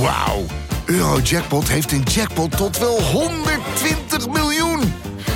[0.00, 0.44] Wauw.
[0.86, 4.80] Eurojackpot heeft een jackpot tot wel 120 miljoen.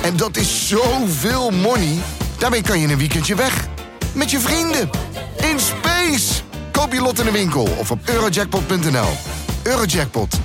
[0.03, 1.97] En dat is zoveel money.
[2.39, 3.67] Daarmee kan je een weekendje weg.
[4.15, 4.89] Met je vrienden.
[5.51, 6.41] In space.
[6.71, 9.09] Koop je lot in de winkel of op eurojackpot.nl.
[9.63, 10.39] Eurojackpot.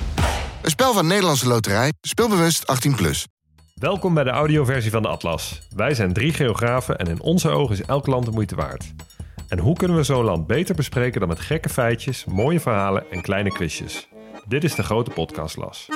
[0.61, 1.93] Een spel van Nederlandse Loterij.
[2.01, 2.95] Speelbewust 18+.
[2.95, 3.27] Plus.
[3.73, 5.61] Welkom bij de audioversie van de Atlas.
[5.75, 8.91] Wij zijn drie geografen en in onze ogen is elk land de moeite waard.
[9.49, 13.21] En hoe kunnen we zo'n land beter bespreken dan met gekke feitjes, mooie verhalen en
[13.21, 14.07] kleine quizjes?
[14.47, 15.87] Dit is de grote podcastlas.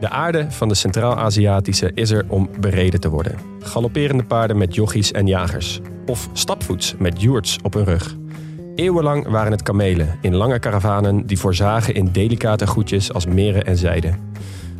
[0.00, 3.38] De aarde van de Centraal-Aziatische is er om bereden te worden.
[3.60, 5.80] Galopperende paarden met jochies en jagers.
[6.06, 8.16] Of stapvoets met joerts op hun rug.
[8.76, 13.76] Eeuwenlang waren het kamelen in lange karavanen die voorzagen in delicate goedjes als meren en
[13.76, 14.12] zijde.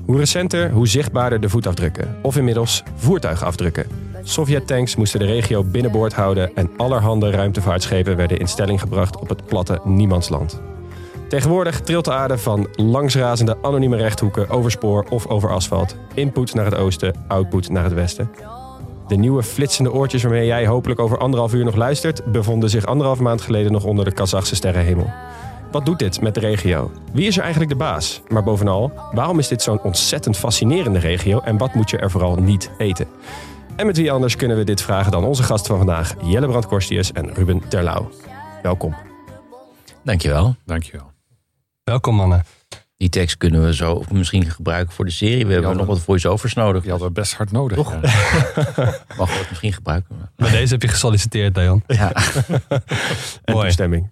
[0.04, 2.16] Hoe recenter, hoe zichtbaarder de voetafdrukken.
[2.22, 3.86] Of inmiddels voertuigafdrukken.
[4.22, 9.46] Sovjet-tanks moesten de regio binnenboord houden en allerhande ruimtevaartschepen werden in stelling gebracht op het
[9.46, 10.60] platte niemandsland.
[11.28, 15.96] Tegenwoordig trilt de aarde van langsrazende anonieme rechthoeken over spoor of over asfalt.
[16.14, 18.30] Input naar het oosten, output naar het westen.
[19.06, 23.20] De nieuwe flitsende oortjes waarmee jij hopelijk over anderhalf uur nog luistert, bevonden zich anderhalf
[23.20, 25.12] maand geleden nog onder de Kazachse sterrenhemel.
[25.70, 26.90] Wat doet dit met de regio?
[27.12, 28.22] Wie is er eigenlijk de baas?
[28.28, 32.36] Maar bovenal, waarom is dit zo'n ontzettend fascinerende regio en wat moet je er vooral
[32.36, 33.06] niet eten?
[33.76, 36.90] En met wie anders kunnen we dit vragen dan onze gasten van vandaag, Jelle Brand
[37.12, 38.10] en Ruben Terlouw.
[38.62, 38.94] Welkom.
[40.02, 40.54] Dankjewel.
[40.64, 41.10] Dankjewel.
[41.84, 42.44] Welkom mannen.
[42.96, 45.46] Die tekst kunnen we zo misschien gebruiken voor de serie.
[45.46, 46.82] We hebben nog wat voice-overs nodig.
[46.82, 47.76] Die hadden we best hard nodig.
[47.76, 47.92] Toch?
[47.92, 48.00] Ja.
[49.18, 50.30] Mag we het misschien gebruiken.
[50.36, 51.82] Bij deze heb je gesolliciteerd, Leon.
[51.86, 52.12] Ja.
[53.52, 54.10] Mooie stemming.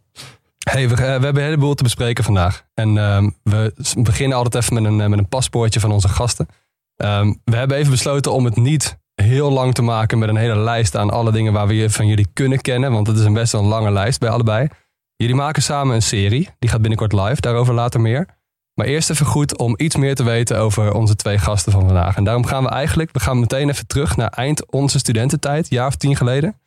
[0.70, 2.64] Hey, we, we, hebben een heleboel te bespreken vandaag.
[2.74, 6.48] En um, we beginnen altijd even met een, met een paspoortje van onze gasten.
[6.96, 10.56] Um, we hebben even besloten om het niet heel lang te maken met een hele
[10.56, 12.92] lijst aan alle dingen waar we van jullie kunnen kennen.
[12.92, 14.68] Want het is een best wel een lange lijst bij allebei.
[15.16, 16.48] Jullie maken samen een serie.
[16.58, 18.26] Die gaat binnenkort live, daarover later meer.
[18.74, 22.16] Maar eerst even goed om iets meer te weten over onze twee gasten van vandaag.
[22.16, 25.86] En daarom gaan we eigenlijk, we gaan meteen even terug naar eind onze studententijd, jaar
[25.86, 26.58] of tien geleden.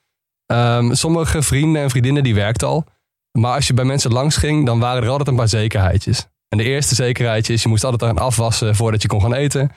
[0.45, 2.85] Um, sommige vrienden en vriendinnen die werkten al.
[3.31, 6.27] Maar als je bij mensen langs ging, dan waren er altijd een paar zekerheidjes.
[6.49, 9.71] En de eerste zekerheidje is, je moest altijd aan afwassen voordat je kon gaan eten.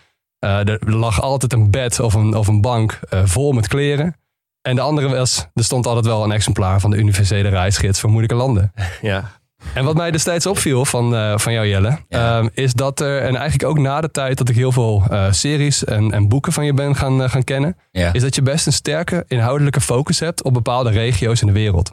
[0.45, 4.17] Uh, er lag altijd een bed of een, of een bank uh, vol met kleren.
[4.63, 8.11] En de andere was, er stond altijd wel een exemplaar van de universele reisgids voor
[8.11, 8.73] moeilijke landen.
[9.03, 9.40] Ja.
[9.75, 12.41] En wat mij destijds opviel van, uh, van jou Jelle, ja.
[12.41, 15.33] uh, is dat er, en eigenlijk ook na de tijd dat ik heel veel uh,
[15.33, 18.13] series en, en, boeken van je ben gaan, gaan kennen, ja.
[18.13, 21.93] is dat je best een sterke inhoudelijke focus hebt op bepaalde regio's in de wereld.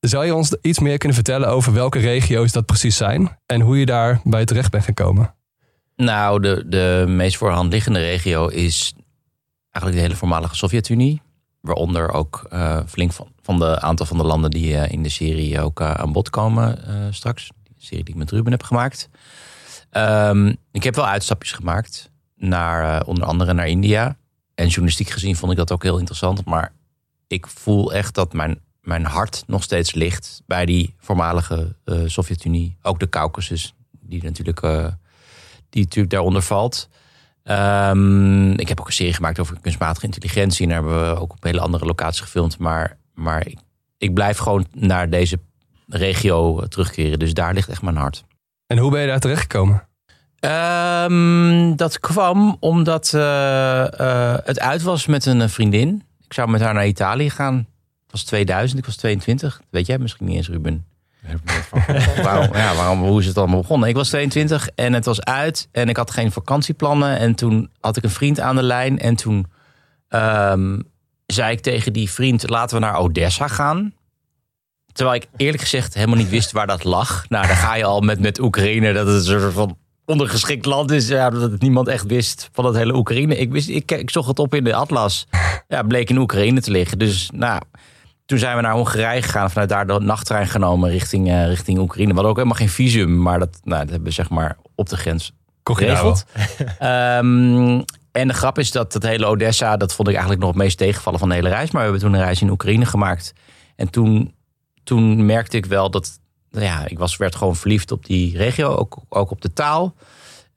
[0.00, 3.78] Zou je ons iets meer kunnen vertellen over welke regio's dat precies zijn en hoe
[3.78, 5.34] je daar bij terecht bent gekomen?
[5.96, 8.94] Nou, de, de meest voor de hand liggende regio is
[9.70, 11.22] eigenlijk de hele voormalige Sovjet-Unie.
[11.60, 15.08] Waaronder ook uh, flink van, van de aantal van de landen die uh, in de
[15.08, 16.78] serie ook uh, aan bod komen
[17.14, 17.50] straks.
[17.62, 19.08] Die serie die ik met Ruben heb gemaakt.
[19.92, 24.16] Um, ik heb wel uitstapjes gemaakt naar onder andere naar India.
[24.54, 26.44] En journalistiek gezien vond ik dat ook heel interessant.
[26.44, 26.72] Maar
[27.26, 31.76] ik voel echt dat mijn, mijn hart nog steeds ligt bij die voormalige
[32.06, 32.76] Sovjet-Unie.
[32.82, 34.60] Ook de Caucasus, die natuurlijk,
[35.70, 36.88] die natuurlijk daaronder valt.
[37.50, 40.62] Um, ik heb ook een serie gemaakt over kunstmatige intelligentie.
[40.66, 42.58] En daar hebben we ook op hele andere locaties gefilmd.
[42.58, 43.58] Maar, maar ik,
[43.98, 45.38] ik blijf gewoon naar deze
[45.86, 47.18] regio terugkeren.
[47.18, 48.24] Dus daar ligt echt mijn hart.
[48.66, 49.88] En hoe ben je daar terechtgekomen?
[50.40, 53.20] Um, dat kwam omdat uh,
[54.00, 56.02] uh, het uit was met een vriendin.
[56.24, 57.56] Ik zou met haar naar Italië gaan.
[58.02, 59.60] Het was 2000, ik was 22.
[59.70, 60.86] Weet jij misschien niet eens, Ruben?
[62.22, 63.88] waarom, ja, waarom, hoe is het allemaal begonnen?
[63.88, 67.18] Ik was 22 en het was uit en ik had geen vakantieplannen.
[67.18, 69.46] En toen had ik een vriend aan de lijn en toen
[70.08, 70.82] um,
[71.26, 73.92] zei ik tegen die vriend: laten we naar Odessa gaan.
[74.92, 77.28] Terwijl ik eerlijk gezegd helemaal niet wist waar dat lag.
[77.28, 80.90] Nou, dan ga je al met, met Oekraïne, dat het een soort van ondergeschikt land
[80.90, 81.08] is.
[81.08, 83.36] Ja, dat het niemand echt wist van het hele Oekraïne.
[83.36, 85.26] Ik, wist, ik, ik zocht het op in de atlas.
[85.68, 86.98] Ja, bleek in Oekraïne te liggen.
[86.98, 87.62] Dus nou,
[88.28, 89.50] toen zijn we naar Hongarije gegaan.
[89.50, 92.08] Vanuit daar de nachttrein genomen richting, uh, richting Oekraïne.
[92.08, 93.22] We hadden ook helemaal geen visum.
[93.22, 95.32] Maar dat, nou, dat hebben we zeg maar op de grens
[95.64, 96.24] geregeld.
[96.82, 97.84] um,
[98.20, 99.76] en de grap is dat het hele Odessa...
[99.76, 101.70] dat vond ik eigenlijk nog het meest tegenvallen van de hele reis.
[101.70, 103.32] Maar we hebben toen een reis in Oekraïne gemaakt.
[103.76, 104.34] En toen,
[104.84, 106.20] toen merkte ik wel dat...
[106.50, 108.74] Ja, ik was, werd gewoon verliefd op die regio.
[108.74, 109.94] Ook, ook op de taal.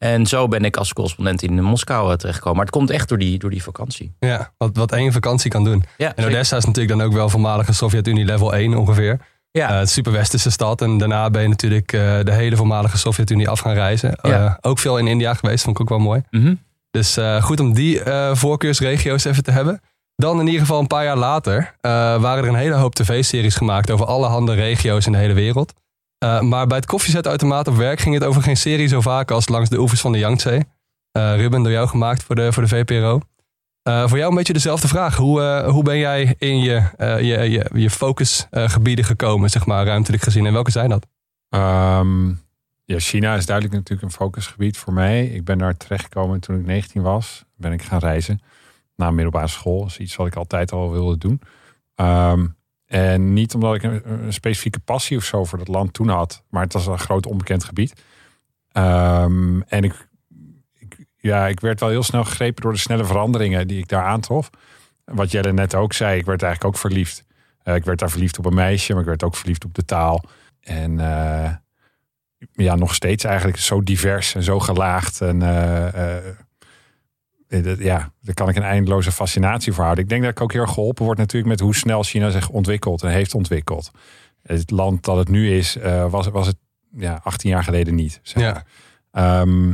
[0.03, 2.57] En zo ben ik als correspondent in Moskou terechtgekomen.
[2.57, 4.15] Maar het komt echt door die, door die vakantie.
[4.19, 5.83] Ja, wat, wat één vakantie kan doen.
[5.98, 9.19] Ja, en Odessa is natuurlijk dan ook wel voormalige Sovjet-Unie level 1 ongeveer.
[9.51, 9.80] Ja.
[9.80, 10.81] Eh, super westerse stad.
[10.81, 14.18] En daarna ben je natuurlijk eh, de hele voormalige Sovjet-Unie af gaan reizen.
[14.21, 14.45] Ja.
[14.45, 16.21] Eh, ook veel in India geweest, vond ik ook wel mooi.
[16.30, 16.53] Mhm.
[16.92, 19.81] Dus eh, goed om die eh, voorkeursregio's even te hebben.
[20.15, 23.56] Dan in ieder geval een paar jaar later eh, waren er een hele hoop tv-series
[23.56, 25.74] gemaakt over allerhande regio's in de hele wereld.
[26.22, 29.48] Eh, maar bij het koffiezetautomaat op werk ging het over geen serie zo vaak als
[29.48, 30.66] langs de oevers van de Yangtze.
[31.12, 33.20] Eh, Ruben, door jou gemaakt voor de, voor de VPRO.
[33.84, 35.16] Eh, voor jou een beetje dezelfde vraag.
[35.16, 40.46] Hoe, hoe ben jij in je, je, je, je focusgebieden gekomen, zeg maar, ruimtelijk gezien?
[40.46, 41.08] En welke zijn dat?
[41.50, 42.28] Ehm,
[42.86, 45.26] ja, China is duidelijk natuurlijk een focusgebied voor mij.
[45.26, 47.44] Ik ben daar terechtgekomen toen ik 19 was.
[47.58, 48.42] Ben ik gaan reizen
[48.96, 49.80] naar middelbare school.
[49.80, 51.42] Dat is iets wat ik altijd al wilde doen.
[51.96, 52.48] Ehm,
[52.92, 56.44] en niet omdat ik een, specifieke passie of zo voor dat land toen had.
[56.50, 58.04] Maar het was een groot onbekend gebied.
[58.72, 60.08] Ehm, en ik,
[61.18, 64.50] ja, ik werd wel heel snel gegrepen door de snelle veranderingen die ik daar aantrof.
[65.06, 67.26] Wat Jelle net ook zei, ik werd eigenlijk ook verliefd.
[67.64, 69.86] Eh, ik werd daar verliefd op een meisje, maar ik werd ook verliefd op de
[69.86, 70.24] taal.
[70.62, 71.52] En eh,
[72.52, 75.22] ja, nog steeds eigenlijk zo divers en zo gelaagd.
[75.22, 76.18] En eh,
[77.80, 80.03] ja, daar kan ik een eindeloze fascinatie voor houden.
[80.03, 82.50] Ik denk dat ik ook heel erg geholpen word natuurlijk met hoe snel China zich
[82.50, 83.92] ontwikkelt en heeft ontwikkeld.
[84.44, 86.57] Het land dat het nu is, eh, was, was het
[86.98, 88.19] ja, 18 jaar geleden niet.
[88.24, 88.63] Zeg Ja.
[89.12, 89.74] Ehm,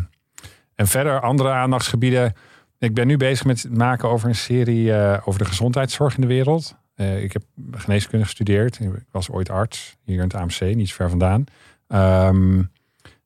[0.76, 2.34] en verder andere aandachtsgebieden.
[2.80, 6.22] Ik ben nu bezig met het maken over een serie eh, over de gezondheidszorg in
[6.22, 6.76] de wereld.
[6.96, 8.80] Eh, ik heb geneeskunde gestudeerd.
[8.80, 11.44] Ik was ooit arts hier in het AMC, niet ver vandaan.
[11.88, 12.62] Ehm,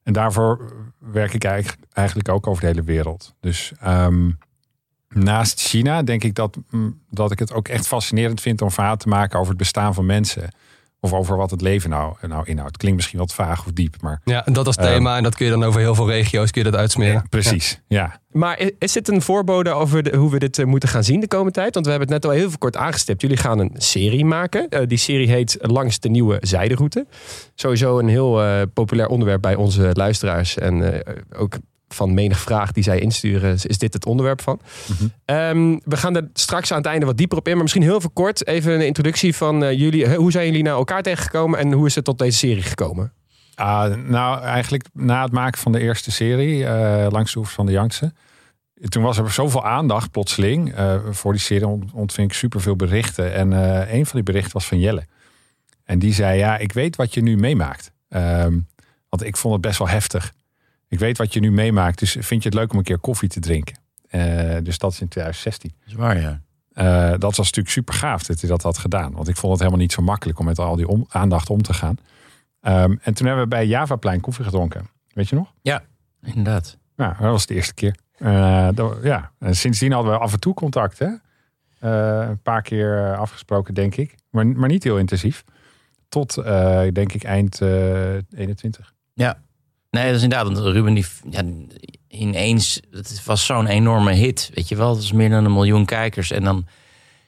[0.03, 1.43] en daarvoor werk ik
[1.93, 3.35] eigenlijk, ook over de hele wereld.
[3.39, 4.31] Dus ehm,
[5.09, 8.97] naast China denk ik dat, mm, dat ik het ook echt fascinerend vind om verhaal
[8.97, 10.49] te maken over het bestaan van mensen.
[11.03, 12.77] Of over wat het leven nou, nou inhoudt.
[12.77, 14.87] Klinkt misschien wat vaag of diep, maar Ja, dat als Ehm.
[14.87, 15.17] thema.
[15.17, 17.23] en dat kun je dan over heel veel regio's kun je dat uitsmeren.
[17.29, 17.81] precies.
[17.87, 18.19] Ja.
[18.31, 21.27] Maar is dit een voorbode over de- hoe we dit eh, moeten gaan zien de
[21.27, 21.73] komende tijd?
[21.73, 23.21] Want we hebben het net al heel veel kort aangestipt.
[23.21, 24.69] Jullie gaan een serie maken.
[24.69, 27.05] Eh, die serie heet Langs de Nieuwe Zijderoute.
[27.55, 30.57] Sowieso een heel eh, populair onderwerp bij onze luisteraars.
[30.57, 31.53] En eh, ook
[31.93, 34.59] van menig vraag die zij insturen, is dit het onderwerp van.
[34.87, 35.07] Mhm.
[35.25, 37.53] Ehm, we gaan er straks aan het einde wat dieper op in.
[37.53, 40.15] Maar misschien heel veel kort even een introductie van eh, jullie.
[40.15, 43.13] Hoe zijn jullie naar elkaar tegengekomen en hoe is het tot deze serie gekomen?
[43.55, 47.65] Ah, nou, eigenlijk na het maken van de eerste serie, eh, Langs de Oevers van
[47.65, 48.13] de Yangtze.
[48.89, 50.73] Toen was er zoveel aandacht plotseling.
[50.75, 53.33] eh, voor die serie ont- ontving ik superveel berichten.
[53.33, 53.51] En
[53.95, 55.05] een van die berichten was van Jelle.
[55.83, 57.91] En die zei, ja, ik weet wat je nu meemaakt.
[58.09, 58.59] Ehm,
[59.09, 60.31] want ik vond het best wel heftig.
[60.91, 63.29] Ik weet wat je nu meemaakt, dus vind je het leuk om een keer koffie
[63.29, 63.77] te drinken?
[64.09, 65.73] Eh, dus dat is in 2016.
[65.79, 66.41] Dat is waar, ja.
[66.73, 69.11] Eh, dat was natuurlijk super gaaf dat hij dat had gedaan.
[69.11, 71.61] Want ik vond het helemaal niet zo makkelijk om met al die om- aandacht om
[71.61, 71.97] te gaan.
[72.61, 74.89] Ehm, en toen hebben we bij Javaplein koffie gedronken.
[75.13, 75.53] Weet je nog?
[76.23, 76.77] Inderdaad.
[76.95, 77.95] Ja, dat was de eerste keer.
[78.17, 79.31] Eh, dat- ja.
[79.39, 80.99] En sindsdien hadden we af en toe contact.
[80.99, 81.07] Hè?
[81.79, 84.15] Eh, een paar keer afgesproken, denk ik.
[84.29, 85.43] Maar, maar niet heel intensief.
[86.09, 88.93] Tot, eh, denk ik, eind eh 21.
[89.91, 90.53] Nee, dat is inderdaad.
[90.53, 91.43] Want Ruben, die, ja,
[92.07, 94.51] ineens, het was zo'n enorme hit.
[94.53, 96.31] Weet je wel, het is meer dan een miljoen kijkers.
[96.31, 96.65] En dan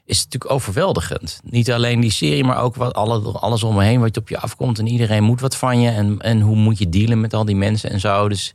[0.06, 1.40] is het natuurlijk overweldigend.
[1.44, 4.40] Niet alleen die serie, maar ook wat, alle, alles om me heen wat op je
[4.40, 4.80] afkomt.
[4.80, 5.90] En iedereen moet wat van je.
[5.90, 8.30] En, en hoe moet je dealen met al die mensen en zo.
[8.30, 8.54] Dus,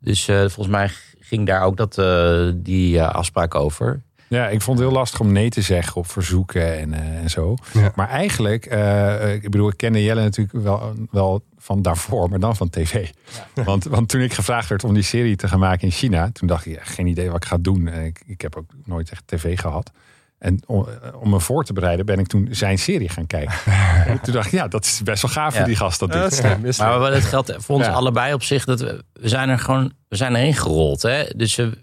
[0.00, 0.90] dus eh, volgens mij
[1.20, 4.02] ging daar ook dat, eh, die eh, afspraak over.
[4.28, 7.30] Ja, ik vond het heel lastig om nee te zeggen op verzoeken en, eh, en
[7.30, 7.54] zo.
[7.72, 7.92] Ja.
[7.94, 12.56] Maar eigenlijk, eh, ik bedoel, ik kende Jelle natuurlijk wel, wel van daarvoor, maar dan
[12.56, 13.08] van tv.
[13.54, 16.48] Want, want toen ik gevraagd werd om die serie te gaan maken in China, toen
[16.48, 17.88] dacht ik, ja, geen idee wat ik ga doen.
[17.88, 19.90] En ik, ik heb ook nooit echt tv gehad.
[20.38, 20.86] En om,
[21.20, 23.54] om me voor te bereiden ben ik toen zijn serie gaan kijken.
[24.06, 25.58] En toen dacht ik, ja, dat is best wel gaaf Ja.
[25.58, 26.42] voor die gast dat doet.
[26.78, 27.92] Maar het geldt voor ons Ja.
[27.92, 28.64] allebei op zich.
[28.64, 31.02] Dat we, we zijn er gewoon we zijn erin gerold.
[31.02, 31.24] Hè?
[31.36, 31.78] Dus we,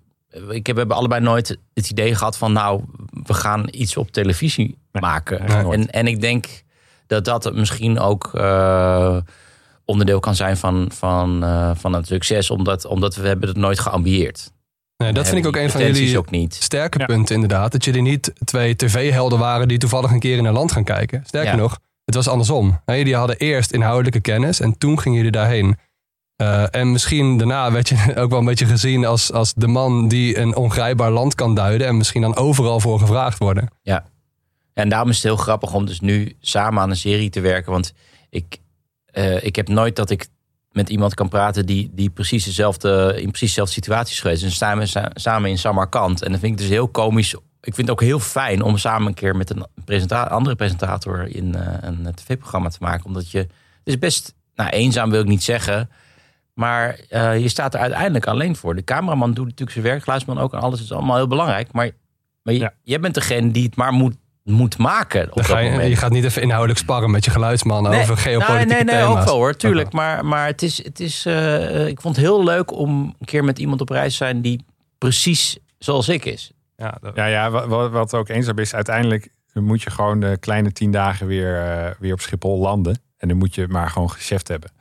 [0.49, 2.53] ik heb, we hebben allebei nooit het idee gehad van...
[2.53, 2.83] nou,
[3.23, 5.45] we gaan iets op televisie maken.
[5.45, 6.63] nee, en, en ik denk
[7.07, 9.17] dat dat misschien ook eh,
[9.85, 12.49] onderdeel kan zijn van, van, eh, van het succes.
[12.49, 14.53] Omdat, omdat we hebben het nooit geambieerd.
[14.97, 16.53] Nee, dat vind ik ook hebben een van jullie ook niet.
[16.53, 17.05] sterke Ja.
[17.05, 17.71] punten inderdaad.
[17.71, 21.23] Dat jullie niet twee tv-helden waren die toevallig een keer in een land gaan kijken.
[21.25, 21.55] Sterker Ja.
[21.57, 22.81] nog, het was andersom.
[22.85, 25.77] Jullie hadden eerst inhoudelijke kennis en toen gingen jullie daarheen.
[26.35, 30.07] Eh, en misschien daarna werd je ook wel een beetje gezien als, als de man
[30.07, 31.87] die een ongrijpbaar land kan duiden.
[31.87, 33.69] En misschien dan overal voor gevraagd worden.
[34.73, 37.71] En daarom is het heel grappig om dus nu samen aan een serie te werken.
[37.71, 37.93] Want
[38.29, 38.57] ik,
[39.05, 40.27] eh, ik heb nooit dat ik
[40.71, 44.43] met iemand kan praten die, die precies dezelfde, in precies dezelfde situatie is geweest.
[44.43, 46.21] En staan we sa- samen in Samarkand.
[46.23, 47.33] En dat vind ik dus heel komisch.
[47.61, 51.27] Ik vind het ook heel fijn om samen een keer met een presenta andere presentator
[51.35, 53.05] in eh, een tv-programma te maken.
[53.05, 53.49] Omdat je, het
[53.83, 55.89] is best, nou eenzaam wil ik niet zeggen.
[56.55, 58.75] Maar eh, je staat er uiteindelijk alleen voor.
[58.75, 61.71] De cameraman doet natuurlijk zijn werk, geluidsman ook en alles is allemaal heel belangrijk.
[61.71, 61.89] Maar,
[62.43, 62.73] maar je, Ja.
[62.83, 65.89] jij bent degene die het maar moet moet maken op Dan dat ga je, moment.
[65.89, 69.03] je gaat niet even inhoudelijk sparren met je geluidsman Nee, over geopolitieke nee, nee, nee,
[69.03, 69.19] thema's.
[69.19, 69.91] ook wel hoor, tuurlijk.
[69.93, 73.43] Maar, maar het is, het is, eh, ik vond het heel leuk om een keer
[73.43, 74.65] met iemand op reis te zijn die
[74.97, 76.51] precies zoals ik is.
[76.75, 80.71] Ja, dat- Ja, ja wat, wat- ook eens is, uiteindelijk moet je gewoon de kleine
[80.71, 82.99] tien dagen weer, eh, weer op Schiphol landen.
[83.17, 84.71] En dan moet je maar gewoon geschäft hebben.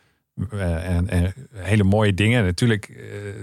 [0.51, 2.45] Eh, en, en hele mooie dingen.
[2.45, 2.97] Natuurlijk eh,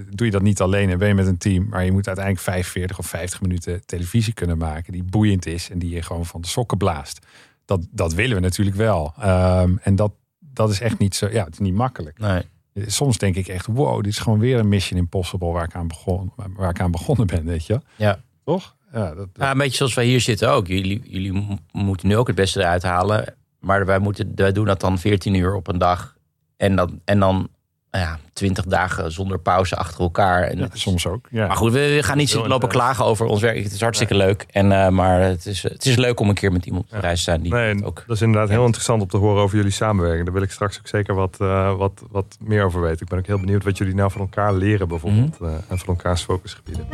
[0.10, 1.68] doe je dat niet alleen en ben je met een team.
[1.70, 4.94] Maar je moet uiteindelijk 45 of 50 minuten televisie kunnen maken.
[4.94, 7.26] Die boeiend is en die je gewoon van de sokken blaast.
[7.66, 9.14] Dat, dat willen we natuurlijk wel.
[9.20, 11.28] Ehm, en dat, dat is echt niet zo.
[11.32, 12.20] Ja, het is niet makkelijk.
[12.20, 12.42] Nee.
[12.88, 15.88] Soms denk ik echt, wow, dit is gewoon weer een Mission Impossible waar ik aan,
[15.88, 17.82] begon, waar ik aan begonnen ben, weet je.
[17.96, 18.20] Ja.
[18.46, 18.76] Toch?
[18.94, 20.68] Ja, dat, dat- Ja, een beetje zoals wij hier zitten ook.
[20.68, 23.34] Jullie, jullie mo- moeten nu ook het beste eruit halen.
[23.60, 26.16] Maar wij, moeten, wij doen dat dan 14 uur op een dag.
[26.62, 27.48] En dan, en dan
[27.92, 30.44] ja, 20 dagen zonder pauze achter elkaar.
[30.44, 31.28] En ja, het is- soms ook.
[31.32, 31.48] Ja.
[31.48, 33.64] Maar goed, we, we gaan niet Heel lopen klagen over ons werk.
[33.64, 34.46] Het is hartstikke leuk.
[34.52, 37.18] En, eh, maar het is, het is leuk om een keer met iemand op reis
[37.18, 37.42] te zijn.
[37.42, 40.24] Die Nee, ook dat is inderdaad heel interessant om te horen over jullie samenwerking.
[40.26, 43.02] Daar wil ik straks ook zeker wat, eh, wat, wat meer over weten.
[43.02, 45.40] Ik ben ook heel benieuwd wat jullie nou van elkaar leren bijvoorbeeld.
[45.40, 45.50] Mhm.
[45.50, 46.88] eh, en van elkaars focusgebieden.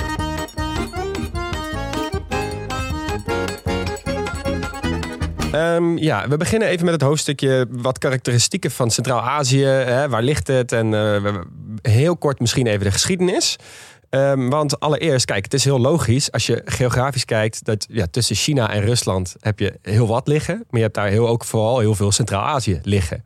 [5.51, 9.65] Ehm, ja, we beginnen even met het hoofdstukje wat karakteristieken van Centraal-Azië.
[10.09, 10.71] Waar ligt het?
[10.71, 11.35] En eh,
[11.81, 13.55] heel kort misschien even de geschiedenis.
[14.09, 18.35] Ehm, want allereerst, kijk, het is heel logisch als je geografisch kijkt dat ja, tussen
[18.35, 20.55] China en Rusland heb je heel wat liggen.
[20.55, 23.23] Maar je hebt daar heel, ook vooral heel veel Centraal-Azië liggen.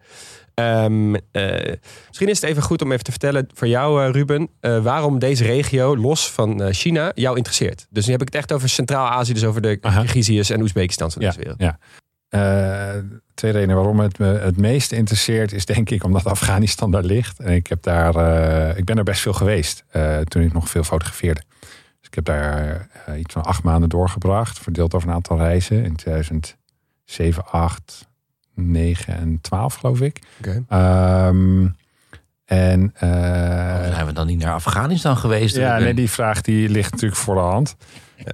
[0.53, 1.73] Ehm, eh,
[2.07, 4.49] misschien is het even goed om even te vertellen voor jou, eh, Ruben,
[4.83, 7.87] waarom deze regio los van China jou interesseert.
[7.89, 9.99] Dus nu heb ik het echt over Centraal-Azië, dus over de Aha.
[9.99, 11.61] Kirgiziërs en Oezbekistan van ja, deze wereld.
[11.61, 11.79] ja.
[12.31, 12.89] Eh,
[13.33, 17.39] twee redenen waarom het me het meest interesseert is denk ik omdat Afghanistan daar ligt.
[17.39, 20.69] En ik, heb daar, eh, ik ben er best veel geweest eh, toen ik nog
[20.69, 21.41] veel fotografeerde.
[21.99, 25.83] Dus ik heb daar eh, iets van acht maanden doorgebracht, verdeeld over een aantal reizen
[25.83, 28.07] in 2007, 8,
[28.53, 30.21] 9 en 12 geloof ik.
[30.39, 30.63] Oké.
[30.67, 31.67] Ehm,
[32.45, 35.55] en eh, Waarom zijn we dan niet naar Afghanistan geweest?
[35.55, 37.75] ja, nee, die vraag die ligt natuurlijk voor de hand.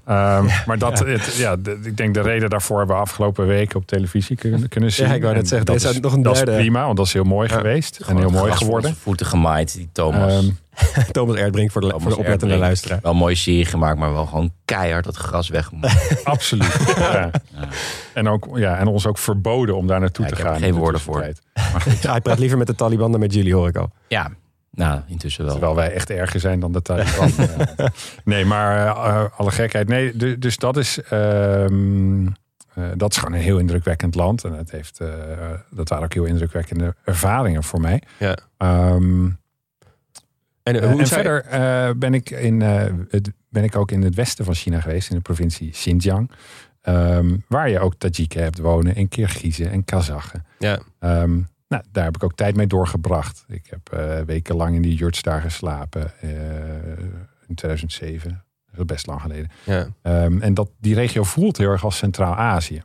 [0.05, 3.75] Ehm, maar dat, Het, ja, de- ik denk de reden daarvoor hebben we afgelopen weken
[3.79, 5.07] op televisie kunnen, kunnen zien.
[5.07, 6.51] Ja, ik wou net En zeggen, dat is, nog een dat derde.
[6.51, 7.55] is prima, want dat is heel mooi Ja.
[7.55, 7.97] geweest.
[8.03, 8.95] Gewoon en heel mooi geworden.
[8.95, 10.33] voeten gemaaid, die Thomas.
[10.33, 10.49] Ehm,
[11.11, 12.61] Thomas Erdbrink voor de, Thomas voor de oplettende Erdbrink.
[12.61, 12.99] luisteraar.
[13.01, 15.71] Wel een mooie serie gemaakt, maar wel gewoon keihard dat gras weg.
[16.23, 16.77] absoluut.
[16.97, 17.31] ja.
[18.13, 20.61] En, ook, ja, en ons ook verboden om daar naartoe Ja, te ik heb gaan.
[20.61, 21.13] geen woorden voor.
[21.23, 22.01] tussentijd.
[22.03, 23.91] Ja, hij praat liever met de Taliban dan met jullie, hoor ik al.
[24.07, 24.29] Ja,
[24.77, 25.51] nou, intussen wel.
[25.53, 27.31] Terwijl wij echt erger zijn dan de Taliban.
[27.77, 27.89] Ja.
[28.23, 28.87] nee, maar eh,
[29.21, 29.87] eh, alle gekheid.
[29.87, 32.25] Nee, du- dus dat is, ehm,
[32.73, 34.43] eh, dat is gewoon een heel indrukwekkend land.
[34.43, 35.07] En het heeft, eh,
[35.69, 38.01] dat waren ook heel indrukwekkende ervaringen voor mij.
[38.19, 38.37] Ja.
[38.57, 39.29] Ehm,
[40.63, 44.01] En, Eh, hoe en verder eh, ben, ik in, eh, het, ben ik ook in
[44.01, 46.31] het westen van China geweest, in de provincie Xinjiang.
[46.81, 50.45] Ehm, waar je ook Tajiken hebt wonen en Kirgizen en Kazachen.
[50.59, 50.79] Ja.
[50.99, 53.45] Ehm, nou, daar heb ik ook tijd mee doorgebracht.
[53.47, 56.29] Ik heb eh, wekenlang in die yurts daar geslapen eh,
[57.47, 58.43] in 2007.
[58.71, 59.49] Dat is best lang geleden.
[59.63, 59.87] Ja.
[60.01, 62.81] Ehm, en dat, die regio voelt heel erg als Centraal-Azië.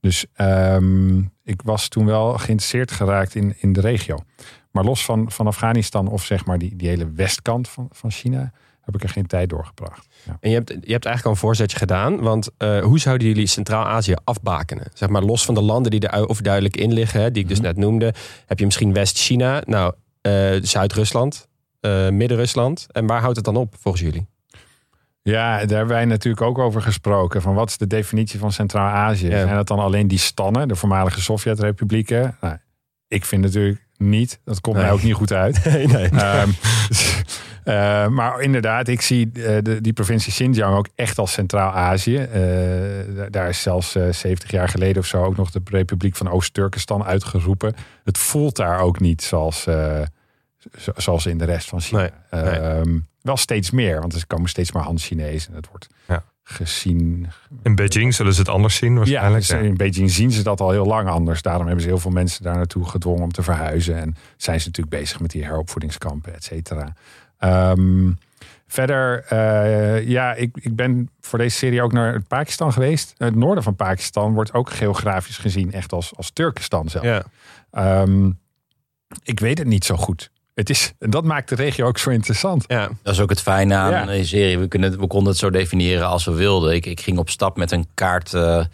[0.00, 4.24] Dus ehm, ik was toen wel geïnteresseerd geraakt in, in de regio.
[4.70, 8.52] Maar los van, van Afghanistan of zeg maar die, die hele westkant van, van China...
[8.92, 10.06] heb ik er geen tijd doorgebracht.
[10.26, 10.36] Ja.
[10.40, 12.20] En je hebt, je hebt eigenlijk al een voorzetje gedaan.
[12.20, 14.86] Want eh, hoe zouden jullie Centraal-Azië afbakenen?
[14.94, 17.58] Zeg maar los van de landen die er overduidelijk in liggen, hè, die ik dus
[17.58, 17.66] Mhm.
[17.66, 18.14] net noemde.
[18.46, 20.32] Heb je misschien West-China, nou, eh,
[20.62, 21.48] Zuid-Rusland,
[21.80, 22.86] eh, Midden-Rusland.
[22.92, 24.26] En waar houdt het dan op volgens jullie?
[25.22, 27.42] Ja, daar hebben wij natuurlijk ook over gesproken.
[27.42, 29.28] Van wat is de definitie van Centraal-Azië?
[29.28, 29.40] Ja.
[29.42, 32.36] Zijn dat dan alleen die stannen, de voormalige Sovjet-republieken?
[32.40, 32.56] Nou,
[33.08, 34.40] ik vind natuurlijk niet.
[34.44, 35.64] Dat komt mij ook niet goed uit.
[35.64, 36.08] Nee, nee.
[36.08, 36.50] Ehm,
[37.70, 42.16] eh, maar inderdaad, ik zie eh, de, die provincie Xinjiang ook echt als Centraal-Azië.
[42.16, 42.40] Eh,
[43.30, 47.04] daar- is zelfs eh, 70 jaar geleden of zo ook nog de Republiek van Oost-Turkestan
[47.04, 47.74] uitgeroepen.
[48.04, 50.00] Het voelt daar ook niet zoals, eh,
[50.78, 52.10] zo- zoals in de rest van China.
[52.30, 52.52] Nee, nee.
[52.52, 55.50] Ehm, wel steeds meer, want er komen steeds maar Han-Chinezen.
[55.50, 56.22] En het wordt Ja.
[56.42, 57.26] gezien.
[57.62, 59.46] In Beijing zullen ze het anders zien Ja, waarschijnlijk.
[59.46, 61.42] dus in Beijing zien ze dat al heel lang anders.
[61.42, 63.96] Daarom hebben ze heel veel mensen daar naartoe gedwongen om te verhuizen.
[63.96, 66.92] En zijn ze natuurlijk bezig met die heropvoedingskampen, et cetera.
[67.40, 68.10] Ehm,
[68.66, 73.14] verder, eh, ja, ik, ik ben voor deze serie ook naar Pakistan geweest.
[73.18, 77.04] Het noorden van Pakistan wordt ook geografisch gezien echt als, als Turkestan zelf.
[77.04, 77.22] Ja.
[77.70, 78.30] Ehm,
[79.22, 80.30] ik weet het niet zo goed.
[80.54, 82.64] Het is, en dat maakt de regio ook zo interessant.
[82.68, 82.88] ja.
[83.02, 84.04] Dat is ook het fijne aan Ja.
[84.04, 84.58] deze serie.
[84.58, 86.74] We, kunnen, we konden het zo definiëren als we wilden.
[86.74, 88.34] Ik, ik ging op stap met een kaart.
[88.34, 88.64] eh,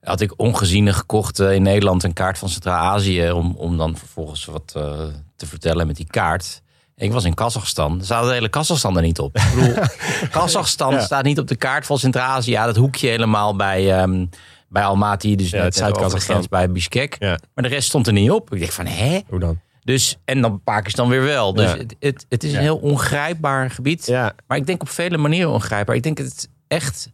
[0.00, 2.02] had ik ongeziene gekocht eh, in Nederland.
[2.02, 3.30] Een kaart van Centraal-Azië.
[3.30, 5.00] Om, om dan vervolgens wat eh,
[5.36, 6.62] te vertellen met die kaart.
[6.98, 7.98] Ik was in Kazachstan.
[7.98, 9.36] Er staat de hele Kazachstan er niet op.
[9.36, 9.74] Ik bedoel,
[10.30, 11.00] Kazachstan Ja.
[11.00, 12.50] staat niet op de kaart van Centraal-Azië.
[12.50, 14.26] Ja, dat hoekje helemaal bij, ehm,
[14.68, 16.46] bij Almaty, dus Ja, net Zuid-Kazachstan.
[16.50, 17.16] bij Bishkek.
[17.18, 17.38] Ja.
[17.54, 18.54] Maar de rest stond er niet op.
[18.54, 19.20] Ik dacht van, hè?
[19.28, 19.60] Hoe dan?
[19.84, 21.54] Dus, en dan Pakistan weer wel.
[21.54, 24.08] Dus het, het, het is een heel ongrijpbaar gebied.
[24.46, 25.96] Maar ik denk op vele manieren ongrijpbaar.
[25.96, 27.10] Ik denk dat het echt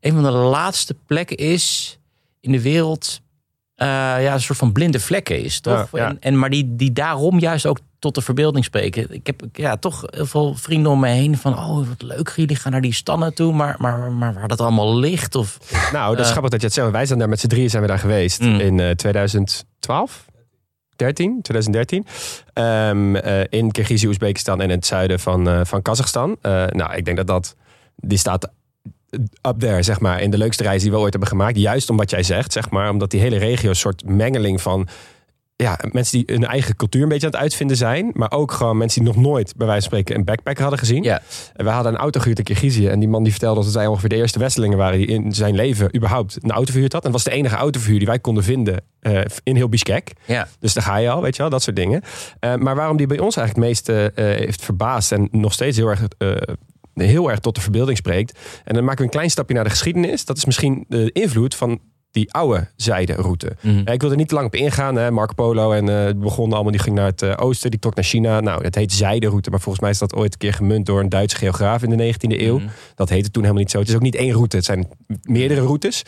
[0.00, 1.98] een van de laatste plekken is
[2.40, 3.20] in de wereld.
[3.80, 3.86] Eh,
[4.22, 5.88] ja, een soort van blinde vlekken is, toch?
[5.92, 6.08] Ja, ja.
[6.08, 9.06] En, en, maar die, die daarom juist ook tot de verbeelding spreken.
[9.14, 11.52] Ik heb ja, toch heel veel vrienden om me heen van...
[11.58, 13.52] oh, wat leuk, jullie gaan naar die stannen toe.
[13.52, 15.58] Maar, maar, maar waar dat allemaal ligt of...
[15.92, 16.30] nou, dat is Eh.
[16.30, 16.90] grappig dat je het zegt.
[16.90, 18.60] Wij zijn daar met z'n drieën zijn we daar geweest Mm.
[18.60, 20.24] in eh 2012.
[20.96, 22.06] 13, 2013.
[22.52, 26.36] Ehm, eh, in Kirgizië, Oezbekistan en in het zuiden van, eh, van Kazachstan.
[26.70, 27.56] Nou, ik denk dat dat...
[27.96, 28.50] Die staat
[29.48, 31.56] up there, zeg maar, in de leukste reis die we ooit hebben gemaakt.
[31.56, 32.90] Juist om wat jij zegt, zeg maar.
[32.90, 34.88] Omdat die hele regio een soort mengeling van...
[35.56, 38.10] Ja, mensen die hun eigen cultuur een beetje aan het uitvinden zijn.
[38.12, 41.02] Maar ook gewoon mensen die nog nooit, bij wijze van spreken, een backpacker hadden gezien.
[41.02, 41.22] Ja.
[41.54, 42.88] En wij hadden een auto gehuurd in Kirgizië.
[42.88, 44.98] En die man die vertelde dat wij ongeveer de eerste Westelingen waren...
[44.98, 47.04] die in zijn leven überhaupt een auto verhuurd had.
[47.04, 50.12] En dat was de enige autoverhuur die wij konden vinden eh, in heel Bishkek.
[50.26, 50.48] Ja.
[50.60, 52.02] Dus daar ga je al, weet je wel, dat soort dingen.
[52.40, 55.12] Eh, maar waarom die bij ons eigenlijk het meest eh, heeft verbaasd...
[55.12, 56.00] en nog steeds heel erg,
[57.06, 58.38] heel erg tot de verbeelding spreekt...
[58.64, 60.24] en dan maken we een klein stapje naar de geschiedenis.
[60.24, 61.80] Dat is misschien de invloed van
[62.10, 63.56] die oude zijderoute.
[63.60, 63.88] Mhm.
[63.88, 64.96] Ik wil er niet te lang op ingaan.
[64.96, 65.10] Hè.
[65.10, 67.94] Marco Polo en eh, het begon allemaal, die ging naar het eh, oosten, die trok
[67.94, 68.40] naar China.
[68.40, 71.08] Nou, het heet zijderoute, maar volgens mij is dat ooit een keer gemunt door een
[71.08, 72.58] Duitse geograaf in de 19e eeuw.
[72.58, 72.68] Mhm.
[72.94, 73.78] Dat heette toen helemaal niet zo.
[73.78, 74.88] Het is ook niet één route, het zijn
[75.22, 76.02] meerdere routes.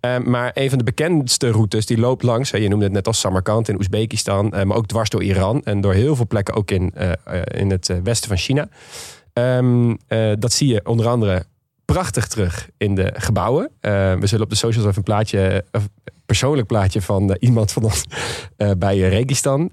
[0.00, 3.06] Eh, maar een van de bekendste routes, die loopt langs, hè, je noemde het net
[3.06, 6.70] als Samarkand in Oezbekistan, maar ook dwars door Iran en door heel veel plekken ook
[6.70, 6.92] in,
[7.44, 8.68] in het westen van China.
[9.34, 11.46] Ehm, eh, dat zie je onder andere
[11.84, 13.70] prachtig terug in de gebouwen.
[13.80, 15.88] Eh, we zullen op de socials even een plaatje, een
[16.26, 18.04] persoonlijk plaatje van eh, iemand van ons
[18.56, 19.70] eh, bij Registan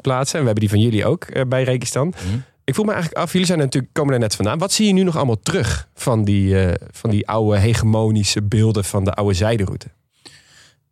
[0.00, 0.38] plaatsen.
[0.38, 2.06] En we hebben die van jullie ook bij Registan.
[2.08, 2.38] Mhm.
[2.64, 4.58] Ik voel me eigenlijk af, jullie zijn natuurlijk, komen er net vandaan.
[4.58, 6.56] Wat zie je nu nog allemaal terug van die,
[6.90, 9.86] van die oude hegemonische beelden van de oude zijderoute?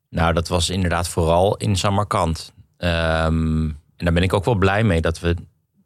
[0.09, 2.53] Nou, dat was inderdaad vooral in Samarkand.
[2.77, 3.63] Ehm,
[3.97, 5.37] en daar ben ik ook wel blij mee dat we,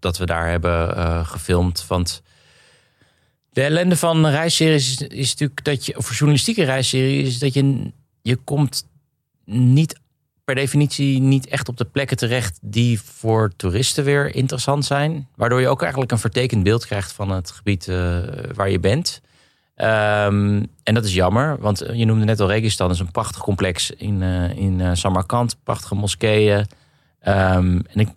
[0.04, 1.86] dat we daar hebben eh, gefilmd.
[1.86, 2.22] Want
[3.50, 7.92] de ellende van reisseries is, is natuurlijk dat je, een journalistieke reisserie, is dat je,
[8.22, 8.88] je komt
[9.44, 10.00] niet
[10.44, 15.28] per definitie niet echt op de plekken terecht die voor toeristen weer interessant zijn.
[15.36, 18.18] Waardoor je ook eigenlijk een vertekend beeld krijgt van het gebied eh,
[18.54, 19.20] waar je bent.
[19.74, 23.90] Ehm, en dat is jammer, want je noemde net al Registan, is een prachtig complex
[23.90, 26.66] in, eh, in Samarkand, prachtige moskeeën.
[27.20, 28.08] Ehm, en ik,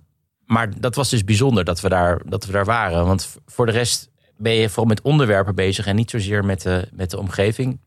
[0.47, 3.05] maar dat was dus bijzonder dat we daar, dat we daar waren.
[3.05, 6.88] Want voor de rest ben je vooral met onderwerpen bezig en niet zozeer met de,
[6.91, 7.79] met de omgeving.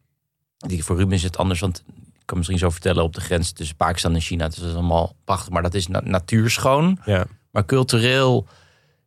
[0.57, 3.53] Die voor Ruben is het anders, want ik kan misschien zo vertellen op de grens
[3.53, 4.47] tussen Pakistan en China.
[4.49, 6.99] Dus dat is allemaal prachtig, maar dat is na- natuurschoon.
[7.05, 7.27] Ja.
[7.51, 8.47] Maar cultureel,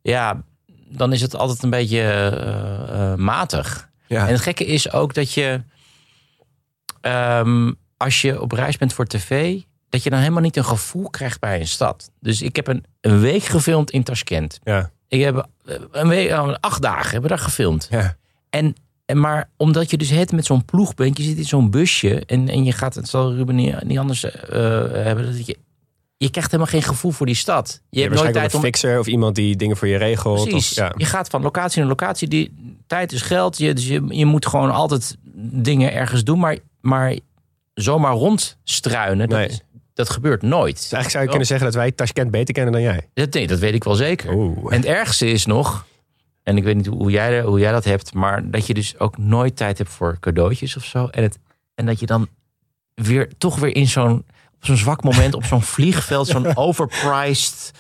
[0.02, 0.44] ja,
[0.90, 3.90] dan is het altijd een beetje eh, eh, matig.
[4.08, 4.28] Ja.
[4.28, 5.62] En het gekke is ook dat je,
[7.02, 9.62] ehm, als je op reis bent voor tv,
[9.94, 12.12] dat je dan helemaal niet een gevoel krijgt bij een stad.
[12.20, 14.60] Dus ik heb een, een week gefilmd in Tashkent.
[14.64, 14.92] Ja.
[15.08, 17.88] Ik heb eh, een week, eh, acht dagen hebben we daar gefilmd.
[17.92, 18.16] Ja.
[18.50, 18.76] En,
[19.06, 22.26] en maar omdat je dus het met zo'n ploeg bent, je zit in zo'n busje
[22.26, 24.32] en, en je gaat, het zal Ruben niet, niet anders eh,
[24.92, 25.58] hebben, dat je,
[26.18, 27.82] je krijgt helemaal geen gevoel voor die stad.
[27.90, 30.42] Je, hebt nooit tijd een om fixer of iemand die dingen voor je regelt.
[30.50, 30.70] Precies.
[30.72, 30.94] Of, ja.
[30.98, 32.28] Je gaat van locatie naar locatie.
[32.28, 33.58] Die, tijd is geld.
[33.58, 36.40] Je, dus je, je moet gewoon altijd dingen ergens doen.
[36.40, 37.18] Maar, maar
[37.74, 39.48] zomaar rondstruinen, dat, Nee.
[39.48, 39.62] is-
[39.94, 40.74] dat gebeurt nooit.
[40.74, 43.08] Dus eigenlijk zou je kunnen zeggen dat wij Tashkent beter kennen dan jij.
[43.14, 44.34] Dat, nee, dat weet ik wel zeker.
[44.34, 44.74] Oeh.
[44.74, 45.86] En het ergste is nog...
[46.44, 48.14] En ik weet niet hoe jij, hoe jij dat hebt...
[48.14, 51.08] maar dat je dus ook nooit tijd hebt voor cadeautjes of zo.
[51.08, 51.40] En, het,
[51.76, 52.28] en dat je dan
[52.94, 54.18] weer toch weer in zo'n...
[54.56, 56.28] op zo'n zwak moment op zo'n vliegveld...
[56.28, 57.72] zo'n overpriced...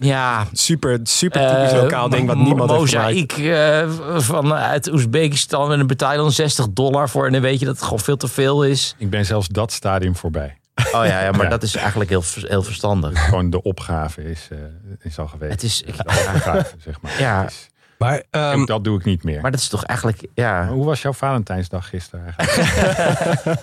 [0.00, 3.14] Ja, Super, super typisch eh, lokaal ding wat niemand heeft gemaakt.
[3.14, 7.26] Mozaïek eh, vanuit Oezbekistan en dan betaal je dan 60 dollar voor.
[7.26, 8.94] En dan weet je dat het gewoon veel te veel is.
[8.98, 10.56] Ik ben zelfs dat stadium voorbij.
[10.74, 11.48] Oh ja, ja maar Ja.
[11.48, 13.24] dat is eigenlijk heel, heel verstandig.
[13.24, 14.58] Gewoon de opgave is, eh,
[15.02, 15.52] is al geweest.
[15.52, 16.02] Het is, ik- de
[16.34, 17.20] opgave, zeg maar.
[17.20, 17.40] Ja.
[17.42, 19.40] Het is- Maar ehm, dat doe ik niet meer.
[19.40, 20.66] maar dat is toch eigenlijk, Maar ja.
[20.68, 23.62] hoe was jouw Valentijnsdag gisteren eigenlijk?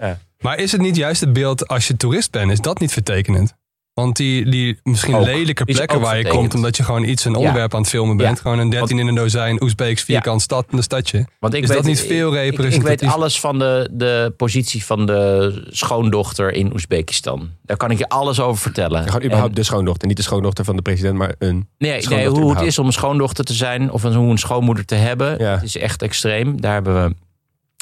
[0.38, 2.50] Maar is het niet juist het beeld als je toerist bent?
[2.50, 3.54] Is dat niet vertekenend?
[3.98, 5.24] Want die, die misschien Ook.
[5.24, 6.40] lelijke plekken waar je vertekend.
[6.40, 6.54] komt...
[6.54, 8.36] omdat je gewoon iets, een onderwerp aan het filmen bent.
[8.36, 8.42] Ja.
[8.42, 11.26] Gewoon een 13 in een dozijn Oezbeeks vierkant stad, een stadje.
[11.40, 13.00] Want ik Is weet, dat niet veel ik- ik, ik, representatief?
[13.00, 17.48] weet alles van de, de positie van de schoondochter in Oezbekistan.
[17.62, 19.02] Daar kan ik je alles over vertellen.
[19.04, 20.08] Gewoon überhaupt En- de schoondochter.
[20.08, 22.92] Niet de schoondochter van de president, maar een Nee, nee hoe het is om een
[22.92, 25.38] schoondochter te zijn of een, hoe een schoonmoeder te hebben.
[25.38, 25.52] Ja.
[25.54, 26.60] Het is echt extreem.
[26.60, 27.14] Daar hebben we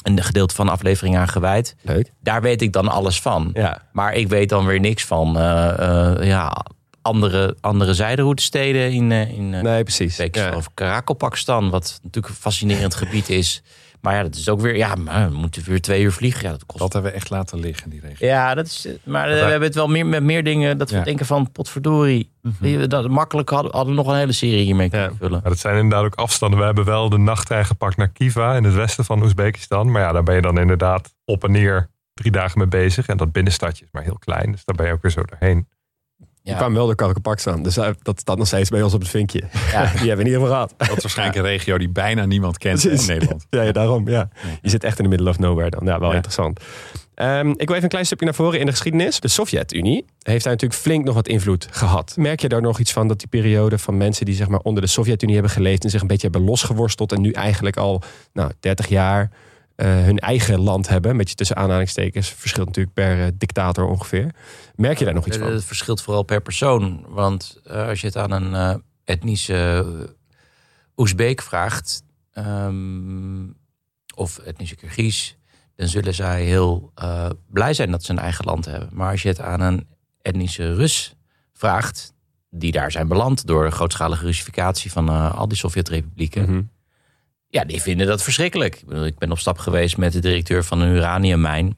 [0.07, 1.75] een gedeelte van de aflevering aan gewijd.
[1.81, 2.11] Leuk.
[2.21, 3.49] Daar weet ik dan alles van.
[3.53, 3.81] Ja.
[3.91, 6.65] Maar ik weet dan weer niks van eh, eh, ja,
[7.01, 10.17] andere, andere zijderoutesteden in, eh, in Nee, precies.
[10.31, 10.55] Ja.
[10.55, 13.63] of Karakalpakstan, wat natuurlijk een fascinerend gebied is.
[14.01, 16.43] Maar ja, dat is ook weer, ja, maar we moeten weer twee uur vliegen.
[16.43, 16.79] Ja, dat kost.
[16.79, 18.27] Dat hebben we echt laten liggen, die regio.
[18.27, 21.03] Ja, dat is, maar we hebben het wel meer met meer dingen dat we Ja.
[21.03, 22.31] denken van potverdorie.
[22.59, 25.15] Die we Dat, makkelijk hadden, hadden we nog een hele serie hiermee kunnen Ja.
[25.17, 25.39] vullen.
[25.41, 26.59] Maar dat zijn inderdaad ook afstanden.
[26.59, 29.91] We hebben wel de nachttrein gepakt naar Kiva in het westen van Oezbekistan.
[29.91, 33.07] Maar ja, daar ben je dan inderdaad op en neer drie dagen mee bezig.
[33.07, 34.51] En dat binnenstadje is maar heel klein.
[34.51, 35.67] Dus daar ben je ook weer zo doorheen.
[36.51, 36.57] Ja.
[36.57, 37.63] kwam wel door Karkenpakstan.
[37.63, 39.43] Dus eh, dat staat nog steeds bij ons op het vinkje.
[39.71, 39.81] Ja.
[39.99, 40.73] Die hebben we in ieder geval gehad.
[40.77, 42.99] Dat is waarschijnlijk een regio die bijna niemand kent in.
[43.07, 43.45] Nederland.
[43.49, 44.09] Ja, ja, daarom.
[44.09, 44.29] Ja.
[44.61, 45.85] Je zit echt in de middle of nowhere dan.
[45.85, 46.15] Ja, wel Ja.
[46.15, 46.59] interessant.
[47.15, 49.19] Ehm, ik wil even een klein stukje naar voren in de geschiedenis.
[49.19, 52.13] De Sovjet-Unie heeft daar natuurlijk flink nog wat invloed gehad.
[52.17, 54.81] Merk je daar nog iets van dat die periode van mensen die zeg maar onder
[54.83, 58.01] de Sovjet-Unie hebben geleefd en zich een beetje hebben losgeworsteld en nu eigenlijk al
[58.33, 59.29] nou, 30 jaar
[59.85, 64.33] hun eigen land hebben, een beetje tussen aanhalingstekens, verschilt natuurlijk per eh, dictator ongeveer.
[64.75, 65.51] Merk je daar nog iets Eh, van?
[65.51, 67.05] Het verschilt vooral per persoon.
[67.07, 69.85] Want eh, als je het aan een eh, etnische
[70.95, 73.45] Oezbeek vraagt, ehm,
[74.15, 75.35] of etnische Kirgiz,
[75.75, 78.89] dan zullen zij heel eh, blij zijn dat ze een eigen land hebben.
[78.91, 79.87] Maar als je het aan een
[80.21, 81.15] etnische Rus
[81.53, 82.13] vraagt,
[82.49, 86.61] die daar zijn beland door grootschalige Russificatie van eh, al die Sovjet-republieken, Mhm.
[87.49, 88.75] Ja, die vinden dat verschrikkelijk.
[88.75, 91.77] Ik, bedoel, ik ben op stap geweest met de directeur van een uraniummijn.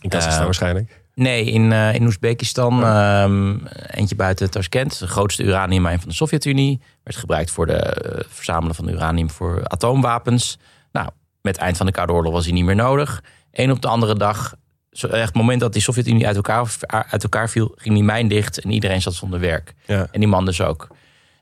[0.00, 1.04] In Kazachstan Eh, waarschijnlijk.
[1.14, 2.82] Nee, in, eh, in Oezbekistan.
[2.84, 3.56] ehm,
[3.86, 4.98] eentje buiten Tashkent.
[4.98, 6.80] De grootste uraniummijn van de Sovjet-Unie.
[7.02, 10.58] Werd gebruikt voor de eh, verzamelen van uranium voor atoomwapens.
[10.92, 11.08] Nou,
[11.42, 13.22] met het eind van de Koude Oorlog was hij niet meer nodig.
[13.52, 14.54] Eén op de andere dag,
[14.90, 18.28] zo, echt het moment dat die Sovjet-Unie uit elkaar, uit elkaar viel, ging die mijn
[18.28, 19.74] dicht en iedereen zat zonder werk.
[19.86, 20.08] Ja.
[20.10, 20.88] En die man dus ook.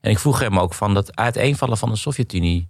[0.00, 2.68] En ik vroeg hem ook van dat uiteenvallen van de Sovjet-Unie.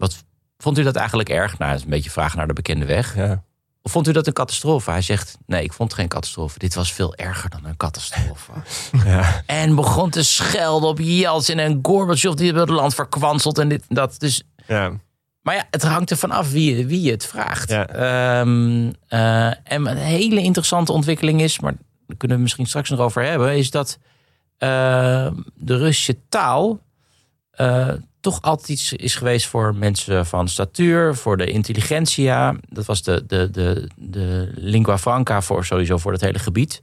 [0.00, 0.24] Wat
[0.58, 1.58] vond u dat eigenlijk erg?
[1.58, 3.16] Nou, dat is een beetje vragen naar de bekende weg.
[3.16, 3.42] Ja.
[3.82, 4.90] Of vond u dat een catastrofe?
[4.90, 6.58] Hij zegt, nee, ik vond het geen catastrofe.
[6.58, 8.52] Dit was veel erger dan een catastrofe.
[9.04, 9.42] Ja.
[9.46, 12.32] en begon te schelden op Yeltsin en Gorbachev...
[12.34, 14.14] die het land verkwanseld en dit en dat.
[14.18, 14.92] Dus, Ja.
[15.42, 17.68] maar ja, het hangt er vanaf wie, wie je het vraagt.
[17.70, 17.86] Ja.
[17.86, 21.60] Ehm, eh, en een hele interessante ontwikkeling is...
[21.60, 21.74] maar
[22.06, 23.56] daar kunnen we misschien straks nog over hebben...
[23.56, 23.98] is dat
[24.58, 24.68] eh,
[25.54, 26.80] de Russische taal...
[27.50, 27.88] eh,
[28.20, 32.56] toch altijd iets is geweest voor mensen van statuur, voor de intelligentsia.
[32.68, 36.80] Dat was de, de, de, de lingua franca voor sowieso voor het hele gebied.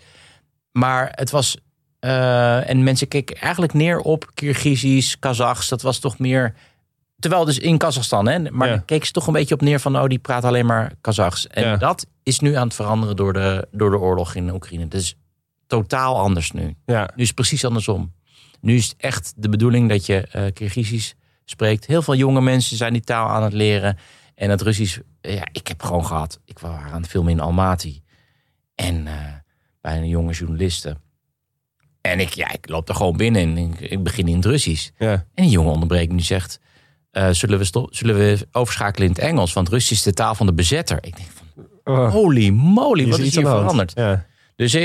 [0.71, 1.58] Maar het was.
[2.00, 5.69] eh, en mensen keken eigenlijk neer op Kirgizisch, Kazachs.
[5.69, 6.54] Dat was toch meer.
[7.19, 8.78] Terwijl dus in Kazachstan, hè, maar Ja.
[8.86, 11.47] keken ze toch een beetje op neer van, oh, die praat alleen maar Kazachs.
[11.47, 11.78] En Ja.
[11.78, 14.88] dat is nu aan het veranderen door de, door de oorlog in Oekraïne.
[14.88, 15.15] Dat is
[15.67, 16.76] totaal anders nu.
[16.86, 17.10] Ja.
[17.15, 18.13] Nu is het precies andersom.
[18.62, 21.15] Nu is het echt de bedoeling dat je eh Kirgizisch
[21.49, 21.86] spreekt.
[21.86, 23.97] Heel veel jonge mensen zijn die taal aan het leren.
[24.36, 26.39] En het Russisch, eh, ja, ik heb gewoon gehad.
[26.45, 28.01] Ik was aan het filmen in Almaty.
[28.75, 29.13] En eh,
[29.81, 30.97] bij een jonge journaliste.
[32.01, 34.89] En ik, ja, ik loop er gewoon binnen en ik, ik begin in het Russisch.
[34.97, 35.12] Ja.
[35.12, 36.60] En die jongen onderbreekt die zegt...
[37.12, 39.53] eh, zullen, we stop, zullen we overschakelen in het Engels?
[39.53, 40.97] Want Russisch is de taal van de bezetter.
[41.01, 41.45] Ik denk van,
[41.83, 43.91] Oh, holy moly, wat is iets hier veranderd?
[43.95, 44.25] Ja.
[44.55, 44.77] Dus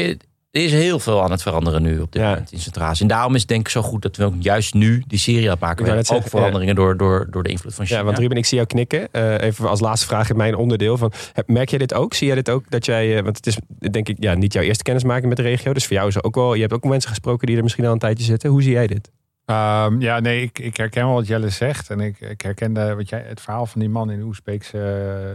[0.52, 2.28] er is heel veel aan het veranderen nu op dit Ja.
[2.28, 3.02] moment in Centraal-Azië.
[3.02, 5.44] En daarom is het denk ik zo goed dat we ook juist nu die serie
[5.44, 7.98] aan het maken net Ook zeggen, veranderingen door, door, door de invloed van China.
[7.98, 9.12] Ja, want Ruben, ik zie jou knikken.
[9.12, 10.96] Eh, even als laatste vraag in mijn onderdeel.
[10.96, 12.14] Van, heb- merk jij dit ook?
[12.14, 12.70] Zie jij dit ook?
[12.70, 13.56] Dat jij, eh, want het is
[13.90, 15.72] denk ik ja, niet jouw eerste kennismaking met de regio.
[15.72, 17.86] Dus voor jou is er ook wel, je hebt ook mensen gesproken die er misschien
[17.86, 18.50] al een tijdje zitten.
[18.50, 19.10] Hoe zie jij dit?
[19.44, 21.90] Ehm, ja, nee, ik, ik herken wel wat Jelle zegt.
[21.90, 24.78] En ik, ik herken wat jij, het verhaal van die man in de Oezbeekse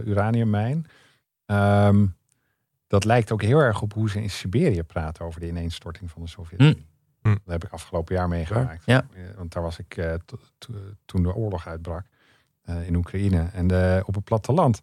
[0.04, 0.86] eh, uraniummijn.
[1.46, 2.04] Ehm,
[2.88, 6.22] dat lijkt ook heel erg op hoe ze in Siberië praten over de ineenstorting van
[6.22, 6.86] de Sovjet-Unie.
[7.22, 7.28] Hm.
[7.28, 8.82] Dat heb ik afgelopen jaar meegemaakt.
[8.84, 9.06] Ja.
[9.14, 10.72] Eh, Want daar was ik eh, to- to-
[11.04, 12.04] toen de oorlog uitbrak
[12.62, 13.48] eh, in Oekraïne.
[13.52, 14.82] En de, op het platteland,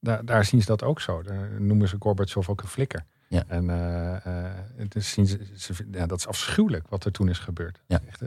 [0.00, 1.22] daar, daar zien ze dat ook zo.
[1.22, 3.04] Daar noemen ze Gorbachev ook een flikker.
[3.28, 3.44] Ja.
[3.46, 7.28] En eh, eh, het is zien ze, ze- ja, dat is afschuwelijk wat er toen
[7.28, 7.80] is gebeurd.
[7.86, 8.00] Ja.
[8.08, 8.22] Echt,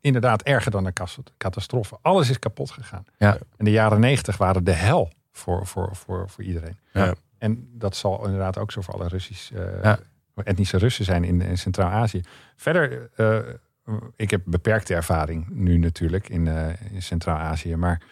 [0.00, 0.92] inderdaad erger dan een
[1.36, 1.98] catastrofe.
[2.02, 3.04] Alles is kapot gegaan.
[3.18, 3.38] Ja.
[3.56, 6.78] En de jaren negentig waren de hel voor, voor, voor, voor iedereen.
[6.92, 7.14] Ja.
[7.38, 9.98] En dat zal inderdaad ook zo voor alle Russisch, eh, Ja.
[10.34, 12.20] etnische Russen zijn in, in Centraal-Azië.
[12.56, 13.38] Verder, eh,
[14.16, 17.76] ik heb beperkte ervaring nu natuurlijk in, eh, in Centraal-Azië.
[17.76, 18.02] Maar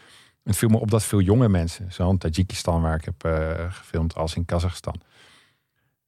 [0.43, 3.23] het viel me op dat veel jonge mensen, zo in Tajikistan waar ik heb
[3.71, 5.01] gefilmd, als in Kazachstan.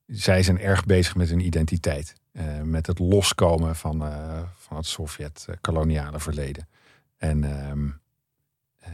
[0.06, 2.16] Zij zijn erg bezig met hun identiteit.
[2.62, 4.12] met het loskomen van,
[4.56, 6.68] van het Sovjet-koloniale verleden.
[7.16, 7.88] En ehm,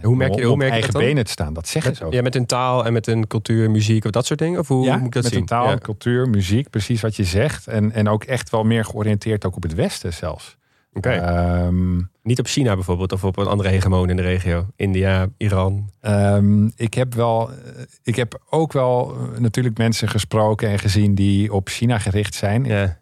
[0.02, 2.04] Hoe merk je- hoe op merk je eigen dat benen te staan, dat zeggen ze
[2.04, 2.12] ook.
[2.12, 4.60] Ja, met hun taal en met hun cultuur, muziek of dat soort dingen?
[4.60, 5.40] Of hoe Ja, moet ik dat met zien?
[5.40, 5.78] een taal, Ja.
[5.78, 7.66] cultuur, muziek, precies wat je zegt.
[7.66, 10.56] En, en ook echt wel meer georiënteerd ook op het Westen zelfs.
[10.92, 11.10] Oké.
[11.10, 14.66] Ehm, Niet op China bijvoorbeeld of op een andere hegemoon in de regio.
[14.76, 15.90] India, Iran.
[16.00, 17.56] ehm, ik, heb wel, eh,
[18.02, 22.64] ik heb ook wel eh, natuurlijk mensen gesproken en gezien die op China gericht zijn.
[22.64, 22.98] Ja.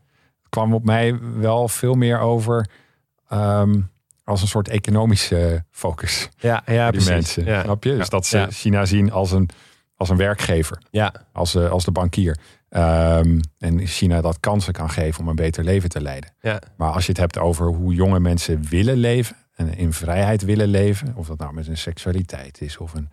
[0.49, 2.69] kwam op mij wel veel meer over
[3.29, 3.81] ehm,
[4.25, 6.29] als een soort economische focus.
[6.37, 7.45] Ja, ja die mensen.
[7.45, 7.63] Ja.
[7.63, 7.97] Snap je?
[7.97, 8.51] Dus dat ze Ja.
[8.51, 9.49] China zien als een,
[9.97, 12.39] als een werkgever, Ja, als, eh, als de bankier.
[12.69, 16.31] Ehm, en China dat kansen kan geven om een beter leven te leiden.
[16.41, 16.61] ja.
[16.77, 20.69] Maar als je het hebt over hoe jonge mensen willen leven en in vrijheid willen
[20.69, 23.11] leven, of dat nou met een seksualiteit is of een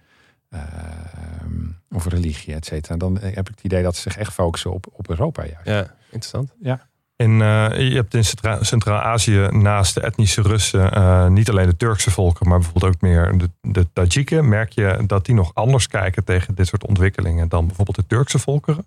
[0.50, 4.72] ehm, of religie, et cetera, dan heb ik het idee dat ze zich echt focussen
[4.74, 5.65] op, op Europa juist.
[5.67, 6.54] ja, interessant.
[6.62, 6.82] In,
[7.25, 12.12] eh, je hebt in Centra- Centraal-Azië naast de etnische Russen eh, niet alleen de Turkse
[12.12, 14.49] volken, maar bijvoorbeeld ook meer de, de Tajiken.
[14.49, 18.39] Merk je dat die nog anders kijken tegen dit soort ontwikkelingen dan bijvoorbeeld de Turkse
[18.39, 18.86] volkeren?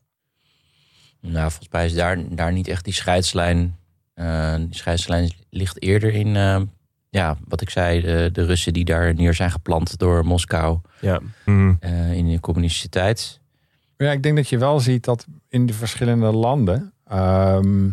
[1.20, 3.76] Nou, volgens mij is daar, daar niet echt die scheidslijn.
[4.14, 6.60] eh, die scheidslijn ligt eerder in, eh,
[7.10, 11.20] ja, wat ik zei, de, de Russen die daar neer zijn geplant door Moskou Ja,
[11.44, 11.76] Hmm.
[11.80, 13.40] eh, in de communistische tijd.
[13.96, 17.90] Maar ja, ik denk dat je wel ziet dat in de verschillende landen ehm,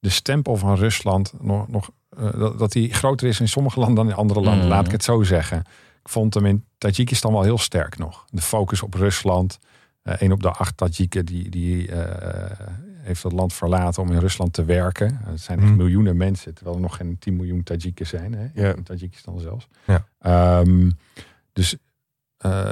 [0.00, 4.08] de stempel van Rusland nog, nog eh, dat, die groter is in sommige landen dan
[4.08, 4.60] in andere landen.
[4.64, 4.68] Mhm.
[4.68, 5.58] Laat ik het zo zeggen.
[6.02, 8.24] Ik vond hem in Tajikistan wel heel sterk nog.
[8.30, 9.58] De focus op Rusland.
[10.02, 12.66] Eh een op de acht Tajiken die, die eh,
[13.02, 15.20] heeft het land verlaten om in Rusland te werken.
[15.24, 15.76] Het zijn echt Mhm.
[15.76, 18.32] miljoenen mensen, terwijl er nog geen 10 miljoen Tajiken zijn.
[18.34, 18.74] Hè?
[18.74, 19.68] In Tajikistan zelfs.
[20.18, 20.90] Ehm,
[21.52, 21.76] dus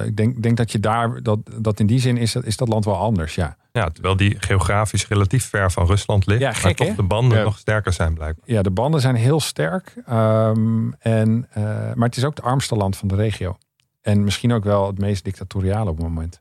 [0.05, 2.69] ik denk, denk dat je daar, dat, dat in die zin is dat, is dat
[2.69, 3.57] land wel anders, ja.
[3.79, 6.95] Ja, terwijl die geografisch relatief ver van Rusland ligt, Ja, maar gek, toch hè?
[6.95, 7.45] de banden Ja.
[7.45, 8.45] nog sterker zijn blijkbaar.
[8.55, 9.95] Ja, de banden zijn heel sterk.
[10.07, 11.63] ehm, en, eh,
[11.95, 13.59] maar het is ook het armste land van de regio.
[14.01, 16.41] En misschien ook wel het meest dictatoriale op het moment.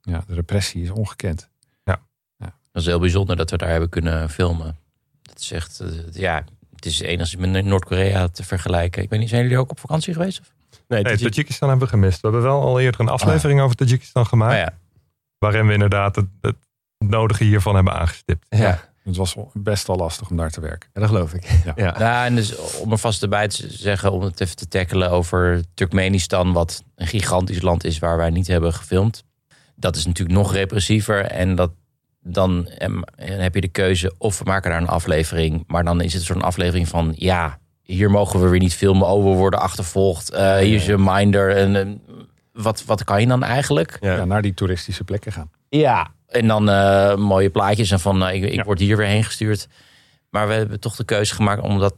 [0.00, 1.48] Ja, de repressie is ongekend.
[2.72, 4.76] Dat is heel bijzonder dat we daar hebben kunnen filmen.
[5.22, 9.02] Dat is echt, eh, ja, het is enigszins met Noord-Korea te vergelijken.
[9.02, 10.40] Ik weet niet, zijn jullie ook op vakantie geweest?
[10.40, 10.52] Of?
[10.70, 12.20] nee, Nee, Tajik- Tajikistan hebben we gemist.
[12.20, 14.52] We hebben wel al eerder een aflevering over Tajikistan gemaakt.
[14.52, 14.72] Ah, ja.
[15.38, 16.56] Waarin we inderdaad het, het
[16.98, 18.46] nodige hiervan hebben aangestipt.
[18.48, 20.88] ja, Het was best wel lastig om daar te werken.
[20.92, 21.44] ja, dat geloof ik.
[21.64, 21.72] Ja.
[21.76, 21.94] Ja.
[21.98, 25.62] Ja, en dus om er vast erbij te zeggen, om het even te tackelen over
[25.74, 29.24] Turkmenistan, wat een gigantisch land is waar wij niet hebben gefilmd.
[29.74, 31.24] Dat is natuurlijk nog repressiever.
[31.24, 31.70] En dat,
[32.22, 32.68] dan
[33.16, 35.64] heb je de keuze of we maken daar een aflevering.
[35.66, 39.06] Maar dan is het zo'n aflevering van, ja, hier mogen we weer niet filmen.
[39.08, 40.30] Oh, we worden achtervolgd.
[40.30, 41.56] Eh, hier is een minder.
[41.56, 41.86] En, eh,
[42.52, 43.96] wat, wat kan je dan eigenlijk?
[44.00, 44.16] Ja.
[44.16, 45.50] Ja, naar die toeristische plekken gaan.
[45.68, 48.64] Ja, en dan eh, mooie plaatjes en van nou, ik, ik Ja.
[48.64, 49.68] word hier weer heen gestuurd.
[50.30, 51.94] Maar we hebben toch de keuze gemaakt om dat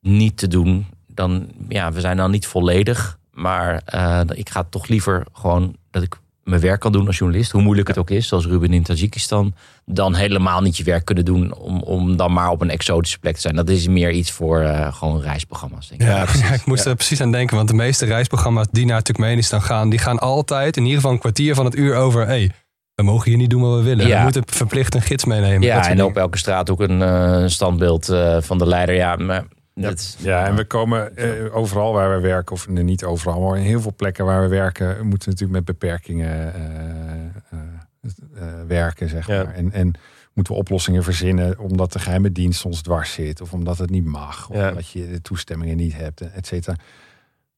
[0.00, 0.86] niet te doen.
[1.06, 3.18] Dan, ja, we zijn dan niet volledig.
[3.32, 7.50] Maar eh, ik ga toch liever gewoon dat ik mijn werk kan doen als journalist.
[7.50, 9.54] Hoe moeilijk het ook is, zoals Ruben in Tajikistan.
[9.84, 13.34] Dan helemaal niet je werk kunnen doen om, om dan maar op een exotische plek
[13.34, 13.56] te zijn.
[13.56, 16.06] Dat is meer iets voor eh, gewoon reisprogramma's, denk ik.
[16.08, 19.88] Ja, ik moest er precies aan denken, want de meeste reisprogramma's die naar Turkmenistan gaan,
[19.90, 22.26] die gaan altijd in ieder geval een kwartier van het uur over.
[22.26, 22.50] Hey,
[22.98, 24.06] we mogen hier niet doen wat we willen.
[24.06, 24.16] Ja.
[24.16, 25.60] We moeten verplicht een gids meenemen.
[25.60, 28.94] Dat Ja, en op elke straat ook een eh, standbeeld eh, van de leider.
[28.94, 33.04] Ja, maar dat, Ja, en we komen eh, overal waar we werken, of nee, niet
[33.04, 36.60] overal, maar in heel veel plekken waar we werken, moeten we natuurlijk met beperkingen eh,
[37.50, 37.60] eh,
[38.36, 39.42] eh, werken, zeg Ja.
[39.44, 39.54] maar.
[39.54, 39.92] En, en
[40.34, 44.04] moeten we oplossingen verzinnen omdat de geheime dienst ons dwars zit, of omdat het niet
[44.04, 44.68] mag, of Ja.
[44.68, 46.76] omdat je de toestemmingen niet hebt, et cetera.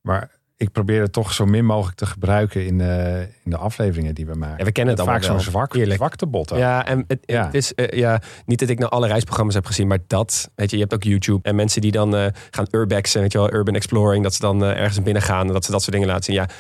[0.01, 4.15] Maar ik probeer het toch zo min mogelijk te gebruiken in, de in de afleveringen
[4.15, 4.59] die we maken.
[4.59, 6.53] Ja, we kennen het Vaak zo'n zwak, zwaktebot.
[6.53, 6.59] ook.
[6.59, 7.45] Ja, en het, Ja.
[7.45, 10.71] het is eh, ja, niet dat ik nou alle reisprogramma's heb gezien, maar dat, weet
[10.71, 13.53] je, je hebt ook YouTube en mensen die dan eh, gaan urbexen, weet je wel,
[13.53, 16.09] urban exploring, dat ze dan eh, ergens binnen gaan en dat ze dat soort dingen
[16.09, 16.35] laten zien.
[16.35, 16.55] Ja, eh,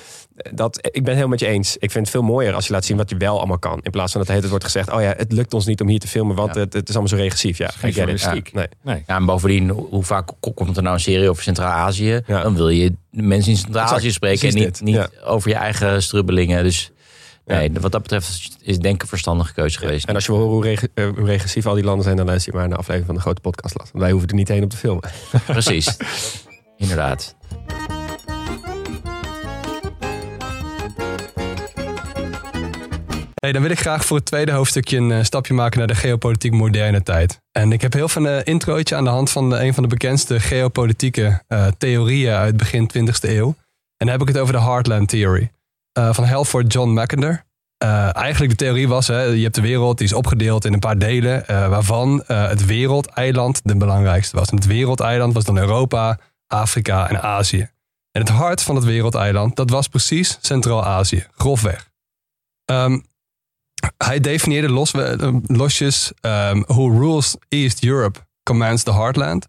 [0.55, 1.75] dat, ik ben het helemaal met je eens.
[1.79, 3.91] Ik vind het veel mooier als je laat zien wat je wel allemaal kan, in
[3.91, 6.09] plaats van dat tijd wordt gezegd, oh ja, het lukt ons niet om hier te
[6.09, 6.61] filmen, want Ja.
[6.61, 7.59] het, het is allemaal zo regressief.
[7.59, 8.53] Ja, geen journalistiek.
[8.53, 8.67] Nee.
[8.83, 9.03] Nee.
[9.07, 12.21] Ja, en bovendien, hoe vaak ko- komt er nou een serie over Centraal-Azië?
[12.27, 12.43] Ja.
[12.43, 16.63] Dan wil je de mensen in Centraal-Azië spreken en niet, niet over je eigen strubbelingen.
[16.63, 16.91] Dus
[17.47, 17.57] Ja.
[17.57, 20.07] nee, wat dat betreft is denk ik een verstandige keuze geweest.
[20.09, 22.27] En als je wil horen hoe, reg- eh, hoe regressief al die landen zijn, dan
[22.27, 23.77] luister je maar naar de aflevering van de grote podcast.
[23.93, 25.03] Wij hoeven er niet heen om te filmen.
[25.47, 25.97] Precies,
[26.77, 27.35] inderdaad.
[33.41, 35.95] Hey, dan wil ik graag voor het tweede hoofdstukje een eh, stapje maken naar de
[35.95, 37.41] geopolitiek moderne tijd.
[37.53, 39.89] En ik heb heel veel een introotje aan de hand van de- een van de
[39.89, 43.47] bekendste geopolitieke eh, theorieën uit begin 20e eeuw.
[43.97, 45.51] En dan heb ik het over de Heartland Theory
[45.93, 47.45] eh, van Halford John Mackinder.
[47.77, 50.79] Eh, eigenlijk de theorie was, hè, je hebt de wereld, die is opgedeeld in een
[50.79, 54.49] paar delen, eh, waarvan eh, het wereldeiland de belangrijkste was.
[54.49, 57.71] En het wereldeiland was dan Europa, Afrika en Azië.
[58.13, 61.89] En het hart van het wereldeiland, dat was precies Centraal-Azië, grofweg.
[62.65, 62.99] Ehm,
[63.97, 69.49] hij definieerde los, eh, losjes um, who rules East Europe commands the heartland.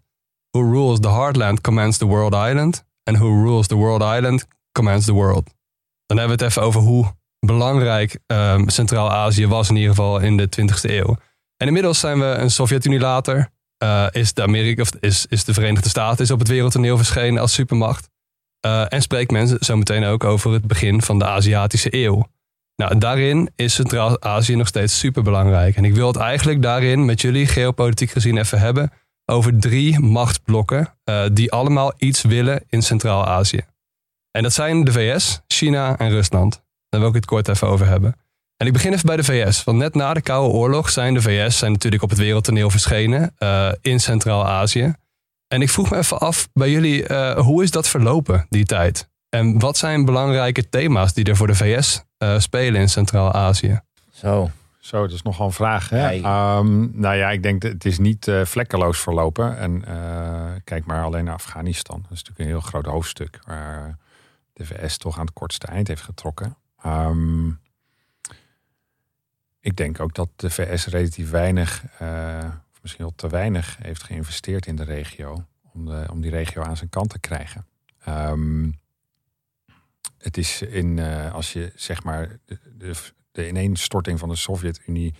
[0.50, 2.84] Who rules the heartland commands the world island.
[3.04, 5.50] And who rules the world island commands the world.
[6.06, 7.14] Dan hebben we het even over hoe
[7.46, 11.16] belangrijk ehm, Centraal-Azië was in ieder geval in de 20e eeuw.
[11.56, 13.50] En inmiddels zijn we een Sovjet-Unie later.
[13.82, 17.40] eh, is, de Amerika, of is, is de Verenigde Staten is op het wereldtoneel verschenen
[17.40, 18.08] als supermacht.
[18.60, 22.26] Eh, en spreekt men zometeen ook over het begin van de Aziatische eeuw.
[22.76, 25.76] Nou, daarin is Centraal-Azië nog steeds super belangrijk.
[25.76, 28.92] En ik wil het eigenlijk daarin met jullie geopolitiek gezien even hebben
[29.26, 33.60] over drie machtsblokken uh, die allemaal iets willen in Centraal-Azië.
[34.30, 36.62] En dat zijn de VS, China en Rusland.
[36.88, 38.16] Daar wil ik het kort even over hebben.
[38.56, 39.64] En ik begin even bij de VS.
[39.64, 43.34] Want net na de Koude Oorlog zijn de VS zijn natuurlijk op het wereldtoneel verschenen
[43.38, 44.94] uh, in Centraal-Azië.
[45.48, 49.10] En ik vroeg me even af bij jullie, uh, hoe is dat verlopen, die tijd?
[49.34, 53.80] En wat zijn belangrijke thema's die er voor de VS uh, spelen in Centraal-Azië?
[54.10, 54.50] Zo.
[54.78, 55.88] Zo, dat is nogal een vraag.
[55.88, 56.14] Hè?
[56.14, 59.58] Um, nou ja, ik denk dat het is niet uh, vlekkeloos verlopen.
[59.58, 61.96] En uh, kijk maar alleen naar Afghanistan.
[61.96, 63.98] Dat is natuurlijk een heel groot hoofdstuk waar
[64.52, 66.56] de VS toch aan het kortste eind heeft getrokken.
[66.86, 67.60] Um,
[69.60, 72.38] ik denk ook dat de VS relatief weinig, uh,
[72.72, 75.44] of misschien wel te weinig, heeft geïnvesteerd in de regio.
[75.74, 77.66] Om, de, om die regio aan zijn kant te krijgen.
[78.08, 78.80] Um,
[80.22, 82.38] het is in, uh, als je zeg maar
[82.76, 82.94] de,
[83.32, 85.14] de, ineenstorting van de Sovjet-Unie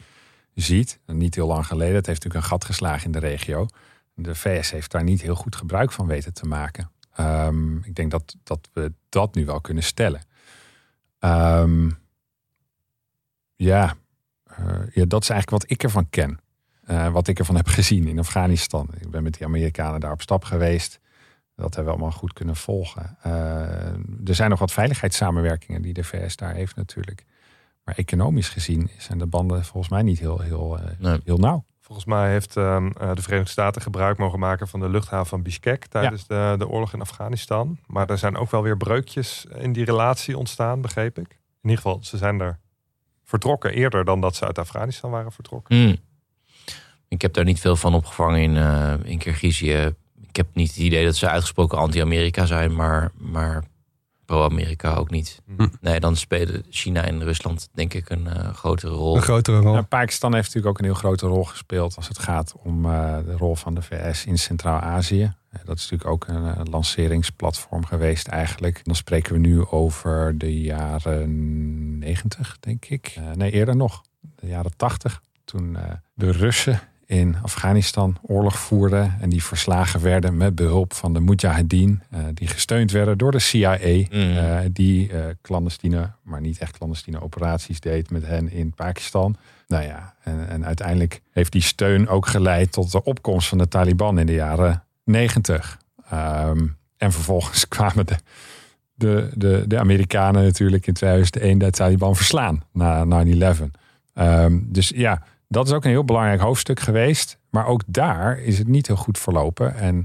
[0.54, 3.66] ziet, niet heel lang geleden, het heeft natuurlijk een gat geslagen in de regio.
[4.14, 6.90] De VS heeft daar niet heel goed gebruik van weten te maken.
[7.20, 10.22] Um, ik denk dat, dat we dat nu wel kunnen stellen.
[11.20, 11.98] Um,
[13.56, 13.94] ja,
[14.60, 16.40] uh, ja, dat is eigenlijk wat ik ervan ken.
[16.90, 18.88] Uh, wat ik ervan heb gezien in Afghanistan.
[19.00, 21.00] Ik ben met die Amerikanen daar op stap geweest.
[21.56, 23.16] Dat hebben we allemaal goed kunnen volgen.
[23.26, 23.32] Uh,
[24.24, 27.24] er zijn nog wat veiligheidssamenwerkingen die de VS daar heeft natuurlijk.
[27.84, 31.20] Maar economisch gezien zijn de banden volgens mij niet heel, heel, nee.
[31.24, 31.64] heel nauw.
[31.80, 35.86] Volgens mij heeft uh, de Verenigde Staten gebruik mogen maken van de luchthaven van Bishkek
[35.86, 36.52] tijdens ja.
[36.52, 37.78] de, de oorlog in Afghanistan.
[37.86, 41.30] Maar er zijn ook wel weer breukjes in die relatie ontstaan, begreep ik.
[41.62, 42.58] In ieder geval, ze zijn er
[43.24, 45.76] vertrokken eerder dan dat ze uit Afghanistan waren vertrokken.
[45.76, 45.96] Mm.
[47.08, 49.94] Ik heb daar niet veel van opgevangen in, uh, in Kirgizië.
[50.32, 53.64] Ik heb niet het idee dat ze uitgesproken anti-Amerika zijn, maar, maar
[54.24, 55.42] pro-Amerika ook niet.
[55.46, 55.62] Mhm.
[55.62, 55.68] Hm.
[55.80, 59.16] Nee, dan spelen China en Rusland denk ik een uh, grotere rol.
[59.16, 59.72] Een grotere rol.
[59.72, 63.16] Nou, Pakistan heeft natuurlijk ook een heel grote rol gespeeld als het gaat om uh,
[63.24, 65.34] de rol van de VS in Centraal-Azië.
[65.64, 68.80] Dat is natuurlijk ook een, een lanceringsplatform geweest eigenlijk.
[68.84, 73.16] Dan spreken we nu over de jaren 90, denk ik.
[73.18, 74.02] Uh, nee, eerder nog.
[74.20, 75.22] De jaren 80.
[75.44, 75.82] Toen uh,
[76.14, 76.80] de Russen
[77.12, 79.16] in Afghanistan oorlog voerden.
[79.20, 82.02] En die verslagen werden met behulp van de Mujahideen.
[82.14, 83.78] Uh, die gesteund werden door de CIA.
[84.10, 84.72] Mm.
[84.72, 85.10] die
[85.42, 89.36] clandestine, maar niet echt clandestine operaties deed met hen in Pakistan.
[89.72, 93.68] Nou ja, en, en uiteindelijk heeft die steun ook geleid tot de opkomst van de
[93.68, 95.78] Taliban in de jaren 90.
[96.12, 98.16] Um, en vervolgens kwamen de,
[98.94, 103.62] de, de, de Amerikanen natuurlijk in 2001 de Taliban verslaan na 9-11.
[104.14, 107.38] Um, dus ja, dat is ook een heel belangrijk hoofdstuk geweest.
[107.50, 109.74] Maar ook daar is het niet heel goed verlopen.
[109.74, 110.04] En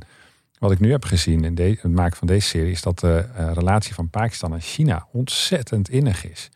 [0.59, 2.71] wat ik nu heb gezien in de, het maken van deze serie...
[2.71, 6.49] is dat de uh, relatie van Pakistan en China ontzettend innig is.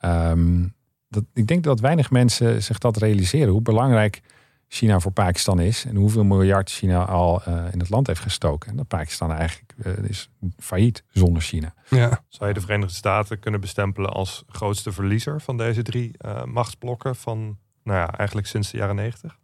[0.00, 0.74] Um,
[1.08, 3.52] dat, ik denk dat weinig mensen zich dat realiseren.
[3.52, 4.22] Hoe belangrijk
[4.68, 5.84] China voor Pakistan is.
[5.84, 8.70] En hoeveel miljard China al uh, in het land heeft gestoken.
[8.70, 11.74] En dat Pakistan eigenlijk uh, is failliet zonder China.
[11.90, 12.24] Ja.
[12.28, 17.16] Zou je de Verenigde Staten kunnen bestempelen als grootste verliezer van deze drie uh, machtsblokken
[17.16, 19.38] van, nou ja, eigenlijk sinds de jaren negentig?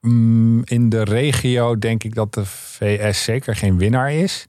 [0.00, 4.46] Mm, in de regio denk ik dat de VS zeker geen winnaar is.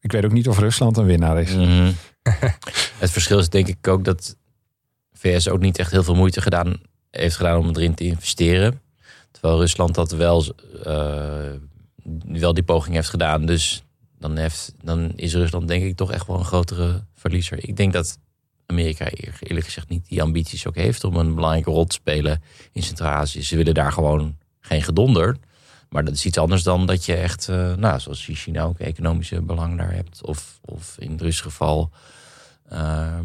[0.00, 1.54] Ik weet ook niet of Rusland een winnaar is.
[1.54, 1.94] Mm -hmm.
[3.02, 4.36] het verschil is denk ik ook dat
[5.12, 8.80] VS ook niet echt heel veel moeite gedaan heeft gedaan om erin te investeren.
[9.30, 10.44] Terwijl Rusland dat wel,
[10.86, 11.52] uh,
[12.24, 13.46] wel die poging heeft gedaan.
[13.46, 13.84] Dus
[14.18, 17.68] dan, heeft, dan is Rusland denk ik toch echt wel een grotere verliezer.
[17.68, 18.18] Ik denk dat
[18.70, 19.08] Amerika
[19.40, 23.42] eerlijk gezegd niet die ambities ook heeft om een belangrijke rol te spelen in Centraal-Azië.
[23.42, 25.36] Ze willen daar gewoon geen gedonder.
[25.88, 29.42] Maar dat is iets anders dan dat je echt, uh, nou, zoals China ook economische
[29.42, 30.24] belang daar hebt.
[30.24, 31.90] Of, of in het Russische geval
[32.72, 33.18] uh,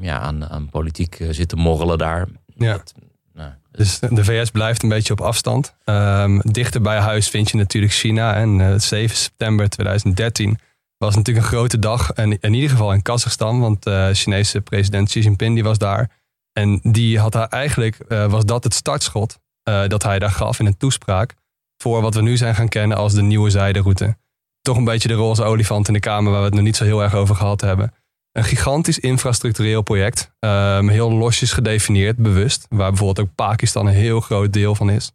[0.00, 2.28] ja, aan, aan politiek uh, zitten morrelen daar.
[2.56, 2.72] Ja.
[2.72, 2.94] Dat,
[3.34, 5.74] nou, dus de VS blijft een beetje op afstand.
[5.84, 8.34] Um, dichter bij huis vind je natuurlijk China.
[8.34, 10.58] En uh, 7 september 2013
[11.02, 12.12] was natuurlijk een grote dag.
[12.12, 13.60] En in ieder geval in Kazachstan.
[13.60, 16.10] Want de uh, Chinese president Xi Jinping die was daar.
[16.52, 19.38] En die had daar eigenlijk, uh, was dat het startschot
[19.68, 21.34] uh, dat hij daar gaf in een toespraak.
[21.76, 24.16] Voor wat we nu zijn gaan kennen als de nieuwe zijderoute.
[24.60, 26.84] Toch een beetje de roze olifant in de kamer waar we het nog niet zo
[26.84, 27.94] heel erg over gehad hebben.
[28.32, 30.32] Een gigantisch infrastructureel project.
[30.40, 32.66] Um, heel losjes gedefinieerd, bewust.
[32.68, 35.12] Waar bijvoorbeeld ook Pakistan een heel groot deel van is.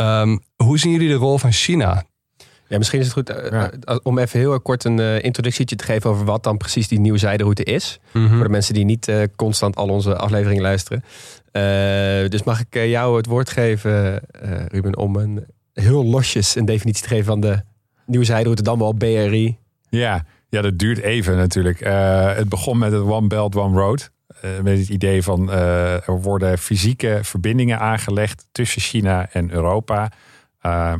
[0.00, 2.04] Um, hoe zien jullie de rol van China?
[2.68, 3.70] Ja, misschien is het goed uh, ja.
[3.84, 7.00] uh, om even heel kort een uh, introductietje te geven over wat dan precies die
[7.00, 7.98] nieuwe zijderoute is.
[8.12, 8.18] Mhm.
[8.18, 8.36] Mm -hmm.
[8.36, 11.04] Voor de mensen die niet uh, constant al onze afleveringen luisteren.
[11.52, 14.20] Uh, dus mag ik jou het woord geven,
[14.68, 17.60] Ruben, om een heel losjes een definitie te geven van de
[18.06, 19.58] nieuwe zijderoute, dan wel BRI.
[19.88, 21.80] Ja, ja, dat duurt even natuurlijk.
[21.80, 24.10] Eh, het begon met het One Belt, One Road.
[24.40, 30.12] Eh, met het idee van eh, er worden fysieke verbindingen aangelegd tussen China en Europa.
[30.60, 30.94] eh,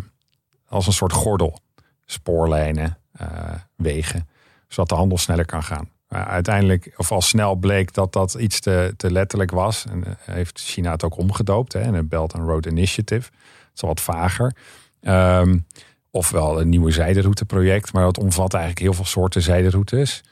[0.69, 1.61] als een soort gordel.
[2.05, 3.29] Spoorlijnen, eh,
[3.77, 4.29] wegen.
[4.69, 5.89] Zodat de handel sneller kan gaan.
[6.09, 9.87] Uiteindelijk, of al snel bleek dat dat iets te, te letterlijk was.
[9.87, 11.73] En eh, heeft China het ook omgedoopt.
[11.73, 13.31] Hè, in een Belt and Road Initiative.
[13.33, 14.57] Het is al wat vager.
[15.01, 15.59] Ehm,
[16.11, 17.93] ofwel een nieuwe zijderouteproject.
[17.93, 20.23] Maar dat omvat eigenlijk heel veel soorten zijderoutes.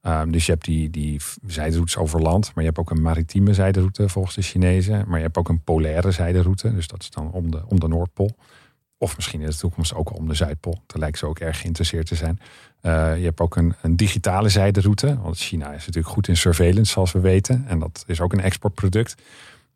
[0.00, 2.44] Ehm, dus je hebt die, die zijderoutes over land.
[2.44, 5.04] Maar je hebt ook een maritieme zijderoute volgens de Chinezen.
[5.06, 6.74] Maar je hebt ook een polaire zijderoute.
[6.74, 8.36] Dus dat is dan om de, om de Noordpool.
[8.98, 10.82] Of misschien in de toekomst ook om de Zuidpool.
[10.86, 12.40] Daar lijkt ze ook erg geïnteresseerd te zijn.
[12.80, 15.18] Eh, je hebt ook een, een digitale zijderoute.
[15.22, 17.64] Want China is natuurlijk goed in surveillance, zoals we weten.
[17.68, 19.14] En dat is ook een exportproduct.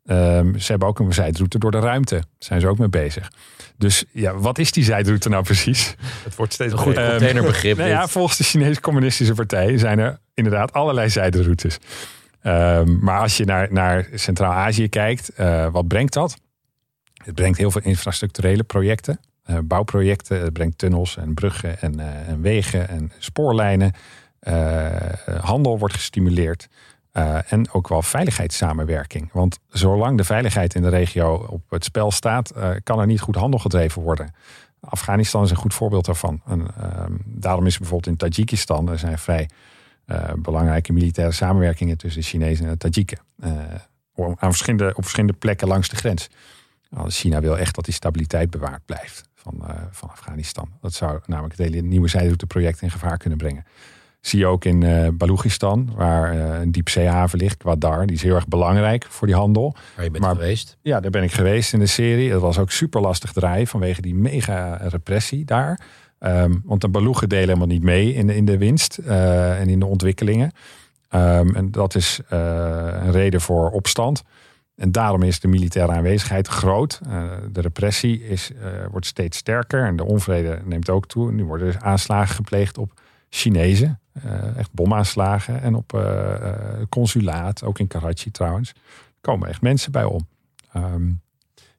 [0.05, 2.15] Ehm, ze hebben ook een zijderoute door de ruimte.
[2.15, 3.31] Daar zijn ze ook mee bezig.
[3.77, 5.95] Dus ja, wat is die zijderoute nou precies?
[6.23, 7.77] Het wordt steeds Een goed containerbegrip.
[7.81, 11.77] Nou ja, volgens de Chinese Communistische Partij zijn er inderdaad allerlei zijderoutes.
[12.41, 16.37] Ehm, maar als je naar, naar Centraal-Azië kijkt, eh, wat brengt dat?
[17.23, 20.41] Het brengt heel veel infrastructurele projecten, eh, bouwprojecten.
[20.41, 23.93] Het brengt tunnels en bruggen en, eh, en wegen en spoorlijnen.
[24.39, 24.85] Eh,
[25.41, 26.67] handel wordt gestimuleerd.
[27.47, 29.31] En ook wel veiligheidssamenwerking.
[29.31, 32.53] Want zolang de veiligheid in de regio op het spel staat,
[32.83, 34.33] kan er niet goed handel gedreven worden.
[34.79, 36.41] Afghanistan is een goed voorbeeld daarvan.
[36.47, 39.49] Ehm, daarom is bijvoorbeeld in Tajikistan, er zijn vrij
[40.35, 43.19] belangrijke militaire samenwerkingen tussen de Chinezen en de Tajiken.
[44.15, 46.29] Aan verschillende, op verschillende plekken langs de grens.
[46.95, 50.69] Nou, China wil echt dat die stabiliteit bewaard blijft van, eh, van Afghanistan.
[50.81, 53.65] Dat zou namelijk het hele nieuwe zijderouteproject in gevaar kunnen brengen.
[54.21, 58.05] Zie je ook in eh Balochistan, waar eh, een diepzeehaven ligt, Gwadar.
[58.05, 59.75] Die is heel erg belangrijk voor die handel.
[59.95, 60.77] Waar je bent maar- geweest.
[60.81, 62.29] Ja, daar ben ik geweest in de serie.
[62.29, 65.79] Dat was ook super lastig draaien vanwege die mega repressie daar.
[66.19, 69.79] Ehm, want de Baloegen delen helemaal niet mee in de, in de winst en in
[69.79, 70.51] de ontwikkelingen.
[71.09, 74.23] Ehm, en dat is een reden voor opstand.
[74.81, 76.99] En daarom is de militaire aanwezigheid groot.
[77.07, 81.31] Eh, de repressie is, eh, wordt steeds sterker en de onvrede neemt ook toe.
[81.31, 83.99] Nu worden aanslagen gepleegd op Chinezen.
[84.23, 85.61] eh, echt bomaanslagen.
[85.61, 85.99] En op
[86.89, 88.69] consulaat, ook in Karachi trouwens.
[88.69, 88.75] Er
[89.21, 90.27] komen echt mensen bij om.
[90.73, 91.07] Ehm,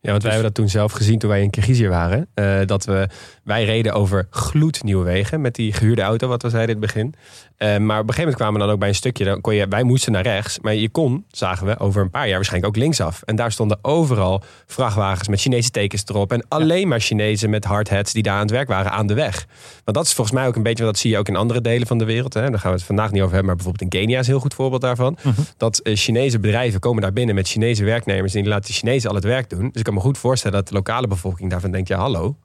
[0.01, 2.29] Ja, want wij hebben dat toen zelf gezien toen wij in Kirgizië waren.
[2.67, 3.09] Dat we,
[3.45, 7.15] wij reden over gloednieuwe wegen met die gehuurde auto, wat we zeiden in het begin.
[7.63, 9.25] Eh, maar op een gegeven moment kwamen we dan ook bij een stukje.
[9.25, 12.27] Dan kon je, wij moesten naar rechts, maar je kon, zagen we, over een paar
[12.27, 13.23] jaar waarschijnlijk ook linksaf.
[13.23, 16.33] En daar stonden overal vrachtwagens met Chinese tekens erop.
[16.33, 19.47] En alleen maar Chinezen met hardhats die daar aan het werk waren aan de weg.
[19.85, 21.61] Want dat is volgens mij ook een beetje, want dat zie je ook in andere
[21.61, 22.35] delen van de wereld.
[22.35, 22.51] Hè.
[22.51, 24.43] Daar gaan we het vandaag niet over hebben, maar bijvoorbeeld in Kenia is een heel
[24.43, 25.19] goed voorbeeld daarvan.
[25.57, 29.09] Dat eh, Chinese bedrijven komen daar binnen met Chinese werknemers en die laten de Chinezen
[29.09, 29.63] al het werk doen.
[29.63, 32.37] Dus ik kan me goed voorstellen dat de lokale bevolking daarvan denkt, ja hallo.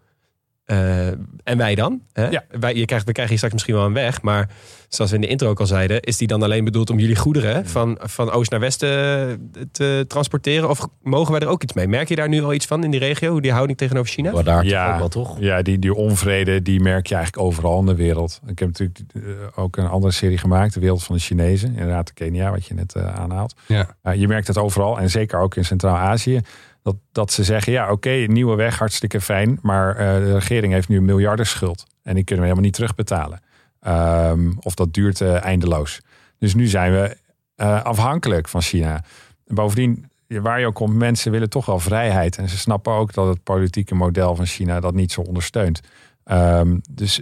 [0.68, 1.08] Eh,
[1.44, 2.02] en wij dan?
[2.14, 2.28] Hè?
[2.30, 2.44] Ja.
[2.60, 4.50] Wij, je krijgt, we krijgen hier straks misschien wel een weg, maar
[4.88, 7.16] zoals we in de intro ook al zeiden, is die dan alleen bedoeld om jullie
[7.16, 10.70] goederen van, van oost naar west te transporteren?
[10.70, 11.88] Of mogen wij er ook iets mee?
[11.88, 13.32] Merk je daar nu al iets van in die regio?
[13.32, 14.32] Hoe die houding tegenover China?
[14.32, 14.84] Maar daar Ja.
[14.86, 15.40] toch ook wel, toch?
[15.40, 18.40] Ja, die, die onvrede die merk je eigenlijk overal in de wereld.
[18.48, 19.22] Ik heb natuurlijk eh,
[19.56, 21.70] ook een andere serie gemaakt, De Wereld van de Chinezen.
[21.70, 23.56] Inderdaad, de Kenia, wat je net eh, aanhaalt.
[23.66, 23.96] Ja.
[24.04, 26.42] Uh, je merkt het overal en zeker ook in Centraal-Azië.
[26.88, 29.60] Dat, dat ze zeggen, ja oké, nieuwe weg, hartstikke fijn.
[29.62, 31.86] Maar eh, de regering heeft nu een miljardenschuld.
[32.04, 33.40] En die kunnen we helemaal niet terugbetalen.
[33.80, 36.02] Ehm, of dat duurt eh, eindeloos.
[36.38, 37.18] Dus nu zijn we
[37.56, 39.04] eh, afhankelijk van China.
[39.46, 42.38] En bovendien, waar je ook komt, mensen willen toch wel vrijheid.
[42.38, 45.82] En ze snappen ook dat het politieke model van China dat niet zo ondersteunt.
[46.24, 47.22] Ehm, dus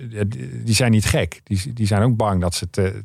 [0.63, 1.41] die zijn niet gek.
[1.43, 3.03] Die, die zijn ook bang dat ze te,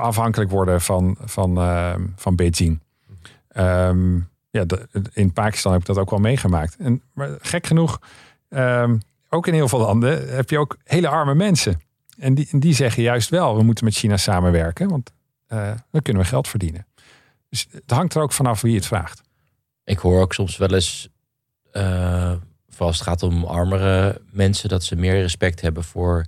[0.00, 2.80] afhankelijk worden van, van, ehm, van Beijing.
[3.48, 4.18] Ehm,
[4.54, 4.64] ja,
[5.12, 6.76] in Pakistan heb ik dat ook wel meegemaakt.
[6.76, 8.00] En, maar gek genoeg,
[8.48, 8.98] ehm,
[9.28, 11.80] ook in heel veel landen heb je ook hele arme mensen.
[12.18, 15.12] En die, die zeggen juist wel, we moeten met China samenwerken, want
[15.46, 16.86] eh, dan kunnen we geld verdienen.
[17.48, 19.22] Dus het hangt er ook vanaf wie het vraagt.
[19.84, 21.08] Ik hoor ook soms wel eens,
[21.70, 22.32] eh,
[22.68, 26.26] vooral als het gaat om armere mensen, dat ze meer respect hebben voor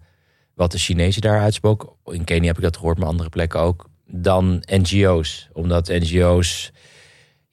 [0.55, 1.89] wat de Chinezen daar uitspoken.
[2.05, 3.89] In Kenia heb ik dat gehoord, maar andere plekken ook.
[4.07, 5.49] Dan NGO's.
[5.53, 6.73] Omdat NGO's,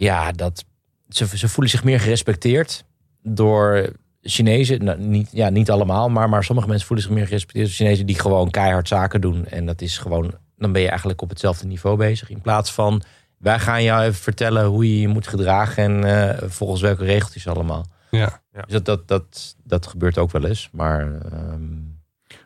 [0.03, 0.65] ja, dat,
[1.09, 2.85] ze, ze voelen zich meer gerespecteerd
[3.21, 4.83] door Chinezen.
[4.83, 8.05] Nou, niet, ja, niet allemaal, maar, maar sommige mensen voelen zich meer gerespecteerd door Chinezen
[8.05, 9.45] die gewoon keihard zaken doen.
[9.45, 12.29] En dat is gewoon, dan ben je eigenlijk op hetzelfde niveau bezig.
[12.29, 13.03] In plaats van
[13.37, 17.47] wij gaan jou even vertellen hoe je je moet gedragen en eh, volgens welke regeltjes
[17.47, 17.85] allemaal.
[18.11, 18.41] Ja.
[18.51, 21.77] Dus dat, dat, dat, dat gebeurt ook wel eens, maar ehm,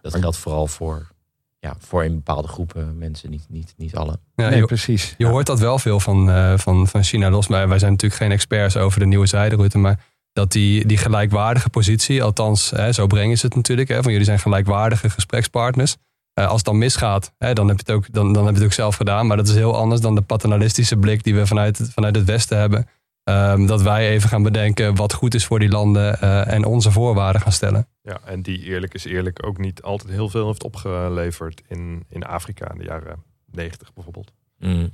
[0.01, 1.11] dat geldt vooral voor,
[1.59, 4.19] ja, voor een bepaalde groepen mensen, niet, niet, niet alle.
[4.35, 5.15] Ja, nee, je, precies.
[5.17, 7.47] je hoort dat wel veel van, eh, van, van China los.
[7.47, 9.77] Maar wij zijn natuurlijk geen experts over de nieuwe zijderoute.
[9.77, 9.99] Maar
[10.33, 14.25] dat die, die gelijkwaardige positie, althans, hè, zo brengen ze het natuurlijk, hè, van jullie
[14.25, 15.95] zijn gelijkwaardige gesprekspartners.
[16.33, 18.59] Eh, als het dan misgaat, hè, dan, heb je het ook, dan, dan heb je
[18.59, 19.27] het ook zelf gedaan.
[19.27, 22.57] Maar dat is heel anders dan de paternalistische blik die we vanuit, vanuit het Westen
[22.57, 22.87] hebben.
[23.27, 26.91] Ehm, dat wij even gaan bedenken wat goed is voor die landen eh, en onze
[26.91, 27.87] voorwaarden gaan stellen.
[28.01, 32.23] Ja, en die eerlijk is eerlijk ook niet altijd heel veel heeft opgeleverd in, in
[32.23, 34.31] Afrika in de jaren 90 bijvoorbeeld.
[34.59, 34.89] Mm.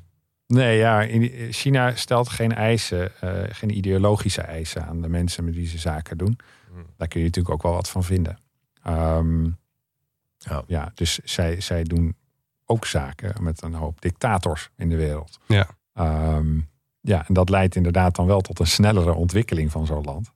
[0.48, 5.56] Nee, ja, in- China stelt geen eisen, eh, geen ideologische eisen aan de mensen met
[5.56, 6.38] wie ze zaken doen.
[6.72, 6.86] Hmm.
[6.98, 8.38] Daar kun je natuurlijk ook wel wat van vinden.
[8.84, 9.44] Ehm,
[10.38, 10.64] Ja.
[10.68, 12.16] ja, dus zij, zij doen
[12.66, 15.40] ook zaken met een hoop dictators in de wereld.
[15.48, 15.68] Ja.
[15.94, 16.60] Ehm,
[17.06, 20.32] ja, en dat leidt inderdaad dan wel tot een snellere ontwikkeling van zo'n land.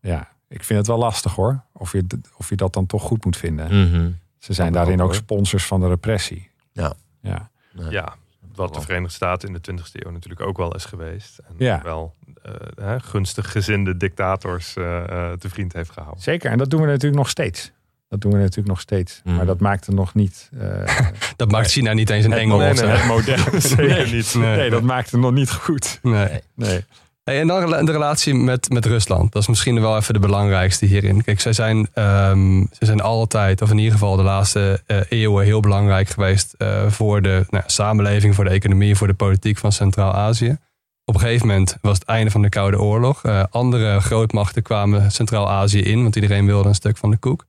[0.00, 1.62] Ja, ik vind het wel lastig hoor.
[1.72, 2.06] Of je,
[2.36, 3.66] of je dat dan toch goed moet vinden.
[3.90, 4.10] Mhm.
[4.38, 6.50] Ze zijn daarin ook sponsors van de repressie.
[6.72, 6.92] Ja.
[7.20, 7.50] Ja.
[7.90, 8.14] Ja,
[8.54, 11.38] wat de Verenigde Staten in de 20e eeuw natuurlijk ook wel is geweest.
[11.38, 11.82] En Ja.
[11.82, 16.22] wel eh, hè, gunstig gezinde dictators eh, eh, te vriend heeft gehouden.
[16.22, 17.72] Zeker, en dat doen we natuurlijk nog steeds.
[18.08, 19.20] Dat doen we natuurlijk nog steeds.
[19.24, 20.50] Maar dat maakt het nog niet.
[20.58, 20.98] eh,
[21.36, 22.58] Dat maakt China niet eens een engel.
[22.58, 22.86] nee, of zo.
[22.86, 24.34] nee, het moderne zeker niet.
[24.34, 24.56] Nee.
[24.56, 25.98] nee, dat maakt het nog niet goed.
[26.02, 26.40] Nee.
[26.54, 26.84] Nee.
[27.24, 29.32] Hey, en dan de relatie met, met Rusland.
[29.32, 31.22] Dat is misschien wel even de belangrijkste hierin.
[31.22, 35.44] Kijk, zij zijn, ehm, zij zijn altijd, of in ieder geval de laatste eh, eeuwen,
[35.44, 39.72] heel belangrijk geweest eh, voor de nou, samenleving, voor de economie, voor de politiek van
[39.72, 40.56] Centraal-Azië.
[41.04, 43.22] Op een gegeven moment was het einde van de Koude Oorlog.
[43.50, 47.46] Andere grootmachten kwamen Centraal-Azië in, want iedereen wilde een stuk van de koek.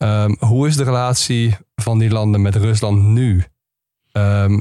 [0.00, 3.44] Ehm, hoe is de relatie van die landen met Rusland nu?
[4.12, 4.60] Ehm,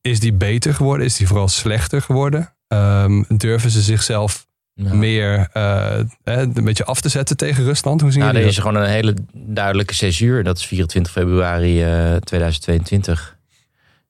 [0.00, 1.06] is die beter geworden?
[1.06, 2.54] Is die vooral slechter geworden?
[2.68, 8.00] Ehm, durven ze zichzelf meer eh, eh, een beetje af te zetten tegen Rusland?
[8.00, 8.64] Hoe zien Nou, er is dat?
[8.64, 10.44] gewoon een hele duidelijke censuur.
[10.44, 13.36] Dat is 24 februari eh, 2022.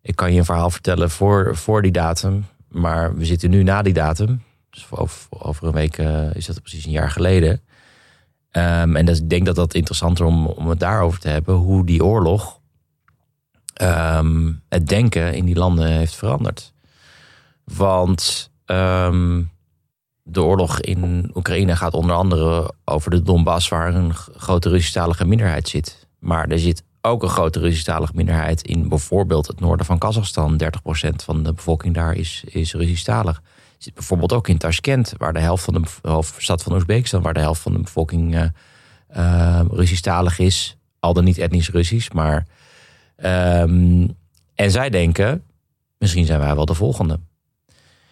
[0.03, 2.47] Ik kan je een verhaal vertellen voor, voor die datum.
[2.69, 4.43] Maar we zitten nu na die datum.
[4.71, 7.61] Dus over, over een week eh, is dat precies een jaar geleden.
[8.51, 11.55] Ehm, en dat, ik denk dat dat interessanter om, om het daarover te hebben.
[11.55, 12.61] Hoe die oorlog
[13.75, 16.73] ehm, het denken in die landen heeft veranderd.
[17.65, 19.43] Want ehm,
[20.23, 25.69] de oorlog in Oekraïne gaat onder andere over de Donbass, waar een grote Russisch-talige minderheid
[25.69, 26.07] zit.
[26.19, 30.61] Maar er zit ook een grote Russisch-talige minderheid in bijvoorbeeld het noorden van Kazachstan.
[30.63, 33.43] 30% van de bevolking daar is, is Russisch-talig.
[33.79, 37.41] Zit bijvoorbeeld ook in Tashkent, waar de helft van de hoofdstad van Oezbekistan, waar de
[37.41, 38.49] helft van de bevolking eh,
[39.09, 40.77] eh, Russisch-talig is.
[41.01, 42.47] Al dan niet etnisch Russisch, maar.
[43.17, 44.09] ehm,
[44.55, 45.43] en zij denken,
[45.99, 47.21] misschien zijn wij wel de volgende.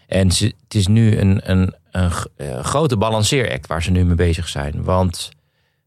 [0.06, 4.14] En ze, het is nu een, een, een eh, grote balanceeract waar ze nu mee
[4.14, 4.82] bezig zijn.
[4.84, 5.30] Want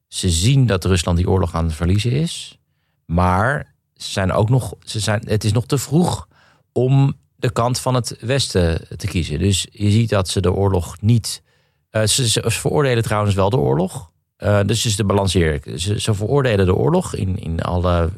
[0.08, 2.60] ze zien dat Rusland die oorlog aan het verliezen is.
[3.06, 6.28] Maar ze zijn ook nog, ze zijn, het is nog te vroeg
[6.72, 9.40] om de kant van het Westen te kiezen.
[9.40, 11.42] Dus je ziet dat ze de oorlog niet.
[11.90, 14.12] eh, ze, ze veroordelen trouwens wel de oorlog.
[14.38, 15.62] Eh, dus is de balanceer.
[15.78, 18.10] Ze, ze veroordelen de oorlog in, in alle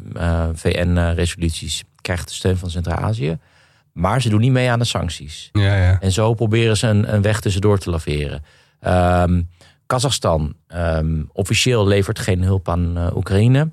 [0.54, 1.84] VN-resoluties.
[2.02, 3.38] Krijgt de steun van Centraal-Azië.
[3.94, 5.50] Maar ze doen niet mee aan de sancties.
[5.52, 6.00] Ja, ja.
[6.00, 8.44] En zo proberen ze een, een weg tussendoor te laveren.
[8.80, 9.42] Ehm
[9.86, 13.70] Kazachstan ehm, officieel levert geen hulp aan eh, Oekraïne.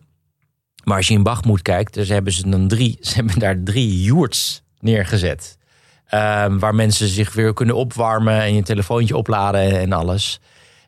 [0.85, 4.03] Maar als je in Bakhmut kijkt, dus hebben ze, dan drie, ze hebben daar drie
[4.03, 5.59] yurts neergezet.
[6.07, 10.41] Ehm, waar mensen zich weer kunnen opwarmen en je telefoontje opladen en, en alles.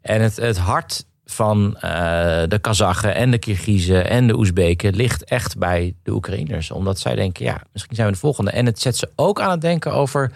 [0.03, 5.25] En het, het hart van eh, de Kazachen en de Kirgizen en de Oezbeken ligt
[5.25, 6.71] echt bij de Oekraïners.
[6.71, 8.51] Omdat zij denken, ja, misschien zijn we de volgende.
[8.51, 10.33] En het zet ze ook aan het denken over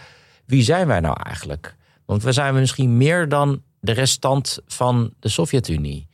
[0.47, 1.75] wie zijn wij nou eigenlijk?
[2.05, 6.07] Want we zijn misschien meer dan de restant van de Sovjet-Unie.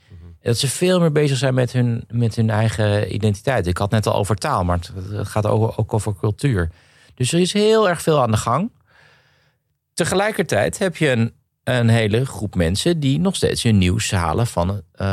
[0.42, 3.66] Dat ze veel meer bezig zijn met hun, met hun eigen identiteit.
[3.66, 6.70] Ik had net al over taal, maar het, het gaat ook, ook over cultuur.
[7.20, 8.70] Dus er is heel erg veel aan de gang.
[9.94, 11.32] Tegelijkertijd heb je een,
[11.64, 15.06] een hele groep mensen die nog steeds hun nieuws halen van eh,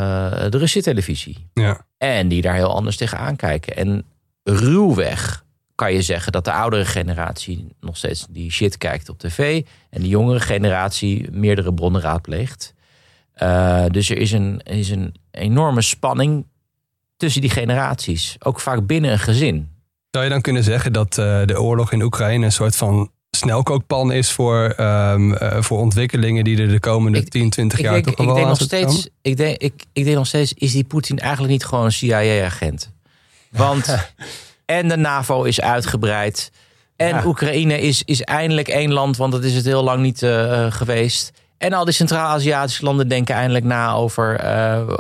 [0.50, 1.50] de Russische televisie.
[1.54, 1.86] ja.
[1.98, 3.76] En die daar heel anders tegenaan kijken.
[3.76, 4.06] En
[4.44, 5.46] ruwweg
[5.76, 9.66] kan je zeggen dat de oudere generatie nog steeds die shit kijkt op tv.
[9.90, 12.74] En de jongere generatie meerdere bronnen raadpleegt.
[13.34, 16.46] Eh, dus er is een, is een enorme spanning
[17.18, 18.36] tussen die generaties.
[18.40, 19.76] Ook vaak binnen een gezin.
[20.12, 24.12] Zou je dan kunnen zeggen dat eh, de oorlog in Oekraïne een soort van snelkookpan
[24.12, 27.94] is voor, ehm, eh, voor ontwikkelingen die er de komende Ik- 10, 20 Ik jaar
[27.94, 30.54] denk, toch ik wel denk aan nog steeds, ik denk, ik, ik denk nog steeds,
[30.54, 32.92] is die Poetin eigenlijk niet gewoon een CIA-agent?
[33.52, 33.96] Want
[34.66, 36.52] en de NAVO is uitgebreid.
[36.96, 37.26] En Ja.
[37.26, 41.32] Oekraïne is, is eindelijk één land, want dat is het heel lang niet eh, geweest.
[41.58, 44.42] En al die Centraal-Aziatische landen denken eindelijk na over,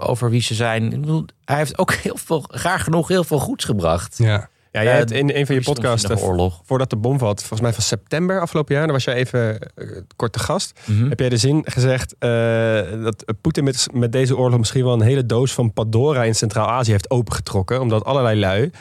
[0.01, 0.93] over wie ze zijn.
[0.93, 4.17] Ik bedoel, hij heeft ook heel veel, graag genoeg heel veel goeds gebracht.
[4.17, 4.49] Ja.
[4.77, 6.61] Ja, jij Eh, hebt in een van je podcasts, eh, oorlog.
[6.65, 9.87] voordat de bom valt, volgens mij van september afgelopen jaar, daar was jij even eh,
[10.15, 10.79] kort te gast.
[10.85, 11.09] Mhm.
[11.09, 12.15] Heb jij de zin gezegd
[13.03, 16.91] dat Poetin met, met deze oorlog misschien wel een hele doos van Pandora in Centraal-Azië
[16.91, 18.71] heeft opengetrokken, omdat allerlei lui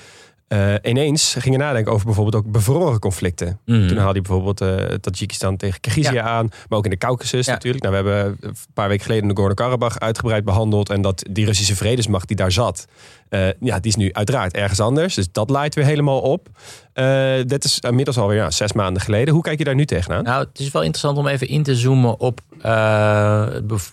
[0.49, 3.59] eh, ineens gingen nadenken over bijvoorbeeld ook bevroren conflicten.
[3.65, 3.87] Mhm.
[3.89, 6.23] Toen haalde hij bijvoorbeeld eh Tajikistan tegen Kyrgyzije Ja.
[6.23, 6.49] aan.
[6.69, 7.53] Maar ook in de Caucasus Ja.
[7.53, 7.83] natuurlijk.
[7.85, 10.91] Nou, we hebben een paar weken geleden de Nagorno-Karabakh uitgebreid behandeld.
[10.91, 12.87] En dat die Russische vredesmacht die daar zat,
[13.29, 15.15] eh, ja, die is nu uiteraard ergens anders.
[15.15, 16.49] Dus dat leidt weer helemaal op.
[16.93, 19.35] Eh, dit is inmiddels alweer ja, zes maanden geleden.
[19.35, 20.25] Hoe kijk je daar nu tegenaan?
[20.25, 23.47] Nou, het is wel interessant om even in te zoomen op eh,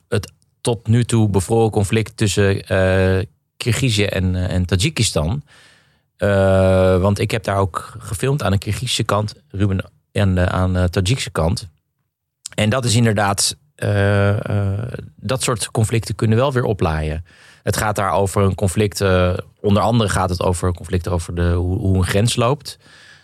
[0.09, 0.31] het
[0.61, 3.25] tot nu toe bevroren conflict tussen eh
[3.57, 5.43] Kirgizië en, eh, en Tajikistan.
[6.23, 10.73] Eh, want ik heb daar ook gefilmd aan de Kirgizische kant, Ruben aan de, aan
[10.73, 11.67] de Tajikse kant.
[12.55, 17.25] En dat is inderdaad, eh, eh, dat soort conflicten kunnen wel weer oplaaien.
[17.63, 21.35] Het gaat daar over een conflict, eh, onder andere gaat het over een conflict over
[21.35, 22.77] de, hoe, hoe een grens loopt.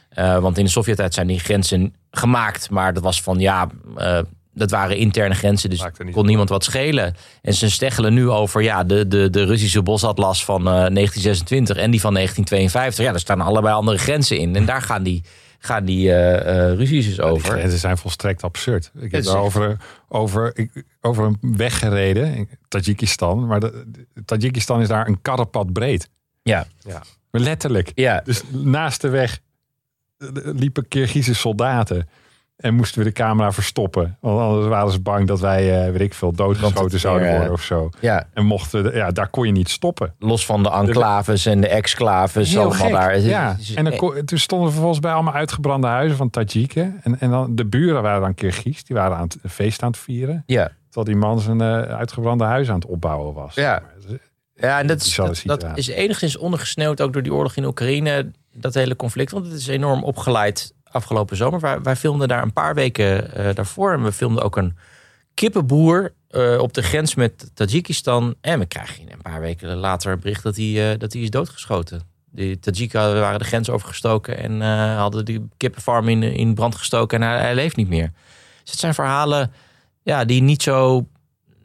[0.09, 4.19] Eh, want in de Sovjet-tijd zijn die grenzen gemaakt, maar dat was van ja, eh,
[4.59, 7.15] dat waren interne grenzen, dus kon niemand wat schelen.
[7.41, 11.91] En ze steggelen nu over ja, de, de, de Russische bosatlas van eh, 1926 en
[11.91, 13.05] die van 1952.
[13.05, 14.55] Ja, daar staan allebei andere grenzen in.
[14.55, 15.23] En daar gaan die,
[15.59, 17.51] gaan die eh eh ruzies dus over.
[17.51, 18.91] grenzen zijn volstrekt absurd.
[18.95, 23.47] Ik heb is daar echt- over, over, ik- over een weg gereden in Tajikistan.
[23.47, 23.85] Maar de,
[24.25, 26.09] Tajikistan is daar een karrepad breed.
[26.43, 26.67] Ja.
[27.31, 27.91] Maar letterlijk.
[27.95, 29.39] Ja, Dus naast de weg
[30.17, 32.09] eh, liepen Kirgizische soldaten.
[32.59, 34.17] En moesten we de camera verstoppen.
[34.21, 37.51] Want anders waren ze bang dat wij, eh weet ik veel, doodgeschoten het zouden worden
[37.51, 37.89] of zo.
[37.99, 40.13] ja, En mochten, we- ja, daar kon je niet stoppen.
[40.19, 42.49] los van de enclaves en de exclaves.
[42.49, 42.91] Heel allemaal gek.
[42.91, 43.19] daar.
[43.19, 43.55] Ja.
[43.75, 46.99] En dan, toen stonden we vervolgens bij allemaal uitgebrande huizen van Tajiken.
[47.03, 48.81] En, en dan de buren waren dan Kirgiz.
[48.83, 50.43] Die waren aan het een feest aan het vieren.
[50.45, 50.71] ja.
[50.89, 53.55] Terwijl die man zijn eh, uitgebrande huis aan het opbouwen was.
[53.55, 53.81] Ja.
[54.55, 58.31] Ja, en dat is, dat, dat is enigszins ondergesneeuwd ook door die oorlog in Oekraïne.
[58.53, 59.31] Dat hele conflict.
[59.31, 61.59] Want het is enorm opgeleid afgelopen zomer.
[61.59, 63.93] Wij, wij filmden daar een paar weken eh, daarvoor.
[63.93, 64.77] En we filmden ook een
[65.33, 68.35] kippenboer eh, op de grens met Tajikistan.
[68.41, 71.29] En we krijgen een paar weken later een bericht dat hij, eh, dat hij is
[71.29, 72.01] doodgeschoten.
[72.31, 74.61] De Tajiken waren de grens overgestoken en
[74.95, 77.21] hadden die kippenfarm in, in brand gestoken.
[77.23, 78.11] En hij, leeft niet meer.
[78.61, 79.51] Dus het zijn verhalen
[80.03, 81.07] ja, die niet zo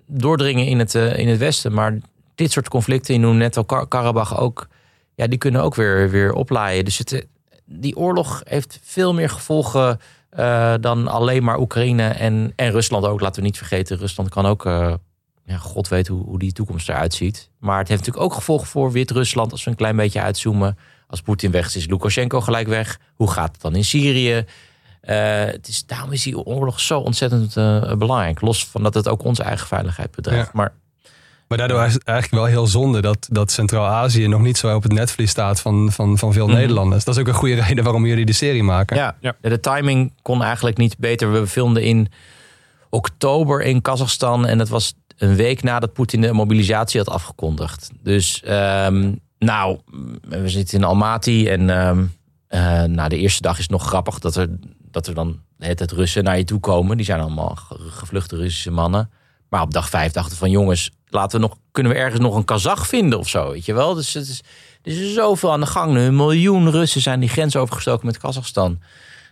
[0.06, 1.72] doordringen in het, in het Westen.
[1.72, 1.98] Maar
[2.34, 4.68] dit soort conflicten in Nagorno-Karabakh ook,
[5.14, 6.84] ja, die kunnen ook weer, weer oplaaien.
[6.84, 7.26] Dus het,
[7.64, 9.98] die oorlog heeft veel meer gevolgen
[10.28, 13.20] eh, dan alleen maar Oekraïne en, en Rusland ook.
[13.20, 14.94] Laten we niet vergeten, Rusland kan ook, eh,
[15.44, 17.50] ja, god weet hoe, hoe die toekomst eruit ziet.
[17.58, 19.52] Maar het heeft natuurlijk ook gevolgen voor Wit-Rusland.
[19.52, 20.78] Als we een klein beetje uitzoomen.
[21.06, 23.00] Als Poetin weg is, is Lukashenko gelijk weg.
[23.14, 24.44] Hoe gaat het dan in Syrië?
[25.00, 27.54] Eh, het is, daarom is die oorlog zo ontzettend
[27.98, 28.40] belangrijk.
[28.40, 30.18] Los van dat het ook onze eigen veiligheid.
[30.22, 30.50] Ja.
[30.52, 30.72] Maar
[31.48, 34.82] Maar daardoor is het eigenlijk wel heel zonde dat, dat Centraal-Azië nog niet zo op
[34.82, 36.56] het netvlies staat van, van, van veel Mhm.
[36.56, 37.04] Nederlanders.
[37.04, 38.96] Dat is ook een goede reden waarom jullie de serie maken.
[38.96, 39.34] Ja, Ja.
[39.40, 41.32] de timing kon eigenlijk niet beter.
[41.32, 42.08] We filmden in
[42.90, 44.46] oktober in Kazachstan.
[44.46, 47.90] En dat was een week nadat Poetin de mobilisatie had afgekondigd.
[48.02, 49.78] Dus, ehm, nou,
[50.28, 51.46] we zitten in Almaty.
[51.48, 52.04] En ehm
[52.48, 54.48] eh, nou, de eerste dag is nog grappig dat er,
[54.90, 56.96] dat er dan het, het Russen naar je toe komen.
[56.96, 59.10] Die zijn allemaal ge- gevluchte Russische mannen.
[59.48, 62.44] Maar op dag vijf dachten van jongens, laten we nog, kunnen we ergens nog een
[62.44, 63.94] Kazach vinden of zo, weet je wel?
[63.94, 64.42] Dus het is,
[64.82, 66.00] er is zoveel aan de gang nu.
[66.00, 68.80] Een miljoen Russen zijn die grens overgestoken met Kazachstan.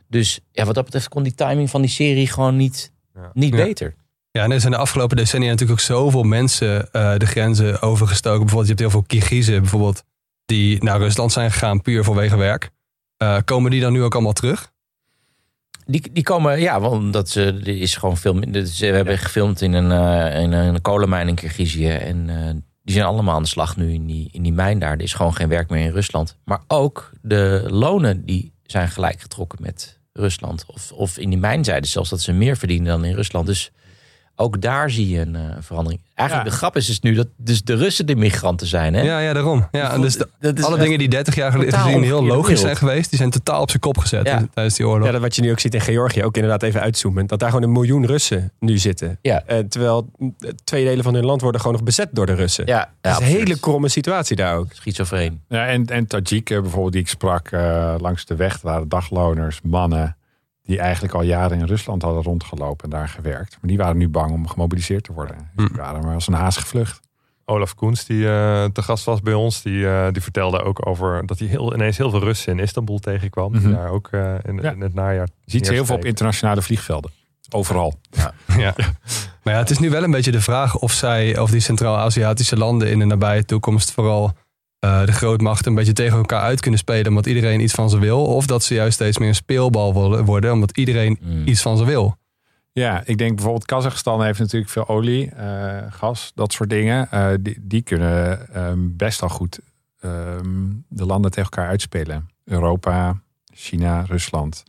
[0.09, 2.93] Dus ja, wat dat betreft kon die timing van die serie gewoon niet,
[3.33, 3.65] niet Ja.
[3.65, 3.95] beter.
[4.31, 8.41] Ja, en er zijn de afgelopen decennia natuurlijk ook zoveel mensen eh, de grenzen overgestoken.
[8.41, 10.03] Bijvoorbeeld, je hebt heel veel Kirgizen bijvoorbeeld,
[10.45, 12.71] die naar Rusland zijn gegaan puur vanwege werk.
[13.17, 14.72] Eh, komen die dan nu ook allemaal terug?
[15.87, 18.67] Die, die komen, ja, want er is gewoon veel minder.
[18.67, 21.89] Ze hebben gefilmd in een, eh, in een kolenmijn in Kirgizië.
[21.89, 22.51] En eh,
[22.83, 24.93] die zijn allemaal aan de slag nu in die, in die mijn daar.
[24.93, 26.37] Er is gewoon geen werk meer in Rusland.
[26.45, 30.65] Maar ook de lonen die zijn gelijk getrokken met Rusland.
[30.67, 33.47] Of, of in die mijn zeiden zelfs dat ze meer verdienen dan in Rusland.
[33.47, 33.73] Dus
[34.37, 36.01] ook daar zie je een eh, verandering.
[36.15, 36.55] Eigenlijk Ja.
[36.55, 38.95] de grap is dus nu dat dus de Russen de migranten zijn.
[38.95, 39.03] Hè?
[39.03, 39.69] Ja, ja, daarom.
[39.71, 42.59] Ja, en dus de- Dat is alle dingen die 30 jaar geleden heel logisch wereld.
[42.59, 44.47] zijn geweest, die zijn totaal op zijn kop gezet Ja.
[44.55, 45.07] tijdens die oorlog.
[45.07, 47.27] Ja, dat wat je nu ook ziet in Georgië, ook inderdaad even uitzoomen.
[47.27, 49.19] Dat daar gewoon een miljoen Russen nu zitten.
[49.23, 49.43] Ja.
[49.47, 50.11] Eh, terwijl
[50.65, 52.67] twee delen van hun land worden gewoon nog bezet door de Russen.
[52.67, 54.67] Ja, dat ja, is een hele kromme situatie daar ook.
[54.73, 55.41] schizofreen.
[55.49, 60.17] Ja, en, en Tajiken bijvoorbeeld, die ik sprak eh, langs de weg, waren dagloners, mannen,
[60.63, 63.51] die eigenlijk al jaren in Rusland hadden rondgelopen en daar gewerkt.
[63.61, 65.37] Maar die waren nu bang om gemobiliseerd te worden.
[65.57, 67.01] Dus die waren maar als een haas gevlucht.
[67.45, 71.27] Olaf Koens, die eh, te gast was bij ons, die, eh, die vertelde ook over
[71.27, 73.53] dat hij heel, ineens heel veel Russen in Istanbul tegenkwam.
[73.53, 73.71] Die Mhm.
[73.73, 74.71] daar ook eh, in, Ja.
[74.71, 75.29] in het najaar.
[75.45, 77.11] Je ziet ze heel veel op internationale vliegvelden.
[77.51, 77.95] Overal.
[78.57, 78.75] Ja.
[79.43, 82.57] Maar ja, het is nu wel een beetje de vraag of zij, of die Centraal-Aziatische
[82.57, 84.33] landen in de nabije toekomst vooral
[84.83, 87.99] eh, de grootmachten een beetje tegen elkaar uit kunnen spelen omdat iedereen iets van ze
[87.99, 88.25] wil.
[88.25, 91.47] Of dat ze juist steeds meer een speelbal willen worden omdat iedereen Mm.
[91.47, 92.17] iets van ze wil.
[92.73, 97.11] Ja, ik denk bijvoorbeeld Kazachstan heeft natuurlijk veel olie, eh, gas, dat soort dingen.
[97.11, 99.59] Eh, die, die kunnen ehm, best al goed
[100.01, 102.29] ehm, de landen tegen elkaar uitspelen.
[102.45, 103.21] Europa,
[103.55, 104.63] China, Rusland.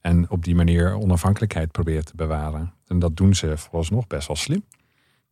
[0.00, 2.72] En op die manier onafhankelijkheid proberen te bewaren.
[2.86, 4.64] En dat doen ze vooralsnog best wel slim.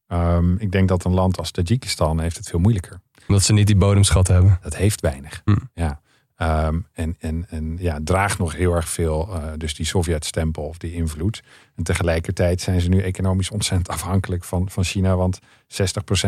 [0.07, 3.01] Ehm, ik denk dat een land als Tajikistan heeft het veel moeilijker.
[3.29, 4.59] Omdat ze niet die bodemschat hebben.
[4.63, 5.43] Dat heeft weinig.
[5.45, 5.57] Hm.
[5.75, 6.01] Ja.
[6.37, 10.79] Ehm, en, en, en ja, draagt nog heel erg veel, eh, dus die Sovjet-stempel of
[10.79, 11.43] die invloed.
[11.77, 15.43] En tegelijkertijd zijn ze nu economisch ontzettend afhankelijk van, van China, want 60%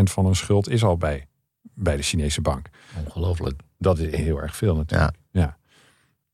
[0.02, 1.26] van hun schuld is al bij,
[1.62, 2.66] bij de Chinese bank.
[3.04, 3.60] Ongelooflijk.
[3.78, 5.16] Dat is heel erg veel natuurlijk.
[5.30, 5.56] Ja.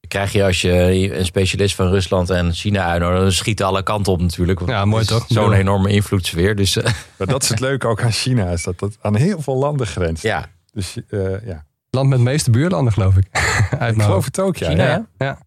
[0.09, 0.71] Krijg je als je
[1.19, 4.61] een specialist van Rusland en China uitnodigt, dan schieten alle kanten op natuurlijk.
[4.67, 5.25] Ja, mooi toch?
[5.29, 6.57] Zo'n enorme invloedssfeer.
[6.57, 9.43] Dus eh, Maar dat is het leuke ook aan China, is dat het aan heel
[9.43, 10.23] veel landen grenst.
[10.23, 11.64] ja, Dus eh, ja,
[11.95, 13.27] Land met de meeste buurlanden, geloof ik.
[13.79, 14.57] Uit ik geloof het ook.
[14.57, 15.07] Ja, China, ja.
[15.18, 15.39] ja.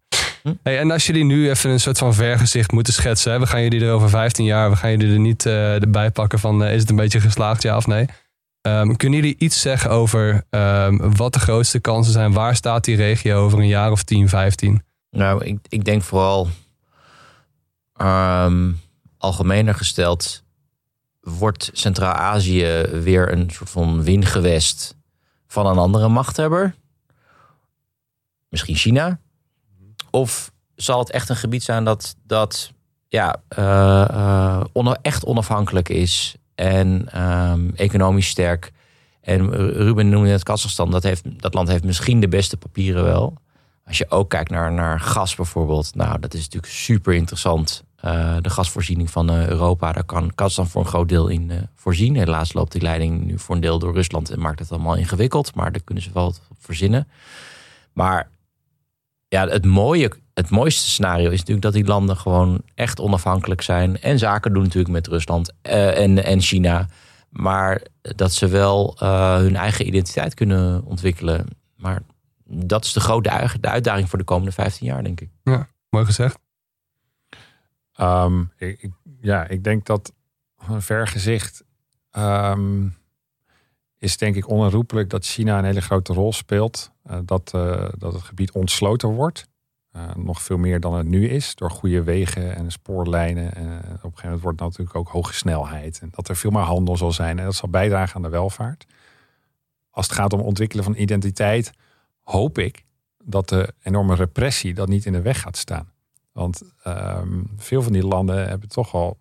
[0.62, 3.32] Hey, en als jullie nu even een soort van vergezicht moeten schetsen.
[3.32, 3.38] Hè?
[3.38, 6.38] We gaan jullie er over 15 jaar, we gaan jullie er niet eh erbij pakken
[6.38, 8.06] van eh, is het een beetje geslaagd, ja of nee.
[8.60, 12.32] Ehm, kunnen jullie iets zeggen over ehm, wat de grootste kansen zijn?
[12.32, 14.82] Waar staat die regio over een jaar of 10, 15?
[15.10, 16.48] Nou, ik, ik denk vooral
[17.96, 18.72] ehm,
[19.18, 20.44] algemener gesteld,
[21.20, 24.97] wordt Centraal-Azië weer een soort van wingewest
[25.48, 26.74] van een andere machthebber?
[28.48, 29.18] Misschien China?
[30.10, 32.72] Of zal het echt een gebied zijn dat, dat
[33.08, 38.72] ja, eh, eh, echt onafhankelijk is en ehm, economisch sterk?
[39.20, 43.34] En Ruben noemde net Kazachstan, dat, heeft, dat land heeft misschien de beste papieren wel.
[43.84, 47.84] Als je ook kijkt naar, naar gas bijvoorbeeld, nou, dat is natuurlijk super interessant.
[47.98, 51.58] Eh, de gasvoorziening van eh, Europa, daar kan Kazachstan voor een groot deel in eh,
[51.74, 52.16] voorzien.
[52.16, 55.54] Helaas loopt die leiding nu voor een deel door Rusland en maakt het allemaal ingewikkeld,
[55.54, 57.08] maar daar kunnen ze wel op verzinnen.
[57.92, 58.30] Maar
[59.28, 64.00] ja, het, mooie, het mooiste scenario is natuurlijk dat die landen gewoon echt onafhankelijk zijn
[64.00, 66.86] en zaken doen natuurlijk met Rusland en, en China.
[67.28, 68.96] Maar dat ze wel
[69.40, 71.46] hun eigen identiteit kunnen ontwikkelen.
[71.76, 72.02] Maar
[72.44, 73.30] dat is de grote
[73.60, 75.30] uitdaging voor de komende 15 jaar, denk ik.
[75.90, 76.38] Mooi gezegd.
[77.98, 78.90] Ehm, ik,
[79.20, 80.12] ja, ik denk dat
[80.68, 81.64] een vergezicht
[82.10, 82.88] ehm,
[83.98, 86.92] is denk ik onherroepelijk dat China een hele grote rol speelt.
[87.02, 89.48] Eh, dat, eh, dat het gebied ontsloten wordt.
[89.90, 91.54] Eh, nog veel meer dan het nu is.
[91.54, 93.54] Door goede wegen en spoorlijnen.
[93.54, 95.98] En op een gegeven moment wordt het natuurlijk ook hoge snelheid.
[96.00, 97.38] En dat er veel meer handel zal zijn.
[97.38, 98.86] En dat zal bijdragen aan de welvaart.
[99.90, 101.70] Als het gaat om ontwikkelen van identiteit,
[102.22, 102.84] hoop ik
[103.24, 105.92] dat de enorme repressie dat niet in de weg gaat staan.
[106.38, 109.18] Want ehm, veel van die landen hebben toch al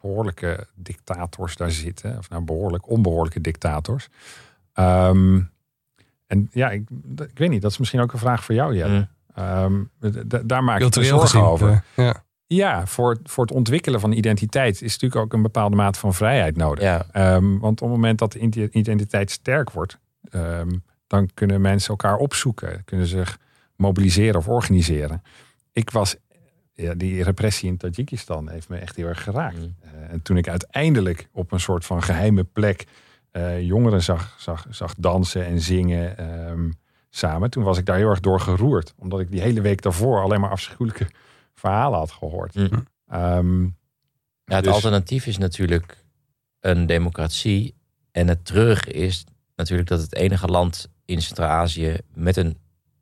[0.00, 2.18] behoorlijke dictators daar zitten.
[2.18, 4.08] Of nou, behoorlijk onbehoorlijke dictators.
[4.72, 5.40] Ehm,
[6.26, 9.08] en ja, ik, ik weet niet, dat is misschien ook een vraag voor jou, Jelle.
[9.34, 9.82] Ehm,
[10.46, 11.42] daar maak ik me zorgen gezien.
[11.46, 11.82] over.
[11.94, 12.22] eh, ja.
[12.46, 16.56] Ja, voor, voor het ontwikkelen van identiteit is natuurlijk ook een bepaalde mate van vrijheid
[16.56, 16.84] nodig.
[16.84, 17.06] Ja,
[17.40, 19.98] want op het moment dat de ide- identiteit sterk wordt,
[21.06, 23.38] dan kunnen mensen elkaar opzoeken, kunnen zich
[23.76, 25.22] mobiliseren of organiseren.
[25.74, 26.16] Ik was,
[26.72, 29.58] ja, die repressie in Tajikistan heeft me echt heel erg geraakt.
[29.58, 29.74] Mm.
[29.80, 32.84] Eh, en toen ik uiteindelijk op een soort van geheime plek
[33.30, 36.70] eh, jongeren zag, zag, zag dansen en zingen ehm,
[37.10, 38.94] samen, toen was ik daar heel erg door geroerd.
[38.98, 41.06] Omdat ik die hele week daarvoor alleen maar afschuwelijke
[41.54, 42.54] verhalen had gehoord.
[42.54, 42.86] Mm.
[43.08, 43.62] Ehm,
[44.46, 46.04] Ja, het Dus- alternatief is natuurlijk
[46.60, 47.74] een democratie.
[48.12, 49.24] En het treurige is
[49.56, 52.58] natuurlijk dat het enige land in Centraal-Azië met een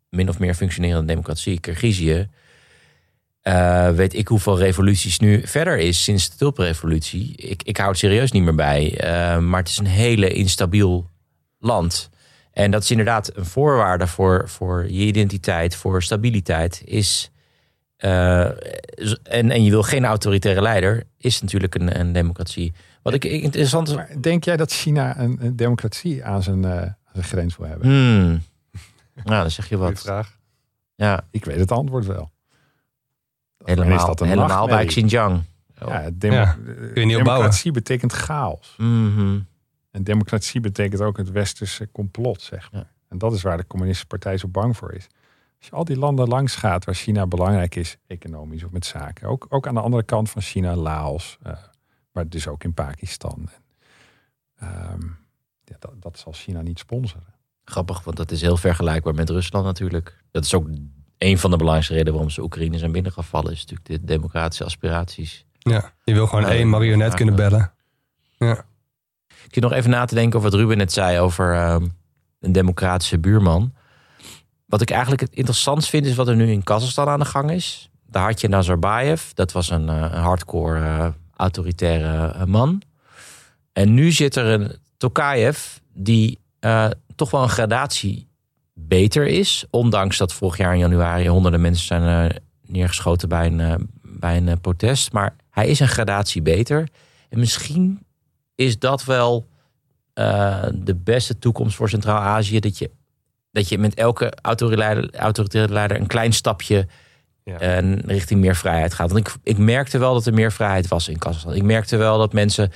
[0.09, 2.29] min of meer functionerende democratie, Kirgizië,
[3.43, 7.37] eh, weet ik hoeveel revoluties nu verder is sinds de tulprevolutie.
[7.37, 8.99] Ik, ik hou het serieus niet meer bij.
[8.99, 11.11] Eh, maar het is een hele instabiel
[11.59, 12.11] land.
[12.53, 16.83] En dat is inderdaad een voorwaarde voor, voor je identiteit, voor stabiliteit.
[16.85, 17.31] Is,
[17.97, 18.45] eh,
[19.23, 22.73] en, en je wil geen autoritaire leider, is natuurlijk een, een democratie.
[23.03, 23.95] Wat ik interessant is.
[23.95, 27.89] Maar denk jij dat China een, een democratie aan zijn, aan zijn grens wil hebben?
[27.89, 28.43] Hmm.
[29.25, 30.03] Nou, dan zeg je Goeie wat.
[30.03, 30.39] vraag.
[30.95, 32.31] Ja, Ik weet het antwoord wel.
[33.65, 34.85] Is helemaal, dat een helemaal bij?
[34.85, 35.43] Xinjiang.
[35.83, 35.89] Oh.
[35.89, 37.25] Ja, demo- Ja, eh, je niet opbouwen.
[37.25, 38.75] democratie betekent chaos.
[38.79, 39.39] Mhm.
[39.91, 42.81] En democratie betekent ook het westerse complot, zeg maar.
[42.81, 42.91] Ja.
[43.09, 45.07] En dat is waar de communistische partij zo bang voor is.
[45.59, 49.29] Als je al die landen langs gaat waar China belangrijk is, economisch of met zaken.
[49.29, 51.53] Ook, ook aan de andere kant van China, Laos, eh,
[52.13, 53.49] maar dus ook in Pakistan.
[54.55, 55.01] En, ehm,
[55.65, 57.35] ja, dat, dat zal China niet sponsoren.
[57.65, 60.25] Grappig, want dat is heel vergelijkbaar met Rusland natuurlijk.
[60.31, 60.69] Dat is ook
[61.23, 63.53] een van de belangrijkste redenen waarom ze Oekraïne zijn binnengevallen.
[63.53, 65.45] Is natuurlijk de democratische aspiraties.
[65.59, 67.49] ja, je wil gewoon Ja, één marionet ja, kunnen ja.
[67.49, 67.73] bellen.
[69.45, 71.87] Ik zit nog even na te denken over wat Ruben net zei over ehm,
[72.41, 73.75] een democratische buurman.
[74.67, 77.51] Wat ik eigenlijk het interessant vind, is wat er nu in Kazachstan aan de gang
[77.51, 77.91] is.
[78.07, 82.83] Daar had je Nazarbayev, dat was een, eh, hardcore eh, autoritaire eh, man.
[83.73, 85.59] En nu zit er een Tokayev
[85.95, 86.41] die
[87.17, 88.29] toch wel een gradatie
[88.75, 89.65] beter is.
[89.71, 94.37] Ondanks dat vorig jaar in januari honderden mensen zijn eh, neergeschoten bij een, eh, bij
[94.37, 95.13] een eh, protest.
[95.13, 96.89] Maar hij is een gradatie beter.
[97.29, 98.07] En misschien
[98.55, 99.47] is dat wel
[100.75, 102.61] de beste toekomst voor Centraal-Azië.
[102.61, 102.91] Dat je,
[103.51, 106.87] dat je met elke autoritaire leider, een klein stapje
[107.45, 107.81] Ja.
[108.07, 109.11] richting meer vrijheid gaat.
[109.13, 111.55] Want ik, ik merkte wel dat er meer vrijheid was in Kazachstan.
[111.55, 112.73] Ik merkte wel dat mensen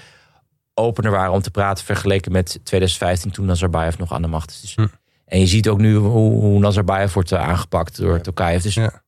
[0.74, 4.60] opener waren om te praten vergeleken met 2015 toen Nazarbayev nog aan de macht is.
[4.60, 4.86] Dus- Hm.
[5.26, 8.62] En je ziet ook nu hoe, hoe Nazarbayev wordt eh, aangepakt door Tokayev.
[8.62, 9.04] Dus Ja.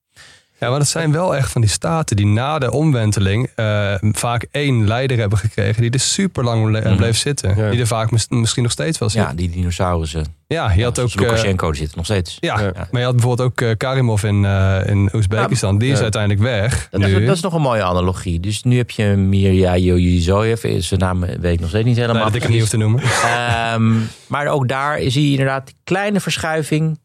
[0.61, 4.47] Ja, maar dat zijn wel echt van die staten die na de omwenteling eh, vaak
[4.51, 6.97] één leider hebben gekregen die er super lang Mhm.
[6.97, 7.57] bleef zitten.
[7.57, 7.71] Ja.
[7.71, 9.23] Die er vaak mis- misschien nog steeds wel zit.
[9.23, 10.37] ja, die dinosaurussen.
[10.47, 11.09] Ja, je had ook.
[11.09, 12.37] eh, Lukashenko die zit nog steeds.
[12.41, 12.73] ja, Ja.
[12.91, 15.79] maar je had bijvoorbeeld ook eh, Karimov in, eh, in Oezbekistan.
[15.79, 16.89] Die is uiteindelijk weg.
[16.91, 17.07] Dat, nu.
[17.21, 18.41] is, dat is nog een mooie analogie.
[18.41, 20.83] Dus nu heb je Mirja Yoyizoyev.
[20.83, 22.15] Zijn naam weet ik nog steeds niet helemaal.
[22.17, 23.03] Nee, dat ik het niet hoef te noemen.
[23.03, 23.93] Ehm,
[24.27, 26.99] maar ook daar zie je inderdaad die kleine verschuiving.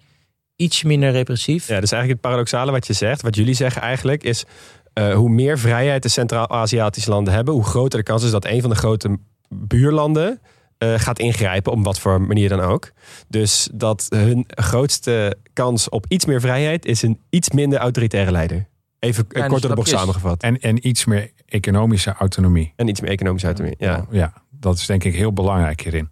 [0.56, 1.68] Iets minder repressief.
[1.68, 4.46] Ja, dus eigenlijk het paradoxale wat je zegt, wat jullie zeggen eigenlijk, is
[4.94, 8.62] eh, hoe meer vrijheid de Centraal-Aziatische landen hebben, hoe groter de kans is dat een
[8.62, 9.18] van de grote
[9.50, 10.42] buurlanden
[10.78, 12.92] eh, gaat ingrijpen, op wat voor manier dan ook.
[13.28, 18.68] Dus dat hun grootste kans op iets meer vrijheid is een iets minder autoritaire leider.
[19.00, 20.42] Even Kleine kort door de bocht samengevat.
[20.42, 22.74] En, en iets meer economische autonomie.
[22.76, 23.78] En iets meer economische autonomie.
[23.80, 24.06] Ja.
[24.12, 26.10] ja, dat is denk ik heel belangrijk hierin.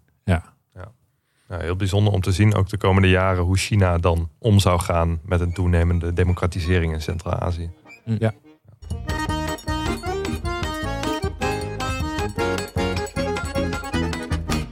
[1.52, 1.58] Ja.
[1.58, 4.80] Nou, heel bijzonder om te zien, ook de komende jaren, hoe China dan om zou
[4.80, 7.70] gaan met een toenemende democratisering in Centraal-Azië.
[8.04, 8.32] Ja.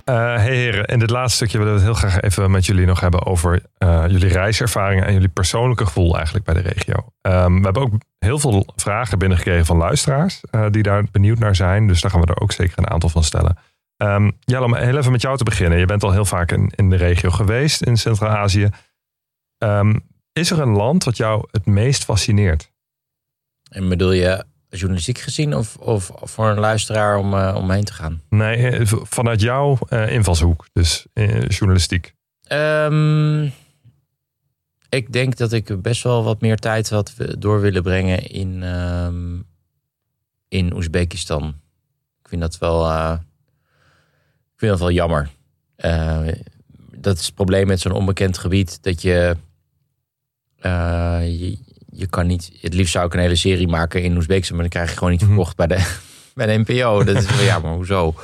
[0.04, 2.86] Eh, hey heren, in dit laatste stukje willen we het heel graag even met jullie
[2.86, 7.12] nog hebben over eh, jullie reiservaringen en jullie persoonlijke gevoel eigenlijk bij de regio.
[7.20, 11.56] Ehm, we hebben ook heel veel vragen binnengekregen van luisteraars eh, die daar benieuwd naar
[11.56, 11.86] zijn.
[11.86, 13.56] Dus daar gaan we er ook zeker een aantal van stellen.
[14.00, 15.78] Ehm Jelle, om heel even met jou te beginnen.
[15.78, 18.68] Je bent al heel vaak in, in de regio geweest in Centraal-Azië.
[19.58, 19.98] Ehm,
[20.32, 22.70] is er een land wat jou het meest fascineert?
[23.70, 27.92] En bedoel je journalistiek gezien of, of voor een luisteraar om, eh, om heen te
[27.92, 28.22] gaan?
[28.28, 32.14] Nee, eh, vanuit jouw eh, invalshoek, dus eh, journalistiek.
[32.42, 33.44] Ehm,
[34.88, 39.38] ik denk dat ik best wel wat meer tijd had door willen brengen in, ehm,
[40.48, 41.54] in Oezbekistan.
[42.22, 43.18] Ik vind dat wel, eh,
[44.60, 45.28] vind dat wel jammer.
[45.76, 46.18] Eh,
[46.94, 48.82] dat is het probleem met zo'n onbekend gebied.
[48.82, 49.36] Dat je,
[50.58, 51.58] eh, je,
[51.92, 52.50] je kan niet...
[52.60, 54.56] Het liefst zou ik een hele serie maken in Oezbekistan...
[54.56, 55.28] maar dan krijg je gewoon niet Mhm.
[55.30, 55.96] verkocht bij, de,
[56.34, 57.04] bij de NPO.
[57.04, 58.14] Dat is wel jammer, hoezo?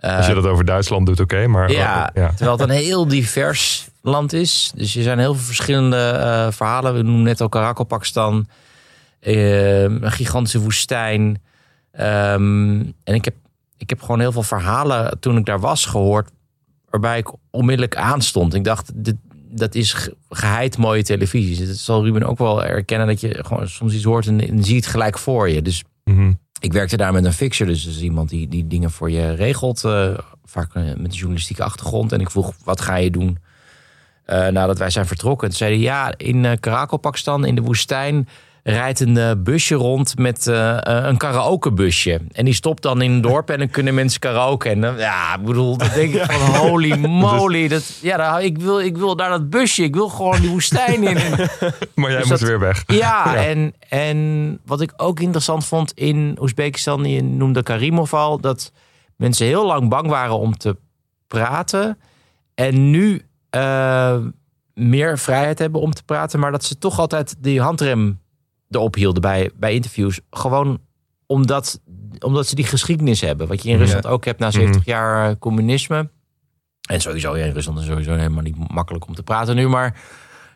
[0.00, 1.46] Als je Eh, dat over Duitsland doet, oké.
[1.46, 2.28] maar ja, ja.
[2.28, 4.72] terwijl het een heel divers land is.
[4.74, 6.94] Dus er zijn heel veel verschillende eh, verhalen.
[6.94, 8.48] We noemen net al Karakel, Pakistan.
[9.20, 11.42] eh, een gigantische woestijn.
[11.92, 13.34] Ehm, en ik heb,
[13.76, 16.30] ik heb gewoon heel veel verhalen toen ik daar was gehoord...
[16.90, 18.54] waarbij ik onmiddellijk aanstond.
[18.54, 19.16] Ik dacht, dit,
[19.50, 21.66] dat is ge- geheid mooie televisie.
[21.66, 23.06] Dat zal Ruben ook wel erkennen...
[23.06, 25.62] dat je gewoon soms iets hoort en, en zie je het gelijk voor je.
[25.62, 26.32] Dus Mhm.
[26.60, 29.30] ik werkte daar met een fixer, dus dat is iemand die, die dingen voor je
[29.34, 29.84] regelt.
[29.84, 32.12] eh, vaak eh, met een journalistieke achtergrond.
[32.12, 33.38] En ik vroeg, wat ga je doen
[34.24, 35.48] eh, nadat wij zijn vertrokken?
[35.48, 38.28] Toen zei hij, ja, in Karakel, Pakistan, in de woestijn...
[38.66, 42.20] rijdt een eh, busje rond met eh, eh, een karaokebusje.
[42.32, 44.68] En die stopt dan in een dorp en dan kunnen mensen karaoke.
[44.68, 47.68] En dan, ja, ik bedoel, dan denk ik van holy moly.
[47.68, 51.16] Dat, ja, ik, wil, ik wil daar dat busje, ik wil gewoon die woestijn in.
[51.16, 51.30] En,
[51.94, 52.82] Maar jij Dus moet dat- weer weg.
[53.02, 58.72] ja, En, en wat ik ook interessant vond in Oezbekistan, je noemde Karimov al, dat
[59.16, 60.76] mensen heel lang bang waren om te
[61.26, 61.98] praten.
[62.54, 63.22] En nu
[64.74, 68.22] meer vrijheid hebben om te praten, maar dat ze toch altijd die handrem
[68.74, 70.20] erop hielden bij, bij interviews.
[70.30, 70.80] Gewoon
[71.26, 71.80] omdat,
[72.18, 73.48] omdat ze die geschiedenis hebben.
[73.48, 73.80] Wat je in Ja.
[73.82, 76.10] Rusland ook hebt na 70 jaar eh, communisme.
[76.88, 80.00] En sowieso, ja, in Rusland is sowieso helemaal niet makkelijk om te praten nu, maar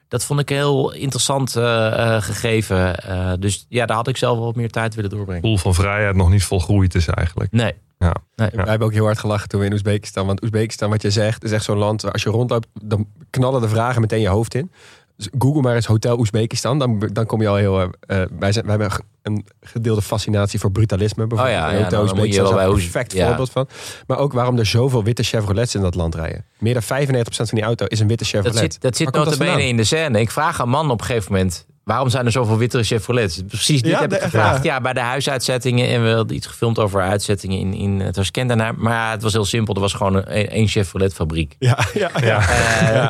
[0.08, 2.96] dat vond ik een heel interessant eh, eh, gegeven.
[2.96, 5.42] Eh, dus ja, daar had ik zelf wel wat meer tijd willen doorbrengen.
[5.42, 7.52] gevoel van vrijheid nog niet volgroeid is eigenlijk.
[7.52, 7.74] Nee.
[7.98, 8.14] Ja.
[8.34, 8.50] nee.
[8.52, 10.26] Wij hebben ook heel hard gelachen toen we in Oezbekistan.
[10.26, 12.02] Want Oezbekistan, wat je zegt, is echt zo'n land.
[12.02, 14.70] waar Als je rondloopt, dan knallen de vragen meteen je hoofd in.
[15.18, 16.78] Dus Google maar eens Hotel Oezbekistan.
[16.78, 17.80] Dan, dan kom je al heel.
[17.80, 21.26] eh, eh, wij, zijn, wij hebben een gedeelde fascinatie voor brutalisme.
[21.26, 21.58] Bijvoorbeeld.
[21.58, 23.26] Oh ja, ja, Hotel moet je Oezbekistan is een perfect ja.
[23.26, 23.68] voorbeeld van.
[24.06, 26.44] Maar ook waarom er zoveel witte Chevrolets in dat land rijden.
[26.58, 28.52] Meer dan 95% van die auto is een witte Chevrolet.
[28.52, 29.60] Dat zit, dat zit notabene vandaan?
[29.68, 30.20] in de scène.
[30.20, 31.66] Ik vraag een man op een gegeven moment...
[31.88, 33.42] Waarom zijn er zoveel witte Chevrolets?
[33.46, 34.64] Precies dit Ja, heb de- ik gevraagd.
[34.64, 35.88] Ja, bij de huisuitzettingen.
[35.88, 38.72] En we hadden iets gefilmd over uitzettingen in, in het Tashkent daarna.
[38.76, 39.74] Maar ja, het was heel simpel.
[39.74, 41.56] Er was gewoon een, één Chevrolet fabriek.
[41.58, 42.48] Ja, ja, ja.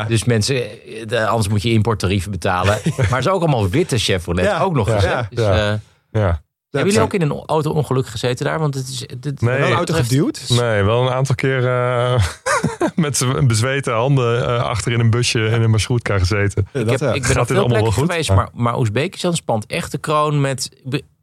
[0.01, 0.63] Eh, Dus mensen,
[1.07, 2.79] de- anders moet je importtarieven betalen.
[2.97, 4.45] maar het is ook allemaal witte Chevrolet.
[4.45, 4.61] Ja.
[4.61, 5.03] Ook nog eens.
[5.31, 5.71] Dus, Ja.
[5.73, 5.79] eh,
[6.23, 6.41] Ja.
[6.71, 8.59] Hebben jullie ook in een auto-ongeluk gezeten daar?
[8.59, 9.07] Want het is...
[9.21, 9.59] Dit, Nee.
[9.59, 10.45] Wel een auto betreft- geduwd?
[10.49, 12.23] Nee, wel een aantal keer eh,
[12.95, 16.69] met bezweten handen eh, achter in een busje in een marshrutka gezeten.
[16.73, 17.15] Ja, Ik, dat, heb, ja.
[17.15, 18.11] ik ben dit veel allemaal plekken wel goed?
[18.11, 20.71] geweest, maar, maar Oezbekistan spant echt de kroon met...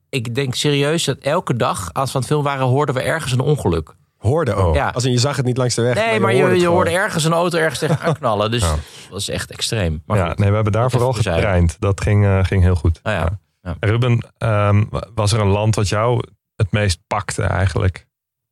[0.10, 3.32] Ik denk serieus dat elke dag, als we aan het film waren, hoorden we ergens
[3.32, 3.94] een ongeluk.
[4.18, 4.76] Hoorde ook.
[4.76, 4.90] Ja.
[4.94, 5.96] Als in, je zag het niet langs de weg.
[5.96, 8.52] Nee, maar hoorde je, het je hoorde ergens een auto ergens tegenaan knallen.
[8.52, 8.70] Dus Ja.
[8.70, 8.80] dat
[9.10, 10.02] was echt extreem.
[10.06, 10.38] Maar ja, goed.
[10.38, 11.76] nee, we hebben daar vooral getraind.
[11.80, 13.00] Dat ging, eh, ging heel goed.
[13.04, 13.40] Ah, ja.
[13.66, 13.76] Ja.
[13.80, 14.84] Ruben, ehm,
[15.16, 16.24] was er een land wat jou
[16.56, 18.08] het meest pakte eigenlijk?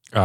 [0.10, 0.22] Eh,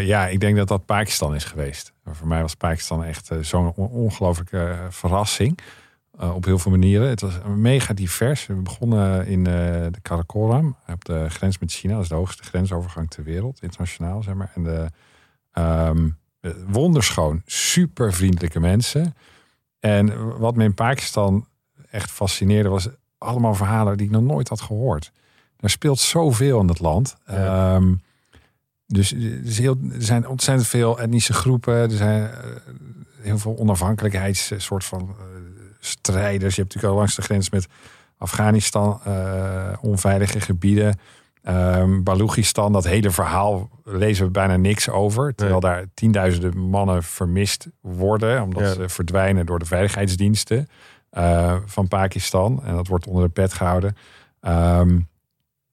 [0.00, 1.92] ja, ik denk dat dat Pakistan is geweest.
[2.02, 5.58] Maar voor mij was Pakistan echt eh, zo'n on- ongelooflijke verrassing.
[6.18, 7.08] Eh, op heel veel manieren.
[7.08, 8.46] Het was mega divers.
[8.46, 9.52] We begonnen in eh,
[9.90, 11.92] de Karakoram, op de grens met China.
[11.94, 14.50] Dat is de hoogste grensovergang ter wereld, internationaal zeg maar.
[14.54, 14.86] En de,
[15.52, 16.08] ehm,
[16.40, 19.14] eh, wonderschoon, super vriendelijke mensen.
[19.80, 21.46] En wat me in Pakistan
[21.90, 22.88] echt fascineerde, was
[23.18, 25.12] allemaal verhalen die ik nog nooit had gehoord.
[25.60, 27.16] Er speelt zoveel in het land.
[27.26, 27.74] Ja.
[27.74, 27.94] Ehm,
[28.86, 31.74] dus er, heel, er zijn ontzettend veel etnische groepen.
[31.74, 32.36] Er zijn eh,
[33.20, 35.24] heel veel onafhankelijkheids eh, soort van eh,
[35.80, 36.54] strijders.
[36.54, 37.66] Je hebt natuurlijk al langs de grens met
[38.18, 40.98] Afghanistan eh, onveilige gebieden.
[41.42, 45.34] Ehm Balochistan, dat hele verhaal lezen we bijna niks over.
[45.34, 48.42] Terwijl daar tienduizenden mannen vermist worden.
[48.42, 48.72] Omdat Ja.
[48.72, 50.68] ze verdwijnen door de veiligheidsdiensten
[51.10, 52.62] eh, van Pakistan.
[52.64, 53.96] En dat wordt onder de pet gehouden.
[54.40, 54.98] Ehm,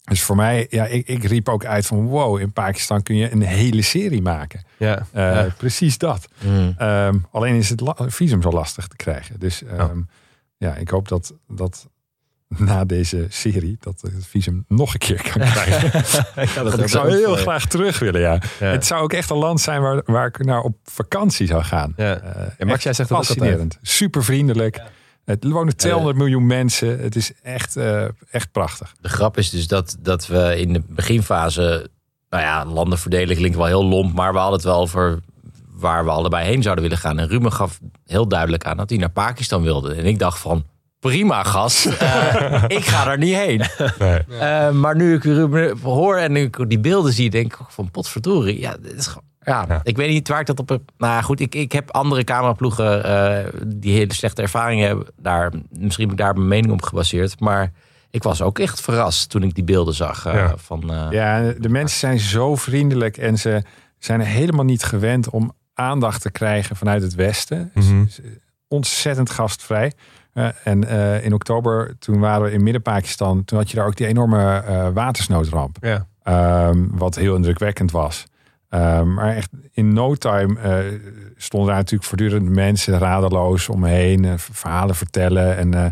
[0.04, 3.32] dus voor mij, ja, ik, ik riep ook uit van wow, in Pakistan kun je
[3.32, 4.64] een hele serie maken.
[4.78, 4.98] Ja.
[5.12, 5.48] Eh, Ja.
[5.58, 6.28] Precies dat.
[6.46, 6.74] Mm.
[6.78, 9.40] Ehm, alleen is het visum zo lastig te krijgen.
[9.40, 10.00] Dus ehm,
[10.58, 11.88] ja, ik hoop dat, dat
[12.48, 15.92] na deze serie dat ik het visum nog een keer kan krijgen.
[16.36, 18.42] Ja, dat Want ik zou heel graag terug willen, ja.
[18.60, 18.68] Ja.
[18.68, 21.94] Het zou ook echt een land zijn waar, waar ik naar op vakantie zou gaan.
[21.98, 22.22] Ja.
[22.58, 23.78] Ja, Max, jij zegt dat ook fascinerend.
[23.82, 24.82] Super vriendelijk.
[25.26, 27.00] Het wonen 200 miljoen mensen.
[27.00, 28.94] Het is echt, eh, echt prachtig.
[29.02, 31.90] De grap is dus dat, dat we in de beginfase...
[32.30, 34.14] Nou ja, landenverdeling klinkt wel heel lomp...
[34.14, 35.20] maar we hadden het wel over
[35.76, 37.20] waar we allebei heen zouden willen gaan.
[37.20, 39.94] En Ruben gaf heel duidelijk aan dat hij naar Pakistan wilde.
[39.94, 40.66] En ik dacht van,
[41.00, 43.62] prima gast, eh, ik ga daar niet heen.
[44.00, 44.20] Nee.
[44.40, 47.92] Eh, maar nu ik Ruben hoor en nu ik die beelden zie, denk ik van
[47.92, 48.60] potverdorie.
[48.60, 49.24] Ja, dit is gewoon...
[49.46, 49.80] Ja, Ja.
[49.84, 50.82] ik weet niet waar ik dat op heb.
[50.98, 55.08] Nou goed, ik, ik heb andere cameraploegen eh, die hele slechte ervaringen hebben.
[55.18, 57.40] Daar, misschien heb ik daar mijn mening op gebaseerd.
[57.40, 57.72] Maar
[58.10, 60.26] ik was ook echt verrast toen ik die beelden zag.
[60.26, 60.54] eh, Ja.
[60.58, 63.64] van, eh, Ja, de mensen zijn zo vriendelijk en ze
[64.00, 67.72] zijn helemaal niet gewend om aandacht te krijgen vanuit het Westen.
[67.74, 68.06] Mhm.
[68.68, 69.92] Ontzettend gastvrij.
[70.34, 73.96] Eh, en eh, in oktober, toen waren we in Midden-Pakistan, toen had je daar ook
[73.96, 75.78] die enorme eh, watersnoodramp.
[75.82, 76.08] Ja.
[76.24, 78.26] Ehm, wat heel indrukwekkend was.
[78.70, 80.78] Ehm, maar echt in no time eh,
[81.36, 85.58] stonden daar natuurlijk voortdurend mensen radeloos omheen, eh, verhalen vertellen.
[85.58, 85.86] En eh,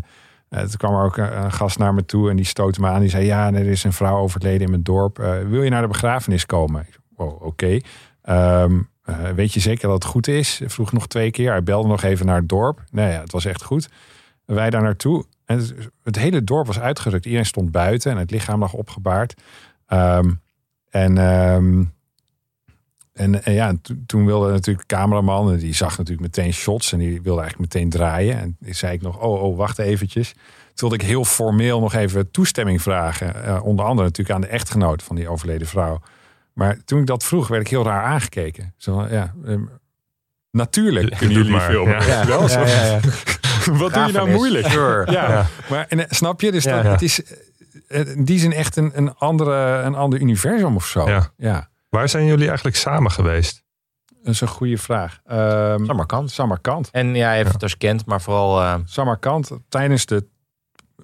[0.48, 3.00] eh, toen kwam er ook een, gast naar me toe en die stootte me aan.
[3.00, 5.16] Die zei: Ja, er is een vrouw overleden in mijn dorp.
[5.48, 6.80] Wil je naar de begrafenis komen?
[6.80, 7.78] Ik Wow, oké.
[8.22, 10.60] Ehm, eh, weet je zeker dat het goed is?
[10.64, 11.50] Vroeg nog twee keer.
[11.50, 12.84] Hij belde nog even naar het dorp.
[12.90, 13.88] Nee, ja, het was echt goed.
[14.44, 15.24] Wij daar naartoe.
[15.44, 17.24] En het, hele dorp was uitgerukt.
[17.24, 19.34] Iedereen stond buiten en het lichaam lag opgebaard.
[19.86, 20.32] Ehm,
[20.90, 21.14] en,
[23.14, 26.92] en, en ja, to- toen wilde natuurlijk de cameraman, en die zag natuurlijk meteen shots
[26.92, 28.38] en die wilde eigenlijk meteen draaien.
[28.40, 30.32] En die zei ik nog, oh, oh, wacht eventjes.
[30.74, 33.44] Toen wilde ik heel formeel nog even toestemming vragen.
[33.44, 36.00] Eh, onder andere natuurlijk aan de echtgenoot van die overleden vrouw.
[36.52, 38.74] Maar toen ik dat vroeg, werd ik heel raar aangekeken.
[38.76, 39.62] Zo, ja, ehm,
[40.50, 42.06] natuurlijk kunnen jullie maar, filmen.
[42.06, 42.26] ja.
[42.26, 42.60] Wel zo.
[42.60, 43.00] Ja, ja, ja.
[43.78, 44.66] Wat doe je nou moeilijk?
[44.66, 45.12] Sure.
[45.12, 45.46] Ja, Ja.
[45.70, 46.52] maar en, eh, snap je?
[46.52, 46.82] Dus Ja.
[46.82, 47.22] dat, het is
[47.88, 51.08] eh, in die zin echt een, een, andere, een ander universum of zo.
[51.36, 51.68] Ja.
[51.94, 53.62] Waar zijn jullie eigenlijk samen geweest?
[54.22, 55.20] Dat is een goede vraag.
[55.24, 56.30] Ehm Samarkand.
[56.30, 56.90] Samarkand.
[56.90, 58.60] En ja, even Tashkent, maar vooral...
[58.60, 60.26] eh, Samarkand tijdens de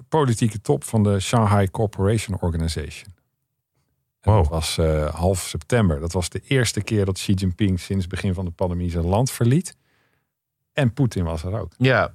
[0.08, 3.14] politieke top van de Shanghai Corporation Organization.
[4.20, 4.36] Wow.
[4.36, 6.00] Dat was eh, half september.
[6.00, 9.06] Dat was de eerste keer dat Xi Jinping sinds het begin van de pandemie zijn
[9.06, 9.76] land verliet.
[10.72, 11.72] En Poetin was er ook.
[11.76, 12.14] Ja,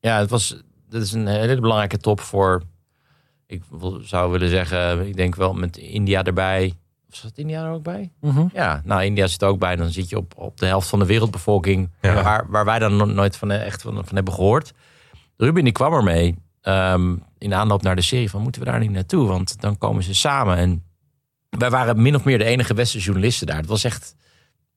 [0.00, 2.62] ja het was, dat is een hele belangrijke top voor,
[3.46, 3.62] ik
[4.00, 6.74] zou willen zeggen, ik denk wel met India erbij.
[7.14, 8.10] Was dat India er ook bij?
[8.52, 9.76] Ja, nou India zit er ook bij.
[9.76, 12.22] Dan zit je op, op de helft van de wereldbevolking, Ja.
[12.22, 14.72] waar, waar wij dan no- nooit van, echt van, van hebben gehoord.
[15.36, 18.90] Ruben die kwam ermee ehm, in aanloop naar de serie van moeten we daar niet
[18.90, 19.26] naartoe?
[19.28, 20.56] Want dan komen ze samen.
[20.56, 20.82] En
[21.50, 23.56] wij waren min of meer de enige westerse journalisten daar.
[23.56, 24.14] Het was echt,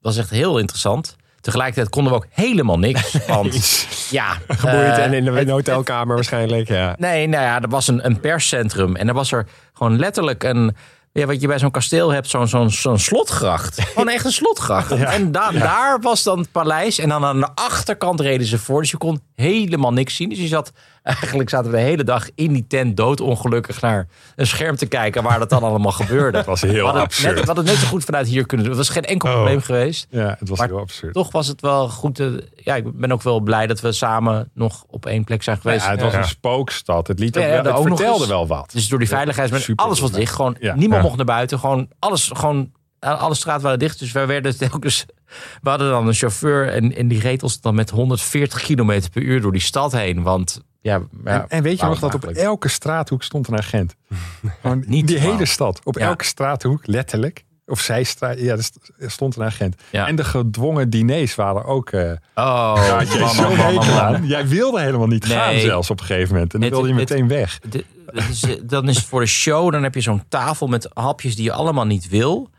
[0.01, 1.15] was echt heel interessant.
[1.39, 3.11] Tegelijkertijd konden we ook helemaal niks.
[3.27, 6.67] Want ja, Geboeid eh, en in de het- hotelkamer waarschijnlijk.
[6.67, 6.95] Ja.
[6.99, 8.95] Nee, nou ja, er was een, een perscentrum.
[8.95, 10.75] En er was er gewoon letterlijk een.
[11.17, 13.81] Ja, wat je bij zo'n kasteel hebt, zo'n zo'n zo'n slotgracht.
[13.93, 14.91] Gewoon echt een slotgracht.
[14.91, 16.99] En da- daar was dan het paleis.
[16.99, 18.81] En dan aan de achterkant reden ze voor.
[18.81, 20.29] Dus je kon helemaal niks zien.
[20.29, 20.71] Dus je zat,
[21.07, 25.23] eigenlijk zaten we de hele dag in die tent doodongelukkig naar een scherm te kijken
[25.23, 26.31] waar dat dan allemaal gebeurde.
[26.37, 27.31] Dat was heel we hadden, het absurd.
[27.35, 28.75] net, we hadden het net zo goed vanuit hier kunnen doen.
[28.77, 29.35] Het was geen enkel Oh.
[29.35, 30.07] probleem geweest.
[30.09, 31.13] Ja, het was Maar heel absurd.
[31.13, 32.21] Toch was het wel goed.
[32.55, 35.85] ja, ik ben ook wel blij dat we samen nog op één plek zijn geweest.
[35.85, 36.17] Ja, het was Ja.
[36.17, 37.07] een spookstad.
[37.07, 38.27] Het, liet Ja, ook ja, wel, het vertelde eens.
[38.27, 38.69] wel wat.
[38.73, 40.33] Dus door die veiligheidsmen, Super alles was dicht.
[40.35, 40.75] Gewoon, Ja.
[40.75, 41.01] niemand Ja.
[41.07, 41.59] mocht naar buiten.
[41.59, 43.99] Gewoon alles, gewoon, alle straten waren dicht.
[43.99, 45.05] Dus wij werden telkens,
[45.61, 49.21] we hadden dan een chauffeur en, en die reed ons dan met 140 kilometer per
[49.21, 50.23] uur door die stad heen.
[50.23, 53.95] Want ja, ja en, en weet je nog dat op elke straathoek stond een agent?
[54.61, 55.81] Gewoon Niet die hele stad.
[55.83, 57.45] Op elke straathoek, letterlijk.
[57.65, 59.75] Of zijstraat, ja, er st- stond een agent.
[59.91, 60.07] Ja.
[60.07, 61.89] En de gedwongen diners waren ook...
[61.89, 62.73] eh Oh,
[63.07, 64.27] jij man, man, man.
[64.27, 66.53] Jij wilde helemaal niet gaan zelfs op een gegeven moment.
[66.53, 67.59] En dan Het- wilde je het- meteen weg.
[67.59, 69.71] De- dat is, eh, dan is het voor de show.
[69.71, 72.49] Dan heb je zo'n tafel met hapjes die je allemaal niet wil.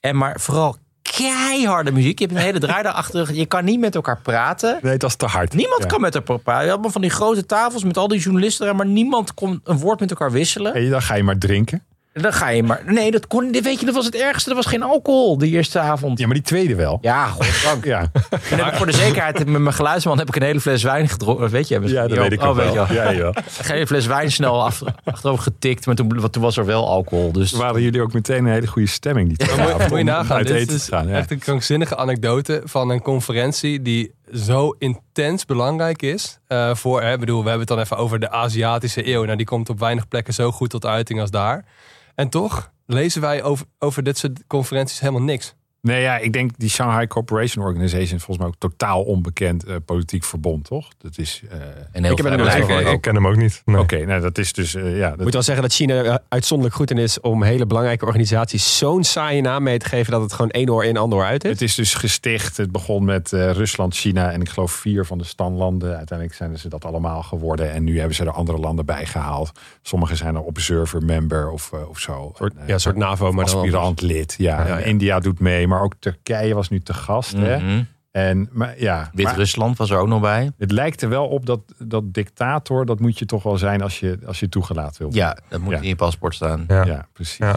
[0.00, 2.18] En maar vooral keiharde muziek.
[2.18, 3.34] Je hebt een hele draai daarachter.
[3.34, 4.78] Je kan niet met elkaar praten.
[4.82, 5.54] Nee, dat is te hard.
[5.54, 5.88] Niemand Ja.
[5.88, 6.70] kan met elkaar praten.
[6.70, 8.76] Allemaal van die grote tafels met al die journalisten.
[8.76, 10.72] Maar niemand kon een woord met elkaar wisselen.
[10.72, 11.82] Hey, dan ga je maar drinken.
[12.12, 12.82] Dan ga je maar...
[12.86, 14.50] Nee, dat kon, weet je, dat was het ergste.
[14.50, 16.18] Er was geen alcohol die eerste avond.
[16.18, 16.98] Ja, maar die tweede wel.
[17.00, 17.84] Ja, goddank.
[17.92, 18.10] Ja,
[18.50, 21.08] En heb ik voor de zekerheid met mijn geluidsman heb ik een hele fles wijn
[21.08, 21.50] gedronken.
[21.50, 22.86] Weet je, ja dat weet ik Oh, weet wel.
[22.86, 23.26] je Ja, ja.
[23.34, 23.34] Een
[23.64, 25.86] hele fles wijn snel af, achterover getikt.
[25.86, 27.32] Maar toen, was er wel alcohol.
[27.32, 29.28] Dus waren jullie ook meteen een hele goede stemming.
[29.28, 31.08] Die twee moet, je nagaan, dit is gaan.
[31.08, 31.16] Ja.
[31.16, 36.38] echt een krankzinnige anekdote van een conferentie die zo intens belangrijk is.
[36.46, 39.24] eh, voor, hè, bedoel, we hebben het dan even over de Aziatische eeuw.
[39.24, 41.64] Nou, die komt op weinig plekken zo goed tot uiting als daar.
[42.14, 45.54] En toch lezen wij over, over dit soort conferenties helemaal niks.
[45.82, 49.76] Nee, ja, ik denk die Shanghai Cooperation Organization is volgens mij ook totaal onbekend eh,
[49.84, 50.88] politiek verbond, toch?
[50.98, 51.42] Dat is.
[51.50, 51.58] eh,
[51.92, 53.62] en heel Ik heb er nog vrijblijvend nooit Ik, ik ken hem ook niet.
[53.64, 53.78] Nee.
[53.80, 54.74] Oké, nou dat is dus.
[54.74, 57.66] eh, ja, dat, moet wel zeggen dat China er uitzonderlijk goed in is om hele
[57.66, 61.18] belangrijke organisaties zo'n saaie naam mee te geven dat het gewoon één oor in, ander
[61.18, 61.50] oor uit is.
[61.50, 62.56] het is dus gesticht.
[62.56, 65.96] Het begon met eh, Rusland, China en ik geloof vier van de standlanden.
[65.96, 67.72] Uiteindelijk zijn ze dat allemaal geworden.
[67.72, 69.52] En nu hebben ze er andere landen bij gehaald.
[69.82, 72.26] Sommige zijn er observer member of, of zo.
[72.26, 74.34] Een soort, En, ja, een soort NAVO, maar aspirant lid.
[74.38, 74.78] Ja, ja.
[74.78, 77.32] India doet mee, maar ook Turkije was nu te gast.
[77.32, 77.56] Hè?
[77.56, 77.82] Mhm.
[78.10, 80.50] En maar, ja, maar Wit-Rusland was er ook nog bij.
[80.58, 84.00] het lijkt er wel op dat, dat dictator, dat moet je toch wel zijn als
[84.00, 85.14] je, als je toegelaten wil.
[85.14, 85.80] Ja, dat moet Ja.
[85.80, 86.64] in je paspoort staan.
[86.68, 86.84] Ja.
[86.84, 87.36] ja precies.
[87.36, 87.56] Ja.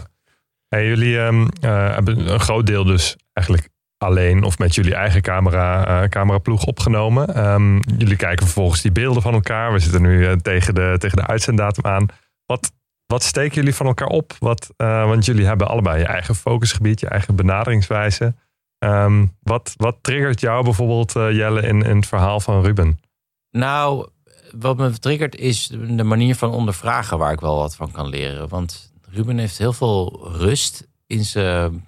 [0.68, 5.22] Hey, jullie ehm, eh, hebben een groot deel dus eigenlijk alleen of met jullie eigen
[5.22, 7.34] camera, eh, cameraploeg opgenomen.
[7.34, 9.72] Ehm, jullie kijken vervolgens die beelden van elkaar.
[9.72, 12.06] We zitten nu eh, tegen, de, tegen de uitzenddatum aan.
[12.46, 12.72] Wat,
[13.06, 14.36] wat steken jullie van elkaar op?
[14.38, 18.34] Wat, eh, want jullie hebben allebei je eigen focusgebied, je eigen benaderingswijze.
[18.78, 22.98] Ehm, wat, wat triggert jou bijvoorbeeld, eh, Jelle, in, in het verhaal van Ruben?
[23.50, 24.08] Nou,
[24.58, 28.48] wat me triggert is de manier van ondervragen waar ik wel wat van kan leren.
[28.48, 31.86] Want Ruben heeft heel veel rust in zijn...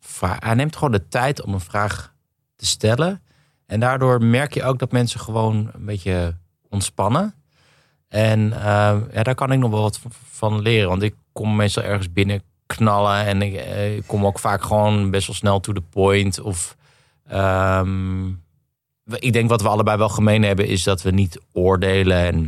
[0.00, 2.14] vra- Hij neemt gewoon de tijd om een vraag
[2.56, 3.22] te stellen.
[3.66, 6.36] En daardoor merk je ook dat mensen gewoon een beetje
[6.68, 7.34] ontspannen.
[8.10, 10.00] En eh, ja, daar kan ik nog wel wat
[10.30, 10.88] van leren.
[10.88, 13.24] Want ik kom meestal ergens binnen knallen.
[13.24, 16.40] En ik, eh, ik kom ook vaak gewoon best wel snel to the point.
[16.40, 16.76] Of
[17.28, 18.28] ehm,
[19.04, 22.16] ik denk wat we allebei wel gemeen hebben, is dat we niet oordelen.
[22.16, 22.42] En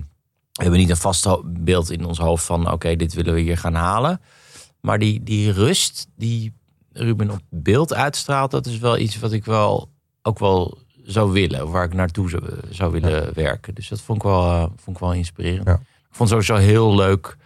[0.52, 3.58] we hebben niet een vast beeld in ons hoofd van oké, dit willen we hier
[3.58, 4.20] gaan halen.
[4.80, 6.52] Maar die, die rust die
[6.92, 9.88] Ruben op beeld uitstraalt, dat is wel iets wat ik wel
[10.22, 11.64] ook wel zou willen.
[11.64, 13.74] Of waar ik naartoe zou, zou willen werken.
[13.74, 15.66] Dus dat vond ik wel, eh, vond ik wel inspirerend.
[15.66, 15.74] Ja.
[15.74, 17.36] Ik vond het sowieso heel leuk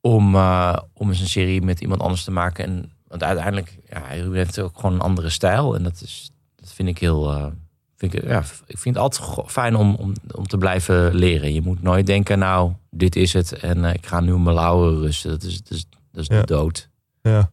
[0.00, 2.64] om, eh, om eens een serie met iemand anders te maken.
[2.64, 5.74] En, want uiteindelijk, ja, Ruben heeft ook gewoon een andere stijl.
[5.74, 7.30] En dat, is, dat vind ik heel...
[7.30, 7.46] eh,
[7.96, 11.54] vind ik, ja, ik vind het altijd fijn om, om, om te blijven leren.
[11.54, 13.52] Je moet nooit denken, nou, dit is het.
[13.52, 15.30] En ik ga nu mijn lauwe rusten.
[15.30, 16.88] Dat is, dat is, dat is de dood.
[17.22, 17.50] Ja.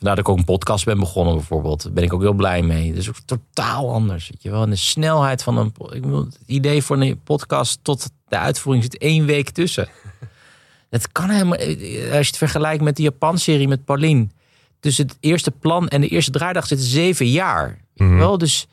[0.00, 1.82] Vandaar dat ik ook een podcast ben begonnen bijvoorbeeld.
[1.82, 2.88] Daar ben ik ook heel blij mee.
[2.88, 4.28] Dat is ook totaal anders.
[4.28, 4.62] Weet je wel.
[4.62, 5.72] En de snelheid van een...
[5.92, 9.88] Ik bedoel, het idee voor een podcast tot de uitvoering zit één week tussen.
[10.90, 11.58] Het kan helemaal...
[11.58, 14.26] Als je het vergelijkt met die Japan-serie met Pauline.
[14.80, 17.78] Tussen het eerste plan en de eerste draaidag zitten zeven jaar.
[17.94, 18.16] Mhm.
[18.16, 18.38] wel?
[18.38, 18.66] Dus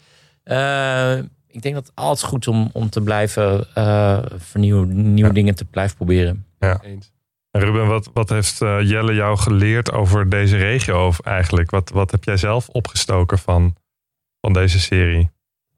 [0.44, 1.18] eh,
[1.48, 5.14] ik denk dat het altijd goed is om, om te blijven eh, vernieuwen.
[5.14, 5.36] Nieuwe Ja.
[5.36, 6.46] dingen te blijven proberen.
[6.60, 7.12] Eens.
[7.58, 11.72] En Ruben, wat, wat heeft eh, Jelle jou geleerd over deze regio of eigenlijk?
[11.72, 13.76] Wat, wat heb jij zelf opgestoken van,
[14.42, 15.30] van deze serie?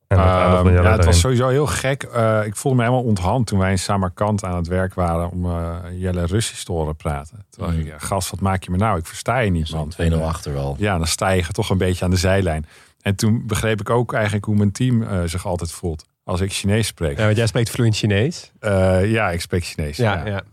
[0.08, 2.04] En Ehm, Jelle ja, het was sowieso heel gek.
[2.04, 5.46] Eh, ik voelde me helemaal onthand toen wij in Samarkand aan het werk waren om
[5.46, 7.46] eh, Jelle Russisch te horen praten.
[7.50, 8.98] Toen dacht ik, ja, gast, wat maak je me nou?
[8.98, 9.94] Ik versta je niet, man.
[10.12, 10.76] 2-0 achter wel.
[10.80, 12.66] Ja, dan sta je toch een beetje aan de zijlijn.
[13.02, 16.52] En toen begreep ik ook eigenlijk hoe mijn team eh, zich altijd voelt als ik
[16.54, 17.18] Chinees spreek.
[17.18, 18.52] Ja, want jij spreekt vloeiend Chinees.
[18.60, 19.98] Eh, ja, ik spreek Chinees.
[19.98, 20.44] Ja, Ja, ja.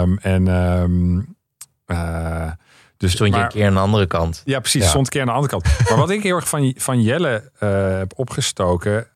[0.00, 1.20] Ehm, en ehm,
[1.86, 2.50] eh,
[2.96, 4.42] dus Stond je maar- een keer aan de andere kant.
[4.44, 4.82] Ja, precies.
[4.82, 4.88] Ja.
[4.88, 5.64] Stond een keer aan de andere kant.
[5.88, 9.06] Maar wat ik heel erg van, van Jelle eh, heb opgestoken.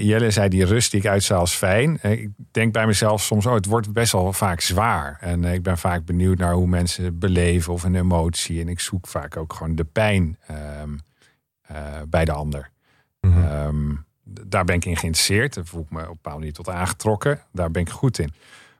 [0.00, 1.98] Jelle zei die rust die ik uitzaal als fijn.
[2.02, 5.16] Ik denk bij mezelf soms, oh, het wordt best wel vaak zwaar.
[5.20, 8.60] En ik ben vaak benieuwd naar hoe mensen beleven of een emotie.
[8.60, 10.90] En ik zoek vaak ook gewoon de pijn ehm,
[11.62, 11.76] eh,
[12.08, 12.70] bij de ander.
[13.20, 13.42] Mhm.
[13.44, 13.90] Ehm,
[14.24, 15.54] daar ben ik in geïnteresseerd.
[15.54, 17.40] Daar voel ik me op een bepaalde manier tot aangetrokken.
[17.52, 18.34] Daar ben ik goed in.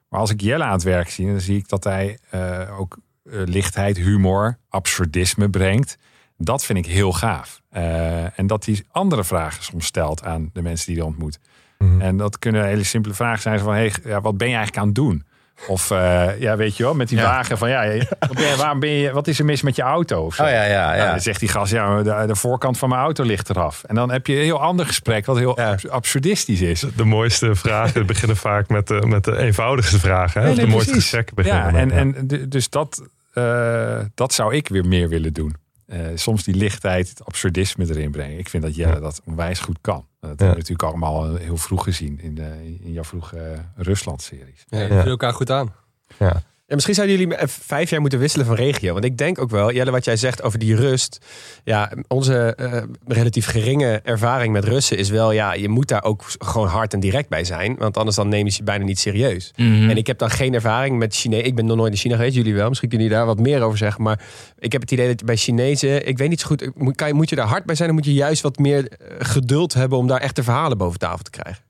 [0.09, 2.97] Maar als ik Jelle aan het werk zie, dan zie ik dat hij eh, ook
[3.23, 5.97] eh, lichtheid, humor, absurdisme brengt.
[6.37, 7.61] Dat vind ik heel gaaf.
[7.69, 11.39] Eh, en dat hij andere vragen soms stelt aan de mensen die hij ontmoet.
[11.77, 12.01] Mhm.
[12.01, 13.59] En dat kunnen hele simpele vragen zijn.
[13.59, 15.25] Van, hey, ja, wat ben je eigenlijk aan het doen?
[15.67, 17.23] Of eh, ja, weet je wel, met die Ja.
[17.23, 17.85] wagen van ja,
[18.57, 20.25] waarom ben je, wat is er mis met je auto?
[20.25, 20.43] Of zo.
[20.43, 21.09] Oh ja, ja, Ja, ja.
[21.11, 23.83] dan zegt die gast, ja, de, de voorkant van mijn auto ligt eraf.
[23.83, 25.75] En dan heb je een heel ander gesprek, wat heel Ja.
[25.89, 26.85] absurdistisch is.
[26.95, 30.41] De mooiste vragen beginnen vaak met de, met de eenvoudigste vragen.
[30.41, 30.47] Hè?
[30.47, 31.73] Nee, Of nee, de mooiste gesprekken beginnen.
[31.73, 33.03] Ja, en, en dus dat,
[33.33, 35.55] eh, dat zou ik weer meer willen doen.
[35.93, 38.37] Eh, soms die lichtheid, het absurdisme erin brengen.
[38.37, 40.05] Ik vind dat Jelle dat onwijs goed kan.
[40.19, 43.59] Dat hebben we natuurlijk allemaal eh, heel vroeg gezien in, de, in jouw vroege eh,
[43.75, 44.63] Rusland-series.
[44.67, 45.73] Ja, vullen elkaar goed aan.
[46.19, 48.93] Ja, misschien zouden jullie even vijf jaar moeten wisselen van regio.
[48.93, 51.17] Want ik denk ook wel, Jelle, wat jij zegt over die rust.
[51.63, 56.23] Ja, onze eh, relatief geringe ervaring met Russen is wel, ja, je moet daar ook
[56.39, 57.75] gewoon hard en direct bij zijn.
[57.77, 59.51] Want anders dan nemen ze je bijna niet serieus.
[59.55, 59.89] Mhm.
[59.89, 61.45] En ik heb dan geen ervaring met Chinees.
[61.45, 62.67] Ik ben nog nooit in China geweest, jullie wel.
[62.67, 64.03] Misschien kunnen jullie daar wat meer over zeggen.
[64.03, 64.21] Maar
[64.59, 67.07] ik heb het idee dat je bij Chinezen, ik weet niet zo goed, moet, kan
[67.07, 67.87] je, moet je daar hard bij zijn?
[67.87, 71.23] Dan moet je juist wat meer eh, geduld hebben om daar echte verhalen boven tafel
[71.23, 71.63] te krijgen.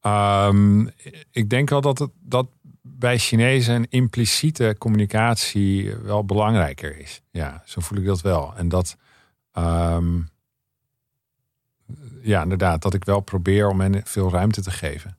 [0.00, 0.86] Ehm,
[1.30, 2.46] ik denk wel dat, het, dat
[3.04, 7.22] bij Chinezen een impliciete communicatie wel belangrijker is.
[7.30, 8.52] Ja, zo voel ik dat wel.
[8.56, 8.96] En dat,
[9.52, 10.20] ehm,
[12.22, 15.16] ja, inderdaad, dat ik wel probeer om hen veel ruimte te geven.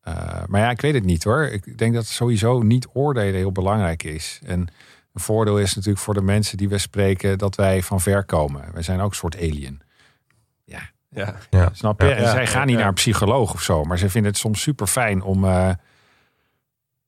[0.00, 1.42] Eh, maar ja, ik weet het niet hoor.
[1.42, 4.40] Ik denk dat sowieso niet oordelen heel belangrijk is.
[4.44, 4.60] En
[5.12, 8.72] een voordeel is natuurlijk voor de mensen die we spreken dat wij van ver komen.
[8.72, 9.80] Wij zijn ook een soort alien.
[10.64, 10.90] Ja.
[11.50, 11.70] Ja.
[11.72, 12.06] Snap je?
[12.06, 12.78] Ja, en ja, zij gaan niet ja.
[12.78, 13.84] naar een psycholoog of zo.
[13.84, 15.70] Maar ze vinden het soms super fijn om, eh,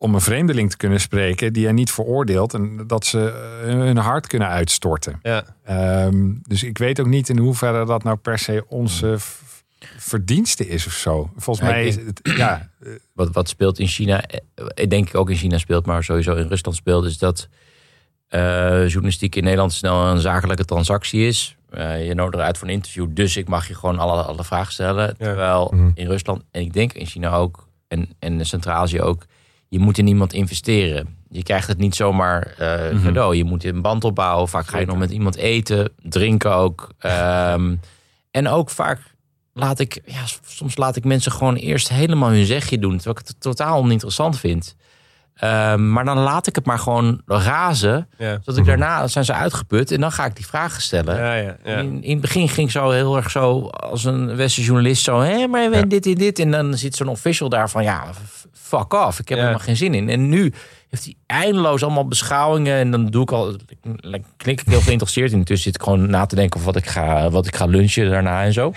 [0.03, 2.55] om een vreemdeling te kunnen spreken die je niet veroordeelt.
[2.55, 3.29] En dat ze
[3.65, 5.21] eh, hun hart kunnen uitstorten.
[5.23, 5.45] Ja.
[5.65, 9.17] Ehm, dus ik weet ook niet in hoeverre dat nou per se onze
[9.97, 11.31] verdienste is of zo.
[11.37, 12.69] Volgens Ja, mij is het, ja,
[13.13, 16.35] wat, wat speelt in China, eh, ik denk ik ook in China speelt, maar sowieso
[16.35, 17.49] in Rusland speelt, is dat
[18.29, 18.41] eh,
[18.89, 21.57] journalistiek in Nederland snel een zakelijke transactie is.
[21.71, 24.73] Eh, je nodigt uit voor een interview, dus ik mag je gewoon alle, alle vragen
[24.73, 25.17] stellen.
[25.17, 25.91] Terwijl Mhm.
[25.95, 29.25] in Rusland, en ik denk in China ook, en, en Centraal-Azië ook,
[29.71, 31.17] je moet in iemand investeren.
[31.29, 33.05] Je krijgt het niet zomaar eh Mhm.
[33.05, 33.37] cadeau.
[33.37, 34.49] Je moet een band opbouwen.
[34.49, 36.91] Vaak ga je nog met iemand eten, drinken ook.
[36.99, 37.75] Ehm,
[38.31, 39.01] en ook vaak
[39.53, 42.97] laat ik, ja, soms laat ik mensen gewoon eerst helemaal hun zegje doen.
[42.97, 44.77] Terwijl ik het totaal oninteressant vind.
[45.41, 48.09] Ehm, maar dan laat ik het maar gewoon razen.
[48.19, 48.39] Ja.
[48.45, 51.17] Zodat ik daarna zijn ze uitgeput en dan ga ik die vragen stellen.
[51.17, 51.77] Ja, ja, ja.
[51.77, 55.21] In, in het begin ging ik zo heel erg zo als een westerse journalist zo,
[55.21, 55.87] hé, maar je weet Ja.
[55.89, 56.39] dit en dit.
[56.39, 58.05] En dan zit zo'n official daar van, ja,
[58.53, 59.19] fuck off.
[59.19, 59.45] Ik heb Ja.
[59.45, 60.09] er helemaal geen zin in.
[60.09, 60.53] En nu
[60.91, 62.75] heeft hij eindeloos allemaal beschouwingen.
[62.79, 63.57] En dan doe ik al,
[64.37, 65.33] klik ik heel geïnteresseerd.
[65.33, 68.11] Intussen zit ik gewoon na te denken of wat ik ga, wat ik ga lunchen
[68.11, 68.73] daarna en zo.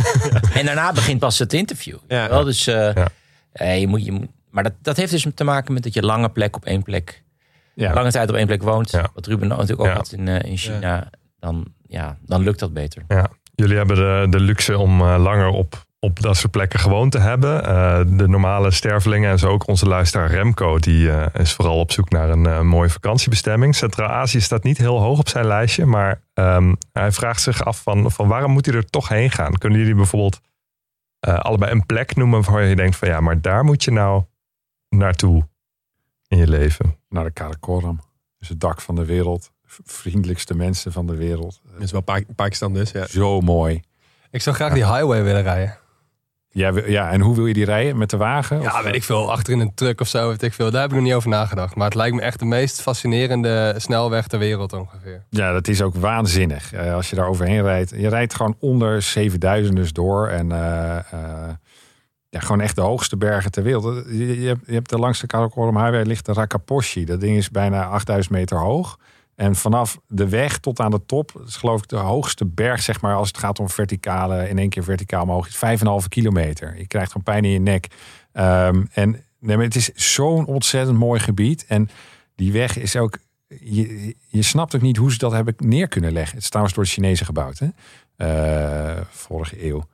[0.58, 1.96] en daarna begint pas het interview.
[2.08, 2.28] Ja.
[2.28, 3.08] Wel, dus eh, Ja.
[3.52, 6.02] eh, je moet, je moet, maar dat, dat heeft dus te maken met dat je
[6.02, 7.22] lange plek op één plek
[7.74, 7.94] ja.
[7.94, 9.10] lange tijd op één plek woont, Ja.
[9.14, 9.92] wat Ruben natuurlijk ook Ja.
[9.92, 13.04] had in, eh, in China, dan, ja, dan lukt dat beter.
[13.54, 17.18] Jullie hebben de, de luxe om eh, langer op, op dat soort plekken gewoond te
[17.18, 17.64] hebben.
[17.64, 20.78] Eh, de normale stervelingen en zo ook onze luisteraar Remco...
[20.78, 23.74] die eh, is vooral op zoek naar een eh, mooie vakantiebestemming.
[23.74, 25.86] Centraal-Azië staat niet heel hoog op zijn lijstje...
[25.86, 29.52] maar ehm, hij vraagt zich af van, van waarom moet hij er toch heen gaan?
[29.52, 30.40] Kunnen jullie bijvoorbeeld
[31.20, 32.42] eh, allebei een plek noemen...
[32.50, 34.24] waar je denkt van ja, maar daar moet je nou
[34.96, 35.48] naartoe
[36.28, 36.96] in je leven?
[37.08, 38.00] Naar de Karakoram.
[38.38, 39.50] Dus het dak van de wereld.
[39.84, 41.60] Vriendelijkste mensen van de wereld.
[41.72, 43.06] Dat is wel Pa- Pakistan dus, ja.
[43.06, 43.82] Zo mooi.
[44.30, 45.78] Ik zou graag die highway willen rijden.
[46.48, 47.98] Ja, ja, en hoe wil je die rijden?
[47.98, 48.60] Met de wagen?
[48.60, 49.30] Ja, Of, weet ik veel.
[49.32, 50.70] Achter in een truck of zo, weet ik veel.
[50.70, 51.74] Daar heb ik nog niet over nagedacht.
[51.74, 55.24] Maar het lijkt me echt de meest fascinerende snelweg ter wereld ongeveer.
[55.30, 56.72] Ja, dat is ook waanzinnig.
[56.72, 57.90] Eh, als je daar overheen rijdt.
[57.90, 60.28] Je rijdt gewoon onder 7000 dus door.
[60.28, 61.48] En eh, eh,
[62.28, 64.04] ja, gewoon echt de hoogste bergen ter wereld.
[64.08, 67.04] Je, je, hebt, de langste Karakoram Highway ligt de Rakaposhi.
[67.04, 68.98] Dat ding is bijna 8000 meter hoog.
[69.34, 72.82] En vanaf de weg tot aan de top, dat is geloof ik de hoogste berg,
[72.82, 76.78] zeg maar, als het gaat om verticale, in één keer verticaal omhoog, is 5,5 kilometer.
[76.78, 77.86] Je krijgt gewoon pijn in je nek.
[78.32, 81.64] Ehm, en nee, maar het is zo'n ontzettend mooi gebied.
[81.66, 81.88] En
[82.34, 86.12] die weg is ook, je, je snapt ook niet hoe ze dat hebben neer kunnen
[86.12, 86.34] leggen.
[86.34, 87.68] Het is trouwens door de Chinezen gebouwd, hè?
[88.16, 89.84] Eh, vorige eeuw.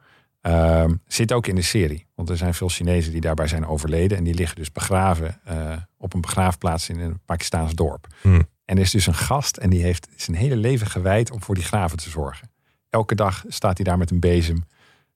[0.42, 2.06] Ehm, zit ook in de serie.
[2.14, 4.18] Want er zijn veel Chinezen die daarbij zijn overleden.
[4.18, 8.06] En die liggen dus begraven eh, op een begraafplaats in een Pakistaans dorp.
[8.20, 8.48] Hmm.
[8.64, 11.54] En er is dus een gast en die heeft zijn hele leven gewijd om voor
[11.54, 12.50] die graven te zorgen.
[12.90, 14.64] Elke dag staat hij daar met een bezem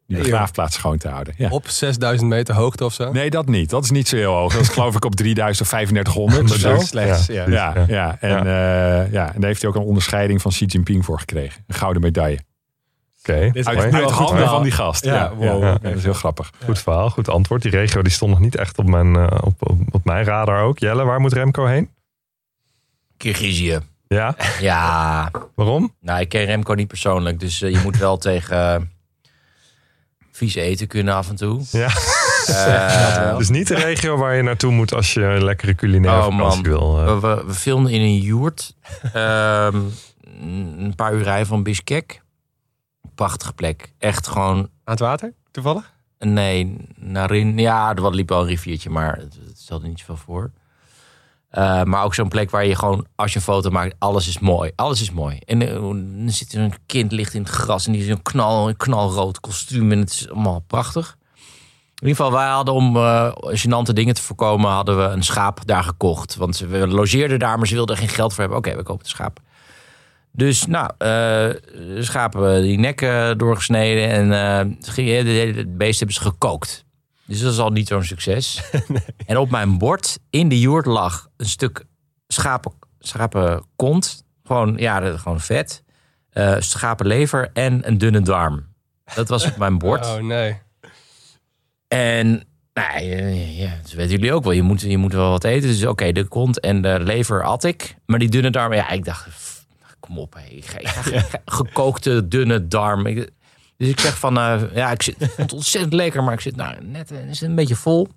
[0.06, 1.34] die begraafplaats schoon te houden.
[1.36, 1.48] Ja.
[1.50, 3.12] Op 6000 meter hoogte of zo?
[3.12, 3.70] Nee, dat niet.
[3.70, 4.52] Dat is niet zo heel hoog.
[4.52, 6.78] Dat is geloof ik op 3000 of 3500 of zo.
[6.78, 7.48] Slechts, ja.
[7.48, 8.16] Ja, ja.
[8.20, 9.34] En, eh, ja.
[9.34, 11.64] en daar heeft hij ook een onderscheiding van Xi Jinping voor gekregen.
[11.66, 12.38] Een gouden medaille.
[13.28, 14.54] Oké, Dit is Uit, uit handen verhaal.
[14.54, 15.04] van die gast.
[15.04, 15.78] Ja, Ja, wow, ja.
[15.82, 16.50] dat is heel grappig.
[16.64, 17.62] Goed verhaal, goed antwoord.
[17.62, 20.62] Die regio die stond nog niet echt op mijn, eh, op, op, op mijn radar
[20.62, 20.78] ook.
[20.78, 21.90] Jelle, waar moet Remco heen?
[23.16, 23.78] Kirgizië.
[24.08, 25.94] Ja, Ja, waarom?
[26.00, 27.40] nou, ik ken Remco niet persoonlijk.
[27.40, 28.80] Dus eh, je moet wel tegen eh,
[30.32, 31.60] vies eten kunnen af en toe.
[31.70, 31.88] Ja.
[32.46, 36.36] Eh, Dus niet de regio waar je naartoe moet als je een lekkere culinaire Oh,
[36.38, 36.94] vakantie man.
[36.94, 37.04] wil.
[37.20, 38.74] we, we, we filmden in een joert.
[39.12, 39.76] Ehm,
[40.78, 42.22] een paar uur rijden van Bishkek.
[43.14, 43.92] Prachtige plek.
[43.98, 44.58] Echt gewoon...
[44.58, 45.94] Aan het water, toevallig?
[46.18, 47.58] Nee, Narin.
[47.58, 50.50] Ja, er liep wel een riviertje, maar het, het stelde niet zoveel voor.
[51.48, 54.38] Eh, maar ook zo'n plek waar je gewoon, als je een foto maakt, alles is
[54.38, 54.72] mooi.
[54.74, 55.38] Alles is mooi.
[55.44, 58.22] En dan zit er een kind ligt in het gras en die is in een,
[58.22, 61.16] knal, een knalrood kostuum en het is allemaal prachtig.
[62.00, 65.66] In ieder geval, wij hadden om eh gênante dingen te voorkomen, hadden we een schaap
[65.66, 66.36] daar gekocht.
[66.36, 68.58] Want we logeerden daar, maar ze wilden er geen geld voor hebben.
[68.58, 69.40] Oké, we kopen het schaap.
[70.36, 75.98] Dus nou, eh, de schapen die nekken doorgesneden en eh, gingen- de hele- het beest
[75.98, 76.84] hebben ze gekookt.
[77.24, 78.62] Dus dat is al niet zo'n succes.
[79.26, 81.84] En op mijn bord in de joert lag een stuk
[82.28, 84.24] schapen, schapenkont.
[84.44, 85.82] Gewoon, ja, gewoon vet.
[86.30, 88.66] eh schapenlever en een dunne darm.
[89.14, 90.06] Dat was op mijn bord.
[90.16, 90.58] Oh nee.
[91.88, 92.28] En
[92.74, 94.52] nou, eh, ja, dat weten jullie ook wel.
[94.52, 95.68] Je moet, je moet wel wat eten.
[95.68, 97.96] Dus oké, de kont en de lever at ik.
[98.06, 99.26] Maar die dunne darm, ja, ik dacht,
[100.06, 100.38] kom op.
[101.44, 103.04] gekookte dunne darm.
[103.76, 106.22] Dus ik zeg van, eh, ja, ik, zit, ik vond het ontzettend lekker.
[106.24, 108.08] Maar ik zit nou net eh, is een beetje vol.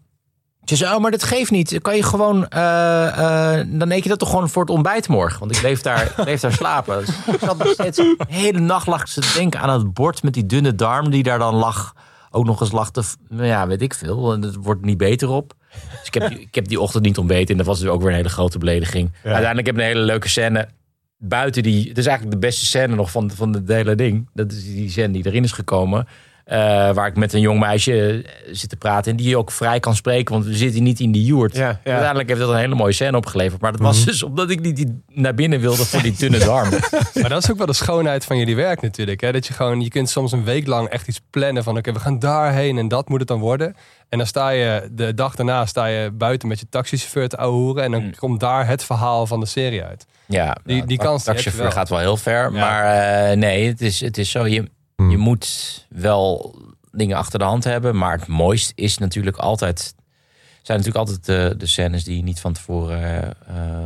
[0.65, 1.69] Ze zei, oh, maar dat geeft niet.
[1.71, 5.39] Dan kan je gewoon, eh, dan eet je dat toch gewoon voor het ontbijt morgen.
[5.39, 6.99] Want ik bleef daar, bleef daar slapen.
[7.05, 10.23] Dus ik zat nog steeds, de hele nacht lag ik te denken aan het bord
[10.23, 11.93] met die dunne darm die daar dan lag.
[12.31, 14.33] Ook nog eens lag de, nou ja, weet ik veel.
[14.33, 15.53] En het wordt niet beter op.
[15.71, 17.49] Dus ik heb, die- ik heb die ochtend niet ontbeten.
[17.51, 19.11] En dat was dus ook weer een hele grote belediging.
[19.23, 20.67] Uiteindelijk heb ik een hele leuke scène.
[21.21, 24.27] Buiten die, het is eigenlijk de beste scène nog van, van het hele ding.
[24.33, 26.07] Dat is die scène die erin is gekomen.
[26.45, 26.57] Eh,
[26.93, 29.11] waar ik met een jong meisje eh, zit te praten.
[29.11, 30.33] En die ook vrij kan spreken.
[30.33, 31.55] Want we zitten niet in die joert.
[31.55, 31.91] Ja, ja.
[31.91, 33.61] Uiteindelijk heeft dat een hele mooie scène opgeleverd.
[33.61, 36.69] Maar dat was dus omdat ik niet die naar binnen wilde voor die dunne darm.
[37.21, 39.21] Maar dat is ook wel de schoonheid van jullie werk natuurlijk.
[39.21, 39.31] Hè?
[39.31, 41.99] Dat je gewoon, je kunt soms een week lang echt iets plannen van oké, we
[41.99, 43.75] gaan daarheen en dat moet het dan worden.
[44.09, 47.83] En dan sta je de dag daarna sta je buiten met je taxichauffeur te ouwehoeren
[47.83, 48.15] en dan Mm.
[48.15, 50.05] komt daar het verhaal van de serie uit.
[50.31, 51.71] Ja, Die- nou, die kans taxichauffeur wel.
[51.71, 52.51] gaat wel heel ver.
[52.51, 52.83] Maar
[53.31, 54.47] eh, nee, het is, het is zo.
[54.47, 55.09] Je, Hmm.
[55.09, 55.47] je moet
[55.89, 56.55] wel
[56.91, 57.97] dingen achter de hand hebben.
[57.97, 59.95] Maar het mooist is natuurlijk altijd...
[60.61, 62.99] zijn natuurlijk altijd de, de scènes die je niet van tevoren
[63.47, 63.85] eh, eh,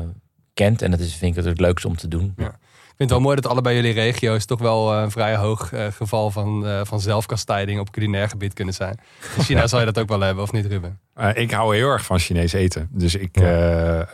[0.53, 0.81] kent.
[0.81, 2.33] En dat is, vind ik het het leukste om te doen.
[2.37, 2.45] Ja.
[2.45, 5.71] Ik vind het wel mooi dat allebei jullie regio's toch wel eh, een vrij hoog
[5.97, 8.99] geval van, eh, van zelfkastijding op culinair gebied kunnen zijn.
[9.37, 10.99] In China zou je dat ook wel hebben, of niet Ruben?
[11.13, 12.87] Eh, ik hou heel erg van Chinees eten.
[12.91, 14.07] Dus ik, Ja.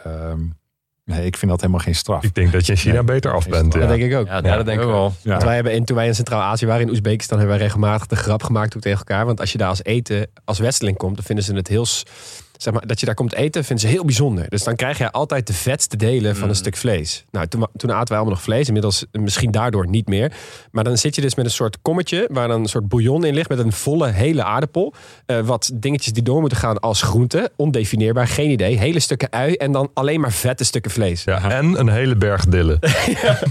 [1.10, 2.23] Nee, ik vind dat helemaal geen straf.
[2.23, 3.03] Ik denk dat je in China Nee.
[3.03, 3.72] beter af bent.
[3.72, 3.88] Dat Ja.
[3.88, 4.27] denk ik ook.
[4.27, 5.14] Ja, dat denk ik wel.
[5.22, 5.31] Ja.
[5.31, 8.15] Want wij hebben in, toen wij in Centraal-Azië waren, in Oezbekistan, hebben wij regelmatig de
[8.15, 9.26] grap gemaakt ook tegen elkaar.
[9.26, 11.86] Want als je daar als eten, als westeling komt, dan vinden ze het heel.
[12.61, 14.49] Zeg maar, dat je daar komt eten, vinden ze heel bijzonder.
[14.49, 17.26] Dus dan krijg je altijd de vetste delen van een stuk vlees.
[17.31, 18.68] Nou, toen, toen aten wij allemaal nog vlees.
[18.68, 20.31] Inmiddels misschien daardoor niet meer.
[20.72, 22.30] Maar dan zit je dus met een soort kommetje...
[22.31, 24.94] waar dan een soort bouillon in ligt met een volle hele aardappel.
[25.26, 27.52] Eh, wat dingetjes die door moeten gaan als groente.
[27.56, 28.77] Ondefinieerbaar, geen idee.
[28.77, 31.23] Hele stukken ui en dan alleen maar vette stukken vlees.
[31.23, 32.80] Ja, en een hele berg dillen.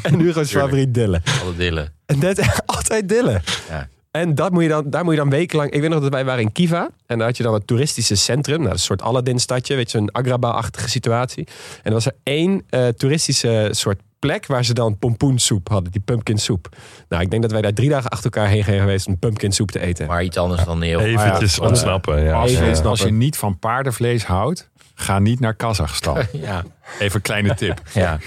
[0.03, 1.23] En Hugo's favoriet dillen.
[1.43, 1.93] Alle dillen.
[2.07, 3.43] En dat altijd dillen.
[3.69, 3.89] Ja.
[4.11, 5.71] En dat moet je dan, daar moet je dan wekenlang...
[5.71, 6.89] Ik weet nog dat wij waren in Kiva.
[7.07, 8.57] En daar had je dan het toeristische centrum.
[8.57, 9.75] Nou, dat is een soort Aladdin-stadje.
[9.75, 11.47] Weet je, zo'n Agrabah-achtige situatie.
[11.77, 14.47] En er was er één eh, toeristische soort plek...
[14.47, 15.93] waar ze dan pompoensoep hadden.
[15.93, 16.69] Die pumpkin soep.
[17.09, 19.07] Nou, ik denk dat wij daar drie dagen achter elkaar heen zijn geweest...
[19.07, 20.07] om pumpkin soep te eten.
[20.07, 21.01] Maar iets anders dan heel.
[21.01, 21.67] Eventjes ja.
[21.67, 22.23] ontsnappen.
[22.23, 22.33] Ja.
[22.33, 22.91] Als, Even je, snappen.
[22.91, 26.17] als je niet van paardenvlees houdt, ga niet naar Kazachstan.
[26.33, 26.65] Ja,
[26.99, 27.81] Even een kleine tip.
[27.95, 28.19] ja,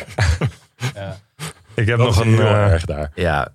[1.76, 3.12] Ik, heb Dat nog een, heel eh, erg daar.
[3.16, 3.52] ja,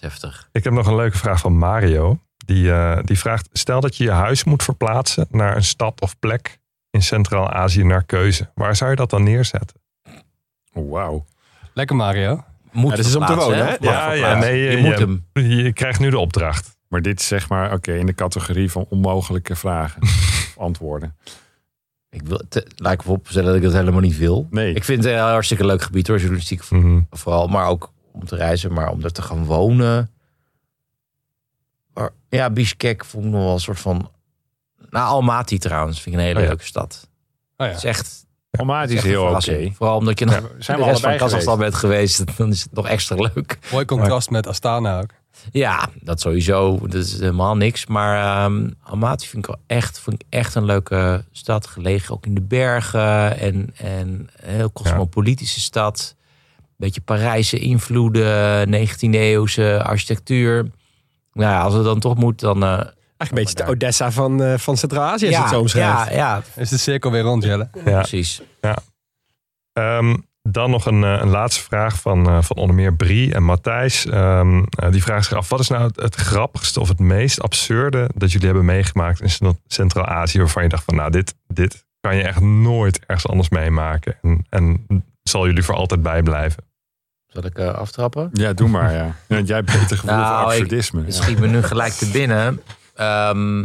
[0.00, 0.48] heftig.
[0.52, 2.18] ik heb nog een leuke vraag van Mario.
[2.36, 5.26] Die, eh, die vraagt, stel dat je je huis moet verplaatsen...
[5.30, 6.58] naar een stad of plek
[6.90, 8.50] in Centraal-Azië naar keuze.
[8.54, 9.76] Waar zou je dat dan neerzetten?
[10.72, 11.24] Wauw.
[11.74, 12.44] Lekker Mario.
[12.72, 13.76] Moet Ja, dit is om te wonen, hè?
[13.80, 15.50] Ja, ja, nee, je je- moet je- hem.
[15.62, 16.78] Je krijgt nu de opdracht.
[16.88, 20.02] Maar dit is zeg maar, oké, in de categorie van onmogelijke vragen.
[20.02, 21.16] of antwoorden.
[22.10, 24.46] Ik wil, te, laat ik vooropstellen dat ik dat helemaal niet wil.
[24.50, 24.74] Nee.
[24.74, 27.00] Ik vind het een hartstikke leuk gebied hoor, journalistiek Mhm.
[27.10, 27.46] vooral.
[27.48, 30.10] Maar ook om te reizen, maar om er te gaan wonen.
[31.94, 34.10] Maar, ja, Bishkek vond ik nog wel een soort van...
[34.90, 36.48] Nou, Almaty trouwens, vind ik een hele Oh ja.
[36.48, 37.08] leuke stad.
[37.56, 37.88] Oh Het is ja.
[37.88, 39.70] echt, Almaty is heel oké.
[39.74, 42.24] Vooral omdat je nog Ja, de zijn we rest van Kazachstan bent geweest.
[42.36, 43.58] Dan is het nog extra leuk.
[43.72, 45.10] Mooi contrast met Astana ook.
[45.50, 46.78] Ja, dat sowieso.
[46.78, 47.86] Dat is helemaal niks.
[47.86, 51.66] Maar ehm Almaty vind ik wel echt, vind ik echt een leuke stad.
[51.66, 53.38] Gelegen ook in de bergen.
[53.38, 56.16] En, en een heel cosmopolitische stad.
[56.80, 58.68] Beetje Parijse invloeden.
[58.74, 60.70] 19e eeuwse architectuur.
[61.32, 62.62] Nou ja, als het dan toch moet, dan...
[62.62, 66.08] eh, Eigenlijk een beetje de Odessa van, eh, van Centraal-Azië, als je het zo omschrijft.
[66.10, 67.68] ja, ja, Is de cirkel weer rond, Jelle?
[67.84, 67.98] Ja.
[67.98, 68.42] precies.
[69.72, 73.42] Ehm, dan nog een, eh, een laatste vraag van, eh, van onder meer Brie en
[73.42, 74.06] Matthijs.
[74.06, 77.40] Ehm, eh, die vragen zich af, wat is nou het, het grappigste of het meest
[77.42, 81.84] absurde dat jullie hebben meegemaakt in Cent- Centraal-Azië, waarvan je dacht van, nou, dit, dit
[82.00, 84.16] kan je echt nooit ergens anders meemaken.
[84.22, 84.86] En, en
[85.22, 86.62] zal jullie voor altijd bijblijven.
[87.32, 88.30] Zal ik eh, aftrappen?
[88.32, 89.14] Ja, doe maar, ja.
[89.28, 91.04] ja jij hebt beter gevoel Nou, voor ik- absurdisme.
[91.10, 92.62] Schiet me nu gelijk te binnen.
[92.94, 93.62] Ehm,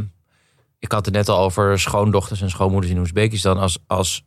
[0.80, 3.58] ik had het net al over schoondochters en schoonmoeders in Oezbekistan.
[3.58, 4.24] Als, als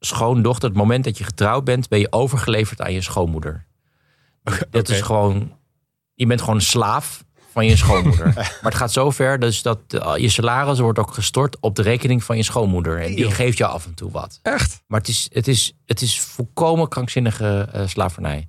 [0.00, 3.64] schoondochter, het moment dat je getrouwd bent, ben je overgeleverd aan je schoonmoeder.
[4.70, 5.52] Dat is gewoon,
[6.14, 8.32] je bent gewoon een slaaf van je schoonmoeder.
[8.34, 11.82] maar het gaat zo ver dus dat eh, je salaris wordt ook gestort op de
[11.82, 13.00] rekening van je schoonmoeder.
[13.00, 14.38] En die geeft je af en toe wat.
[14.42, 14.82] Echt?
[14.86, 18.48] Maar het is, het is, het is volkomen krankzinnige eh, slavernij.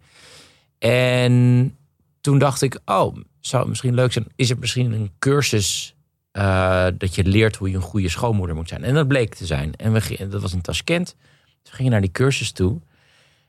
[0.89, 1.77] En
[2.21, 4.25] toen dacht ik, oh, zou het misschien leuk zijn.
[4.35, 5.95] Is er misschien een cursus
[6.31, 8.83] eh, dat je leert hoe je een goede schoonmoeder moet zijn?
[8.83, 9.75] En dat bleek te zijn.
[9.75, 11.15] En we, dat was in Tashkent.
[11.61, 12.81] Dus we gingen naar die cursus toe.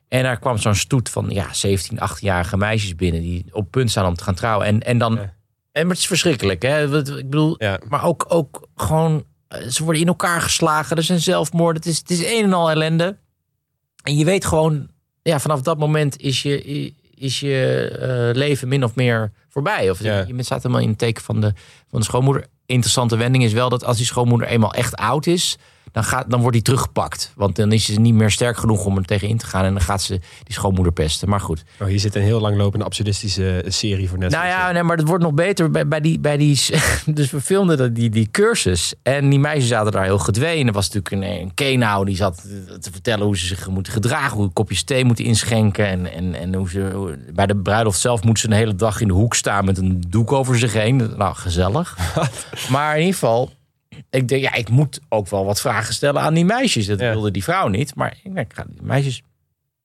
[0.08, 3.20] En daar kwam zo'n stoet van ja, 17, 18-jarige meisjes binnen...
[3.20, 4.66] die op punt staan om te gaan trouwen.
[4.66, 5.14] En, en dan...
[5.14, 5.34] Ja.
[5.72, 6.96] En het is verschrikkelijk, hè?
[6.98, 7.80] Ik bedoel, Ja.
[7.88, 9.24] maar ook, ook gewoon...
[9.48, 10.96] eh, Ze worden in elkaar geslagen.
[10.96, 11.82] Er zijn zelfmoorden.
[11.82, 13.18] Het is, het is een en al ellende.
[14.02, 14.88] En je weet gewoon...
[15.22, 19.90] Ja, vanaf dat moment is je, is je eh, leven min of meer voorbij.
[19.90, 20.24] Of Ja.
[20.26, 21.52] je staat helemaal in het teken van de,
[21.88, 22.46] van de schoonmoeder.
[22.66, 25.56] Interessante wending is wel dat als die schoonmoeder eenmaal echt oud is...
[25.94, 27.32] Dan, gaat, dan wordt die teruggepakt.
[27.36, 29.64] Want dan is ze niet meer sterk genoeg om er tegen in te gaan.
[29.64, 31.28] En dan gaat ze die schoonmoeder pesten.
[31.28, 31.64] Maar goed.
[31.80, 34.44] Oh, hier zit een heel langlopende absurdistische eh, serie voor Netflix.
[34.44, 36.60] Nou ja, nee, maar het wordt nog beter bij, bij, die, bij die.
[37.06, 38.94] Dus we filmden dat- die, die cursus.
[39.02, 40.64] En die meisjes zaten daar heel gedwee.
[40.64, 42.42] Er was natuurlijk een, een kenau die zat
[42.80, 44.36] te vertellen hoe ze zich moeten gedragen.
[44.36, 45.86] Hoe een kopje thee moeten inschenken.
[45.86, 47.14] En, en, en hoe ze.
[47.34, 50.04] bij de bruiloft zelf moet ze een hele dag in de hoek staan met een
[50.08, 50.96] doek over zich heen.
[51.16, 51.98] Nou, gezellig.
[52.70, 53.50] maar in ieder geval.
[54.10, 56.86] Ik denk, ja, ik moet ook wel wat vragen stellen aan die meisjes.
[56.86, 57.10] Dat Ja.
[57.10, 57.94] wilde die vrouw niet.
[57.94, 59.22] Maar ik denk, ik ga die meisjes.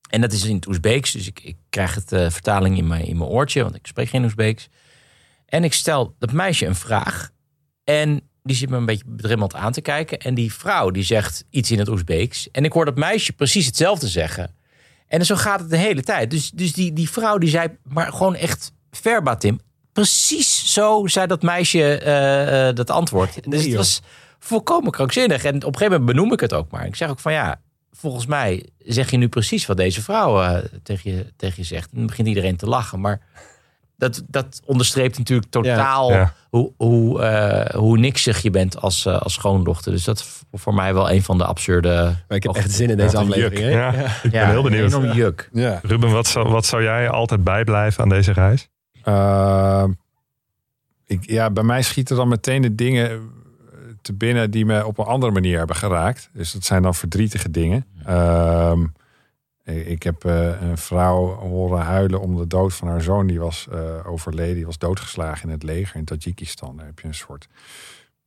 [0.10, 1.12] En dat is in het Oezbeeks.
[1.12, 3.64] Dus ik, ik krijg het eh, vertaling in mijn, in mijn oortje.
[3.64, 4.68] Want ik spreek geen Oezbeeks.
[5.46, 7.30] En ik stel dat meisje een vraag.
[7.84, 10.20] En die zit me een beetje bedremmeld aan te kijken.
[10.20, 12.52] En die vrouw die zegt iets in het Oezbeeks.
[12.52, 14.56] En ik hoor dat meisje precies hetzelfde zeggen.
[15.08, 16.32] En zo gaat het de hele tijd.
[16.32, 19.60] Dus, dus die, die vrouw die zei, maar gewoon echt verbatim.
[20.00, 23.52] Precies zo zei dat meisje eh, eh, dat antwoord.
[23.52, 23.78] Dus het joh.
[23.78, 24.02] was
[24.40, 25.44] volkomen krankzinnig.
[25.44, 26.86] En op een gegeven moment benoem ik het ook maar.
[26.86, 27.62] Ik zeg ook van ja,
[27.92, 31.92] volgens mij zeg je nu precies wat deze vrouw eh, tegen, je, tegen je zegt.
[31.92, 33.00] En dan begint iedereen te lachen.
[33.00, 33.22] Maar
[33.98, 36.34] dat, dat onderstreept natuurlijk totaal Ja.
[36.50, 39.92] Hoe, hoe, eh, hoe niksig je bent als, als schoondochter.
[39.92, 42.16] Dus dat is voor mij wel een van de absurde...
[42.28, 43.64] Maar ik heb echt zin in deze een aflevering.
[43.64, 43.70] hè?
[43.70, 43.92] Ja,
[44.24, 44.94] ik ben heel benieuwd.
[44.94, 45.50] Enorm juk.
[45.54, 45.80] Ja.
[45.84, 48.70] Ruben, wat zou, wat zou jij altijd bijblijven aan deze reis?
[49.10, 49.86] Eh,
[51.06, 53.18] ik, ja, bij mij schieten dan meteen de dingen eh,
[54.02, 56.30] te binnen die me op een andere manier hebben geraakt.
[56.34, 57.86] Dus dat zijn dan verdrietige dingen.
[58.06, 58.86] Ehm,
[59.64, 63.28] ik heb eh, een vrouw horen huilen om de dood van haar zoon.
[63.28, 66.78] Die was eh, overleden, die was doodgeslagen in het leger in Tajikistan.
[66.78, 67.48] Daar heb je een soort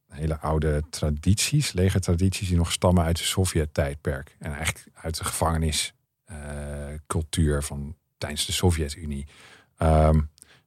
[0.09, 4.36] hele oude tradities, legertradities die nog stammen uit de Sovjet-tijdperk.
[4.38, 9.26] En eigenlijk uit de gevangeniscultuur van tijdens de Sovjet-Unie.
[9.76, 10.20] Ehm,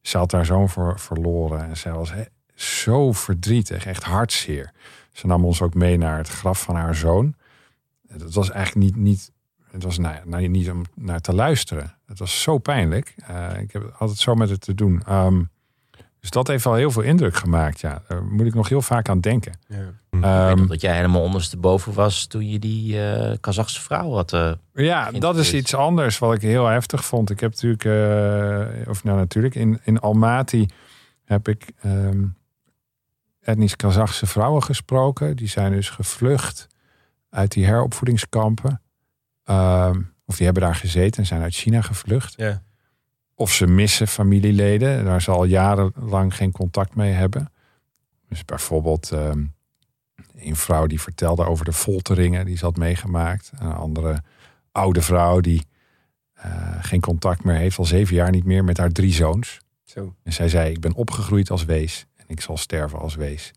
[0.07, 2.11] ze had haar zoon voor, verloren en zij was
[2.53, 4.71] zo verdrietig, echt hartzeer.
[5.11, 7.35] Ze nam ons ook mee naar het graf van haar zoon.
[8.01, 9.31] Dat was eigenlijk niet, niet,
[9.71, 11.97] het was nou, nou, niet om naar te luisteren.
[12.05, 13.15] Het was zo pijnlijk.
[13.17, 15.01] Eh, ik heb altijd zo met het te doen.
[15.05, 15.43] Ehm,
[16.25, 17.79] dus dat heeft wel heel veel indruk gemaakt.
[17.79, 19.57] Ja, daar moet ik nog heel vaak aan denken.
[19.67, 19.75] Ja.
[20.09, 24.33] Weet Ehm, dat jij helemaal ondersteboven was toen je die eh Kazachse vrouw had.
[24.33, 27.29] eh, Ja, dat is iets anders wat ik heel heftig vond.
[27.29, 30.65] Ik heb natuurlijk, eh, of nou natuurlijk, in, in Almaty
[31.25, 32.23] heb ik ehm,
[33.41, 35.35] etnisch Kazachse vrouwen gesproken.
[35.35, 36.67] Die zijn dus gevlucht
[37.29, 38.81] uit die heropvoedingskampen.
[39.43, 42.33] Ehm, Of die hebben daar gezeten en zijn uit China gevlucht.
[42.37, 42.61] Ja.
[43.35, 45.05] Of ze missen familieleden.
[45.05, 47.51] Daar ze al jarenlang geen contact mee hebben.
[48.29, 49.43] Dus bijvoorbeeld ehm,
[50.35, 53.51] een vrouw die vertelde over de folteringen die ze had meegemaakt.
[53.59, 54.23] Een andere
[54.71, 55.65] oude vrouw die
[56.33, 57.77] eh, geen contact meer heeft.
[57.77, 59.59] Al zeven jaar niet meer met haar drie zoons.
[59.83, 60.15] Zo.
[60.23, 62.05] En zij zei, ik ben opgegroeid als wees.
[62.15, 63.51] En ik zal sterven als wees.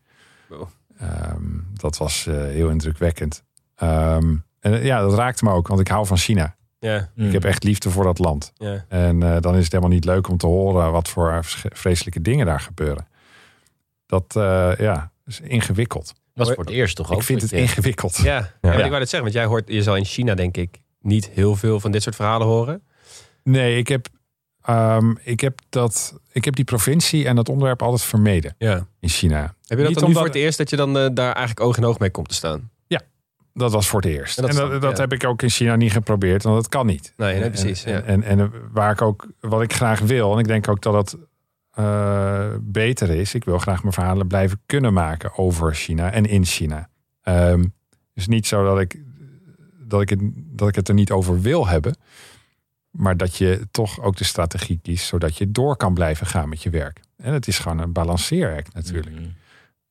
[0.47, 0.67] Wow.
[0.97, 1.41] Ehm,
[1.73, 3.43] dat was eh, heel indrukwekkend.
[3.75, 6.55] Ehm, en ja, dat raakte me ook, want ik hou van China.
[6.79, 7.09] Ja.
[7.15, 8.51] Ik heb echt liefde voor dat land.
[8.57, 8.85] ja.
[8.87, 11.39] En eh, dan is het helemaal niet leuk om te horen wat voor
[11.73, 13.07] vreselijke dingen daar gebeuren.
[14.05, 16.13] Dat eh, ja, is ingewikkeld.
[16.33, 17.17] was voor het eerst toch ook?
[17.19, 18.17] ik vind het dat ingewikkeld.
[18.17, 18.71] Ja, ja.
[18.71, 21.55] Ik wou net zeggen, want jij hoort, je zal in China denk ik niet heel
[21.55, 22.81] veel van dit soort verhalen horen.
[23.43, 24.07] Nee, ik heb,
[24.61, 28.87] ehm, ik, heb dat, ik heb die provincie en dat onderwerp altijd vermeden Ja.
[28.99, 29.41] in China.
[29.41, 31.33] Heb je dat Niet dan nu omdat- voor het eerst dat je dan eh, daar
[31.33, 32.69] eigenlijk oog in oog mee komt te staan?
[33.59, 34.37] Dat was voor het eerst.
[34.37, 35.01] En En dat dat, dat, ja.
[35.01, 37.13] heb ik ook in China niet geprobeerd, want dat kan niet.
[37.17, 37.83] Nee, nee precies.
[37.83, 38.01] En, ja.
[38.01, 41.17] en, en, waar ik ook, wat ik graag wil, en ik denk ook dat het
[41.71, 43.33] eh, beter is.
[43.33, 46.89] Ik wil graag mijn verhalen blijven kunnen maken over China en in China.
[47.21, 47.69] Ehm, het
[48.13, 49.01] is niet zo dat ik,
[49.79, 51.95] dat, ik het, dat ik het er niet over wil hebben.
[52.89, 56.63] Maar dat je toch ook de strategie kiest, zodat je door kan blijven gaan met
[56.63, 56.99] je werk.
[57.17, 59.19] En het is gewoon een balanceeract natuurlijk.
[59.19, 59.33] Mm.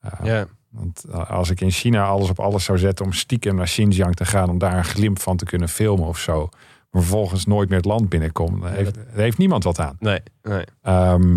[0.05, 0.47] Uh, ja.
[0.71, 4.15] Want eh, als ik in China alles op alles zou zetten om stiekem naar Xinjiang
[4.15, 6.49] te gaan, om daar een glimp van te kunnen filmen of zo,
[6.91, 9.97] maar vervolgens nooit meer het land binnenkom, dan heeft, daar heeft niemand wat aan.
[9.99, 10.65] Nee, nee.
[10.83, 11.35] Ehm,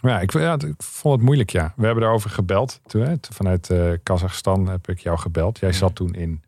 [0.00, 1.72] maar ja ik, ja, ik vond het moeilijk, ja.
[1.76, 2.80] We hebben daarover gebeld.
[2.86, 5.58] Toen, hè, vanuit eh Kazachstan heb ik jou gebeld.
[5.58, 6.42] Jij zat toen in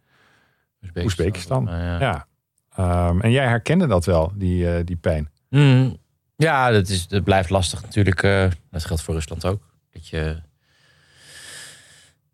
[0.97, 1.65] Oezbekistan.
[1.65, 2.01] Maar ja.
[2.01, 2.27] Ja.
[2.75, 5.31] Ehm, en jij herkende dat wel, die, eh, die pijn.
[5.51, 5.97] Mm,
[6.37, 8.23] ja, dat, is, dat blijft lastig natuurlijk.
[8.71, 9.63] dat geldt voor Rusland ook.
[9.91, 10.47] Dat je.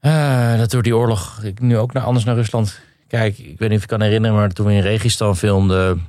[0.05, 1.43] Eh, dat door die oorlog.
[1.43, 3.39] Ik nu ook naar, anders naar Rusland kijk.
[3.39, 6.07] Ik weet niet of je kan herinneren, maar toen we in Registan filmden.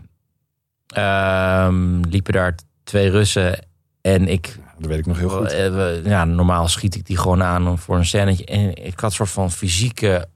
[0.88, 3.60] ehm, liepen daar twee Russen.
[4.02, 4.58] En ik.
[4.80, 5.52] Dat weet ik nog heel goed.
[5.52, 8.46] eh, ja, normaal schiet ik die gewoon aan voor een scènetje.
[8.46, 10.28] En ik had een soort van fysieke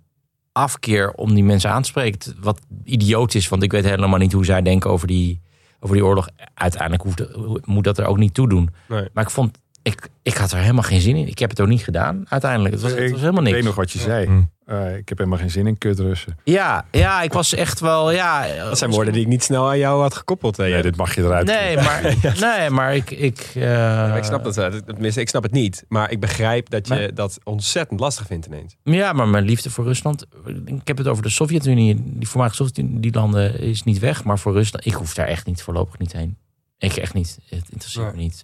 [0.51, 2.35] afkeer om die mensen aan te spreken.
[2.39, 5.41] Wat idioot is, want ik weet helemaal niet hoe zij denken over die,
[5.79, 6.27] over die oorlog.
[6.53, 7.23] Uiteindelijk hoeft,
[7.67, 8.69] moet dat er ook niet toe doen.
[8.87, 9.07] Nee.
[9.13, 11.27] Maar ik vond, ik, ik had er helemaal geen zin in.
[11.27, 12.73] Ik heb het ook niet gedaan, uiteindelijk.
[12.73, 13.65] Het was, het was helemaal Ik weet niks.
[13.65, 14.27] nog wat je zei.
[14.27, 14.49] Mm.
[14.65, 16.37] Eh, ik heb helemaal geen zin in kutrussen.
[16.43, 18.47] Ja, ja, ik was echt wel, ja.
[18.63, 20.57] Dat zijn woorden die ik niet snel aan jou had gekoppeld.
[20.57, 21.45] Hè, Nee, dit mag je eruit.
[21.47, 22.15] Nee, maar,
[22.57, 23.11] nee, maar ik...
[23.11, 24.57] ik, eh, Ja, ik snap dat.
[24.57, 25.85] eh, Tenminste, ik snap het niet.
[25.87, 28.75] Maar ik begrijp dat je Maar- dat ontzettend lastig vindt ineens.
[28.83, 30.25] Ja, maar mijn liefde voor Rusland.
[30.65, 31.95] Ik heb het over de Sovjet-Unie.
[32.05, 34.23] Die voormalige Sovjet-Unie, die landen is niet weg.
[34.23, 36.37] Maar voor Rusland, ik hoef daar echt niet voorlopig niet heen.
[36.77, 37.39] Ik echt niet.
[37.49, 38.43] Het interesseert me niet.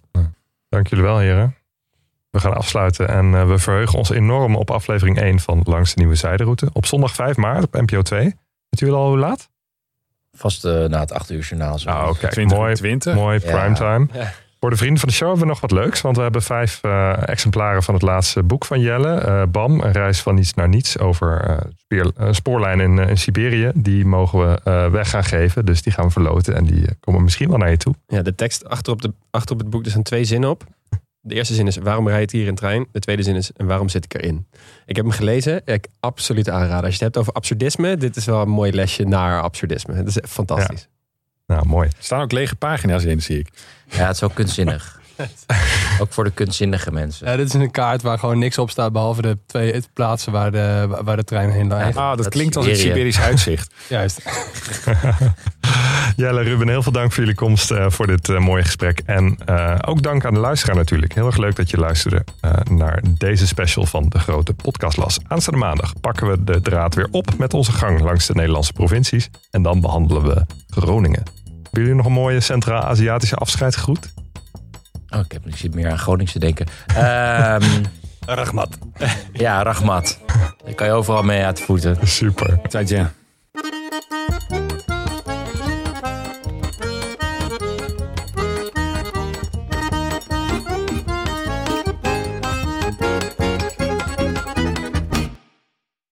[0.76, 1.54] Dank jullie wel, heren.
[2.30, 6.00] We gaan afsluiten en eh, we verheugen ons enorm op aflevering 1 van Langs de
[6.00, 6.68] Nieuwe Zijderoute.
[6.72, 8.22] Op zondag 5 maart op NPO 2.
[8.22, 8.34] Weet
[8.70, 9.48] jullie al hoe laat?
[10.32, 11.78] Vast eh, na het acht uur journaal.
[11.78, 12.12] zo.
[12.18, 13.14] Kijk, 20, mooi, 20.
[13.14, 13.50] mooi Ja.
[13.50, 14.06] primetime.
[14.12, 14.32] Ja.
[14.60, 16.00] Voor de vrienden van de show hebben we nog wat leuks.
[16.00, 19.14] Want we hebben vijf eh, exemplaren van het laatste boek van Jelle.
[19.14, 23.70] eh, BAM, een reis van niets naar niets over speer- eh, spoorlijn in, in Siberië.
[23.74, 25.64] Die mogen we weg gaan geven.
[25.64, 26.54] Dus die gaan we verloten.
[26.54, 27.94] En die komen misschien wel naar je toe.
[28.06, 30.64] Ja, de tekst achter op, de, achter op het boek, er zijn twee zinnen op.
[31.20, 32.86] De eerste zin is, waarom rijd je hier in trein?
[32.92, 34.46] De tweede zin is, en waarom zit ik erin?
[34.86, 35.62] Ik heb hem gelezen.
[35.64, 36.84] Ik absoluut aanraden.
[36.84, 39.94] Als je het hebt over absurdisme, dit is wel een mooi lesje naar absurdisme.
[39.94, 40.88] Het is fantastisch.
[41.46, 41.88] Nou, mooi.
[41.88, 43.48] Er staan ook lege pagina's in, zie ik.
[43.88, 45.00] Ja, het is ook kunstzinnig.
[46.00, 47.26] ook voor de kunstzinnige mensen.
[47.26, 50.50] Ja, dit is een kaart waar gewoon niks op staat, behalve de twee plaatsen waar
[50.50, 51.96] de, waar de trein heen rijdt.
[51.96, 52.92] Ah, dat, dat klinkt als een Siberië.
[52.92, 53.74] Siberisch uitzicht.
[53.88, 54.22] Juist.
[56.16, 59.02] Jelle, Ruben, heel veel dank voor jullie komst eh, voor dit eh, mooie gesprek.
[59.04, 61.14] En eh, ook dank aan de luisteraar natuurlijk.
[61.14, 65.18] Heel erg leuk dat je luisterde eh, naar deze special van de grote podcastlas.
[65.26, 69.30] Aanstaande maandag pakken we de draad weer op met onze gang langs de Nederlandse provincies.
[69.50, 71.35] En dan behandelen we Groningen.
[71.76, 74.12] Hebben jullie nog een mooie Centraal-Aziatische afscheidsgroet?
[75.08, 76.66] Oh, ik, heb, ik zit meer aan Gronings te denken.
[76.96, 77.62] Ehm
[78.26, 78.78] Rachmat.
[79.32, 80.18] ja, Rachmat.
[80.64, 81.96] Daar kan je overal mee uit de voeten.
[82.02, 82.60] Super.
[82.68, 83.08] Zaijian.